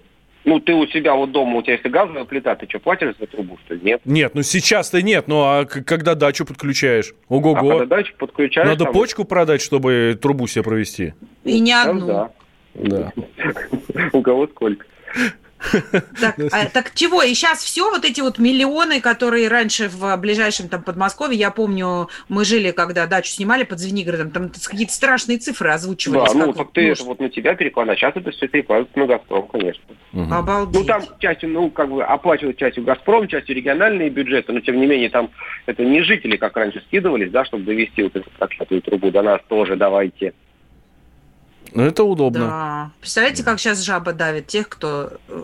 Ну, 0.47 0.61
ты 0.61 0.73
у 0.73 0.87
себя 0.87 1.13
вот 1.13 1.33
дома, 1.33 1.57
у 1.57 1.61
тебя 1.61 1.73
если 1.73 1.89
газовая 1.89 2.23
плита, 2.23 2.55
ты 2.55 2.69
что, 2.69 2.79
платишь 2.79 3.15
за 3.19 3.27
трубу, 3.27 3.59
что 3.65 3.73
ли? 3.73 3.81
Нет. 3.83 4.01
Нет, 4.05 4.33
ну 4.33 4.43
сейчас-то 4.43 5.01
нет, 5.01 5.27
ну 5.27 5.41
а 5.41 5.65
когда 5.65 6.15
дачу 6.15 6.45
подключаешь? 6.45 7.13
Ого-го. 7.27 7.69
А 7.69 7.79
когда 7.79 7.97
дачу 7.97 8.13
подключаешь... 8.17 8.65
Надо 8.65 8.85
там... 8.85 8.93
почку 8.93 9.25
продать, 9.25 9.61
чтобы 9.61 10.17
трубу 10.21 10.47
себе 10.47 10.63
провести. 10.63 11.15
И 11.43 11.59
не 11.59 11.73
одну. 11.73 12.07
Да. 12.07 12.31
да. 12.75 13.13
У 14.13 14.21
кого 14.21 14.47
сколько. 14.47 14.85
Так, 16.19 16.35
а, 16.51 16.65
так 16.65 16.93
чего? 16.93 17.23
И 17.23 17.33
сейчас 17.33 17.63
все 17.63 17.89
вот 17.89 18.05
эти 18.05 18.21
вот 18.21 18.37
миллионы, 18.37 19.01
которые 19.01 19.47
раньше 19.47 19.89
в 19.89 20.15
ближайшем 20.17 20.69
там 20.69 20.83
Подмосковье, 20.83 21.37
я 21.37 21.51
помню, 21.51 22.09
мы 22.29 22.45
жили, 22.45 22.71
когда 22.71 23.07
дачу 23.07 23.31
снимали 23.31 23.63
под 23.63 23.79
Звенигородом, 23.79 24.31
там 24.31 24.49
какие-то 24.49 24.93
страшные 24.93 25.37
цифры 25.37 25.71
озвучивались. 25.71 26.31
Да, 26.31 26.37
ну 26.45 26.53
так 26.53 26.71
ты 26.71 26.89
это 26.89 27.03
вот 27.03 27.19
на 27.19 27.29
тебя 27.29 27.55
перекладываешь, 27.55 28.03
а 28.03 28.11
сейчас 28.11 28.21
это 28.21 28.31
все 28.31 28.47
перекладывается 28.47 28.99
на 28.99 29.07
Газпром, 29.07 29.47
конечно. 29.47 29.83
Угу. 30.13 30.33
Обалдеть. 30.33 30.81
Ну 30.81 30.85
там 30.85 31.01
частью, 31.19 31.49
ну 31.49 31.69
как 31.69 31.89
бы 31.89 32.03
оплачивают 32.03 32.57
частью 32.57 32.83
Газпром, 32.83 33.27
частью 33.27 33.55
региональные 33.55 34.09
бюджеты, 34.09 34.51
но 34.53 34.59
тем 34.59 34.79
не 34.79 34.85
менее 34.85 35.09
там 35.09 35.31
это 35.65 35.83
не 35.83 36.01
жители, 36.01 36.37
как 36.37 36.55
раньше 36.55 36.81
скидывались, 36.87 37.31
да, 37.31 37.45
чтобы 37.45 37.63
довести 37.63 38.03
вот 38.03 38.15
эту 38.15 38.29
проклятую 38.31 38.81
трубу 38.81 39.11
до 39.11 39.21
нас 39.21 39.41
тоже 39.47 39.75
давайте. 39.75 40.33
Ну, 41.73 41.83
это 41.83 42.03
удобно. 42.03 42.39
Да. 42.39 42.91
Представляете, 42.99 43.43
как 43.43 43.59
сейчас 43.59 43.81
жаба 43.81 44.13
давит 44.13 44.47
тех, 44.47 44.69
кто 44.69 45.11
э, 45.27 45.43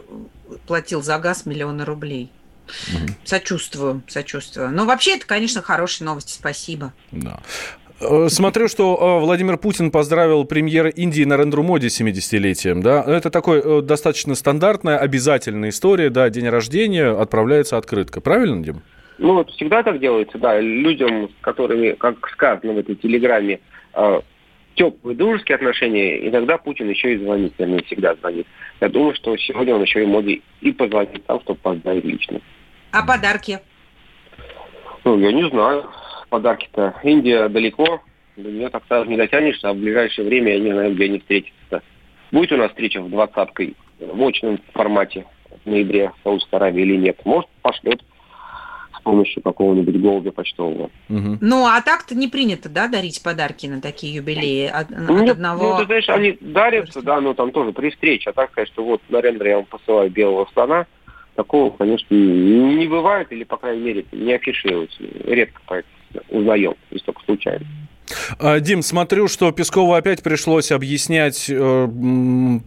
платил 0.67 1.01
за 1.01 1.17
газ 1.19 1.45
миллионы 1.45 1.85
рублей. 1.85 2.31
Угу. 2.67 3.13
Сочувствую, 3.23 4.01
сочувствую. 4.07 4.71
Но 4.71 4.85
вообще 4.85 5.17
это, 5.17 5.25
конечно, 5.25 5.61
хорошие 5.61 6.05
новости. 6.05 6.33
Спасибо. 6.33 6.93
Да. 7.11 7.39
Э, 7.99 8.27
смотрю, 8.29 8.67
что 8.67 8.95
э, 8.95 9.23
Владимир 9.23 9.57
Путин 9.57 9.91
поздравил 9.91 10.45
премьера 10.45 10.89
Индии 10.89 11.23
Нарендру 11.23 11.63
Моди 11.63 11.89
с 11.89 11.99
70-летием. 11.99 12.81
Да? 12.81 13.03
Это 13.05 13.29
такой 13.29 13.81
достаточно 13.81 14.35
стандартная, 14.35 14.97
обязательная 14.97 15.69
история. 15.69 16.09
Да, 16.09 16.29
день 16.29 16.49
рождения, 16.49 17.07
отправляется 17.07 17.77
открытка. 17.77 18.21
Правильно, 18.21 18.63
Дим? 18.63 18.81
Ну, 19.17 19.35
вот 19.35 19.51
всегда 19.51 19.83
так 19.83 19.99
делается, 19.99 20.37
да. 20.37 20.59
Людям, 20.59 21.29
которыми, 21.41 21.91
как 21.91 22.27
сказано 22.29 22.73
в 22.73 22.77
этой 22.79 22.95
телеграмме, 22.95 23.59
теплые 24.75 25.15
дружеские 25.15 25.55
отношения, 25.55 26.27
иногда 26.27 26.57
Путин 26.57 26.89
еще 26.89 27.13
и 27.13 27.17
звонит, 27.17 27.53
вернее, 27.57 27.83
всегда 27.83 28.15
звонит. 28.15 28.47
Я 28.81 28.89
думаю, 28.89 29.15
что 29.15 29.35
сегодня 29.37 29.75
он 29.75 29.81
еще 29.83 30.03
и 30.03 30.05
Моди 30.05 30.41
и 30.61 30.71
позвонит 30.71 31.25
там, 31.25 31.41
чтобы 31.41 31.59
поздравить 31.59 32.05
лично. 32.05 32.41
А 32.91 33.05
подарки? 33.05 33.59
Ну, 35.03 35.19
я 35.19 35.31
не 35.31 35.49
знаю. 35.49 35.85
Подарки-то. 36.29 36.95
Индия 37.03 37.47
далеко, 37.47 38.01
до 38.37 38.49
нее 38.49 38.69
так 38.69 38.83
сразу 38.87 39.09
не 39.09 39.17
дотянешься, 39.17 39.69
а 39.69 39.73
в 39.73 39.77
ближайшее 39.77 40.27
время 40.27 40.53
я 40.53 40.59
не 40.59 40.71
знаю, 40.71 40.95
где 40.95 41.05
они 41.05 41.19
встретятся. 41.19 41.83
Будет 42.31 42.51
у 42.51 42.57
нас 42.57 42.69
встреча 42.69 43.01
в 43.01 43.09
двадцаткой 43.09 43.75
в 43.99 44.27
очном 44.27 44.59
формате 44.73 45.25
в 45.63 45.69
ноябре 45.69 46.09
в 46.09 46.23
Саудовской 46.23 46.57
Аравии 46.57 46.81
или 46.81 46.95
нет? 46.97 47.19
Может, 47.25 47.49
пошлет 47.61 48.01
помощью 49.03 49.43
какого-нибудь 49.43 50.01
голубя 50.01 50.31
почтового. 50.31 50.89
Угу. 51.09 51.37
Ну, 51.41 51.65
а 51.65 51.81
так-то 51.81 52.15
не 52.15 52.27
принято, 52.27 52.69
да, 52.69 52.87
дарить 52.87 53.21
подарки 53.21 53.67
на 53.67 53.81
такие 53.81 54.15
юбилеи 54.15 54.67
от, 54.67 54.89
ну, 54.89 55.23
от 55.23 55.29
одного... 55.29 55.73
Ну, 55.73 55.79
ты 55.79 55.85
знаешь, 55.85 56.09
они 56.09 56.37
дарятся, 56.41 57.01
да, 57.01 57.21
но 57.21 57.33
там 57.33 57.51
тоже 57.51 57.71
при 57.71 57.91
встрече. 57.91 58.31
А 58.31 58.33
так 58.33 58.51
сказать, 58.51 58.69
что 58.69 58.83
вот 58.83 59.01
на 59.09 59.21
рендере 59.21 59.51
я 59.51 59.55
вам 59.57 59.65
посылаю 59.65 60.09
белого 60.09 60.47
слона, 60.53 60.87
такого, 61.35 61.69
конечно, 61.71 62.13
не 62.13 62.87
бывает, 62.87 63.31
или, 63.31 63.43
по 63.43 63.57
крайней 63.57 63.83
мере, 63.83 64.05
не 64.11 64.33
афишируется. 64.33 64.97
Редко 65.25 65.83
узнаем, 66.29 66.75
если 66.91 67.05
только 67.05 67.21
случайно. 67.25 67.65
А, 68.39 68.59
Дим, 68.59 68.81
смотрю, 68.81 69.27
что 69.27 69.51
Пескову 69.51 69.93
опять 69.93 70.21
пришлось 70.21 70.71
объяснять 70.71 71.49
э, 71.49 71.87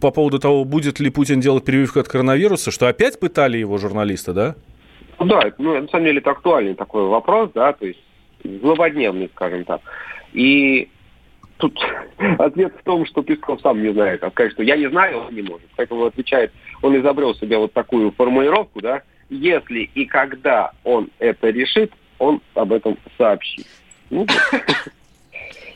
по 0.01 0.11
поводу 0.11 0.39
того, 0.39 0.65
будет 0.65 0.99
ли 0.99 1.09
Путин 1.09 1.39
делать 1.39 1.63
прививку 1.63 1.99
от 1.99 2.07
коронавируса, 2.07 2.71
что 2.71 2.87
опять 2.87 3.19
пытали 3.19 3.57
его 3.57 3.77
журналисты, 3.77 4.33
да? 4.33 4.55
Ну 5.19 5.25
да, 5.25 5.51
ну, 5.57 5.79
на 5.81 5.87
самом 5.87 6.05
деле 6.05 6.19
это 6.19 6.31
актуальный 6.31 6.75
такой 6.75 7.07
вопрос, 7.07 7.51
да, 7.53 7.73
то 7.73 7.85
есть 7.85 7.99
злободневный, 8.43 9.29
скажем 9.33 9.65
так. 9.65 9.81
И 10.33 10.89
тут 11.57 11.77
ответ 12.39 12.73
в 12.79 12.83
том, 12.83 13.05
что 13.05 13.23
Песков 13.23 13.61
сам 13.61 13.81
не 13.81 13.91
знает. 13.91 14.23
А 14.23 14.31
сказать, 14.31 14.53
что 14.53 14.63
я 14.63 14.77
не 14.77 14.89
знаю, 14.89 15.25
он 15.25 15.35
не 15.35 15.41
может. 15.41 15.67
Поэтому 15.75 16.05
отвечает, 16.05 16.51
он 16.81 16.97
изобрел 16.97 17.33
себе 17.35 17.57
вот 17.57 17.73
такую 17.73 18.11
формулировку, 18.11 18.81
да, 18.81 19.01
если 19.29 19.89
и 19.93 20.05
когда 20.05 20.71
он 20.83 21.09
это 21.19 21.49
решит, 21.49 21.91
он 22.19 22.41
об 22.53 22.71
этом 22.71 22.97
сообщит. 23.17 23.65
Ну, 24.09 24.25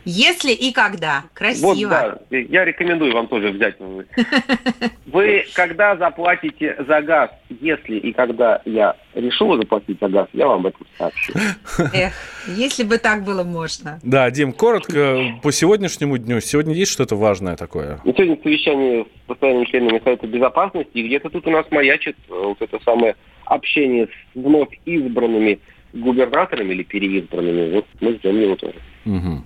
Если 0.05 0.51
и 0.51 0.71
когда. 0.71 1.23
Красиво. 1.33 1.67
Вот, 1.67 1.89
да. 1.89 2.37
Я 2.37 2.65
рекомендую 2.65 3.13
вам 3.13 3.27
тоже 3.27 3.49
взять. 3.49 3.75
Вы 5.05 5.45
когда 5.53 5.95
заплатите 5.97 6.75
за 6.87 7.01
газ, 7.01 7.29
если 7.49 7.97
и 7.97 8.13
когда 8.13 8.61
я 8.65 8.95
решила 9.13 9.57
заплатить 9.57 9.99
за 9.99 10.07
газ, 10.07 10.27
я 10.33 10.47
вам 10.47 10.61
об 10.61 10.67
этом 10.67 10.87
сообщу. 10.97 11.33
Эх, 11.93 12.13
если 12.47 12.83
бы 12.83 12.97
так 12.97 13.23
было 13.23 13.43
можно. 13.43 13.99
Да, 14.03 14.29
Дим, 14.31 14.53
коротко 14.53 15.39
по 15.43 15.51
сегодняшнему 15.51 16.17
дню. 16.17 16.39
Сегодня 16.39 16.73
есть 16.73 16.91
что-то 16.91 17.15
важное 17.15 17.55
такое? 17.55 17.99
Сегодня 18.03 18.37
совещание 18.41 19.05
с 19.05 19.27
постоянными 19.27 19.65
членами 19.65 20.01
Совета 20.03 20.27
Безопасности, 20.27 20.91
и 20.93 21.07
где-то 21.07 21.29
тут 21.29 21.45
у 21.47 21.51
нас 21.51 21.65
маячит 21.71 22.15
э, 22.29 22.33
вот 22.33 22.61
это 22.61 22.79
самое 22.83 23.15
общение 23.45 24.07
с 24.07 24.09
вновь 24.35 24.69
избранными 24.85 25.59
губернаторами 25.93 26.73
или 26.73 26.83
переизбранными. 26.83 27.73
Вот 27.73 27.85
мы 27.99 28.13
ждем 28.13 28.39
его 28.39 28.55
тоже. 28.55 28.75
Угу. 29.05 29.43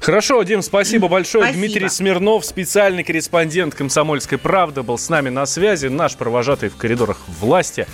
Хорошо, 0.00 0.42
Дим, 0.44 0.62
спасибо 0.62 1.08
большое. 1.08 1.44
Спасибо. 1.44 1.66
Дмитрий 1.66 1.88
Смирнов, 1.88 2.44
специальный 2.44 3.02
корреспондент 3.02 3.74
«Комсомольской 3.74 4.38
правды», 4.38 4.82
был 4.82 4.98
с 4.98 5.08
нами 5.08 5.30
на 5.30 5.46
связи, 5.46 5.88
наш 5.88 6.16
провожатый 6.16 6.68
в 6.68 6.76
коридорах 6.76 7.18
власти. 7.40 7.86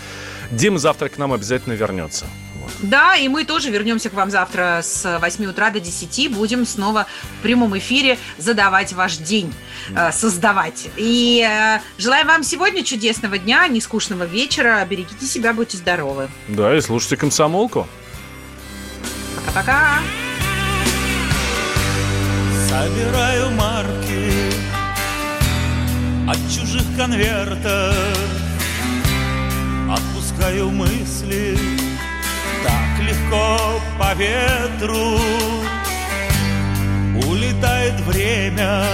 Дим 0.50 0.78
завтра 0.78 1.08
к 1.08 1.16
нам 1.16 1.32
обязательно 1.32 1.72
вернется. 1.72 2.26
Да, 2.80 3.16
и 3.16 3.28
мы 3.28 3.44
тоже 3.44 3.70
вернемся 3.70 4.10
к 4.10 4.14
вам 4.14 4.30
завтра 4.30 4.80
с 4.82 5.18
8 5.18 5.44
утра 5.46 5.70
до 5.70 5.80
10. 5.80 6.32
Будем 6.32 6.66
снова 6.66 7.06
в 7.38 7.42
прямом 7.42 7.76
эфире 7.78 8.18
задавать 8.38 8.92
ваш 8.92 9.16
день, 9.16 9.52
э, 9.94 10.12
создавать. 10.12 10.88
И 10.96 11.46
э, 11.46 11.80
желаем 11.98 12.26
вам 12.26 12.42
сегодня 12.42 12.84
чудесного 12.84 13.38
дня, 13.38 13.66
нескучного 13.68 14.24
вечера. 14.24 14.84
Берегите 14.88 15.26
себя, 15.26 15.52
будьте 15.52 15.76
здоровы. 15.76 16.28
Да, 16.48 16.76
и 16.76 16.80
слушайте 16.80 17.16
комсомолку. 17.16 17.86
Пока-пока. 19.36 19.98
Собираю 22.68 23.50
марки 23.50 24.30
от 26.28 26.38
чужих 26.54 26.84
конвертов, 26.96 27.96
отпускаю 29.90 30.70
мысли 30.70 31.89
так 32.62 33.06
легко 33.06 33.80
по 33.98 34.14
ветру. 34.14 35.18
Улетает 37.28 38.00
время 38.00 38.84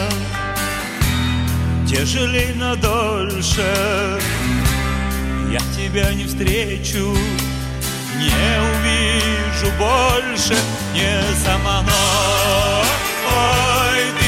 Тяжелей, 1.89 2.53
но 2.55 2.75
дольше. 2.77 4.21
Я 5.51 5.61
тебя 5.77 6.12
не 6.12 6.25
встречу 6.25 7.17
Не 8.19 8.49
увижу 8.75 9.73
больше 9.79 10.57
Не 10.93 11.23
сама, 11.45 11.83
но 11.83 12.83
Ой, 13.31 14.03
ты 14.19 14.26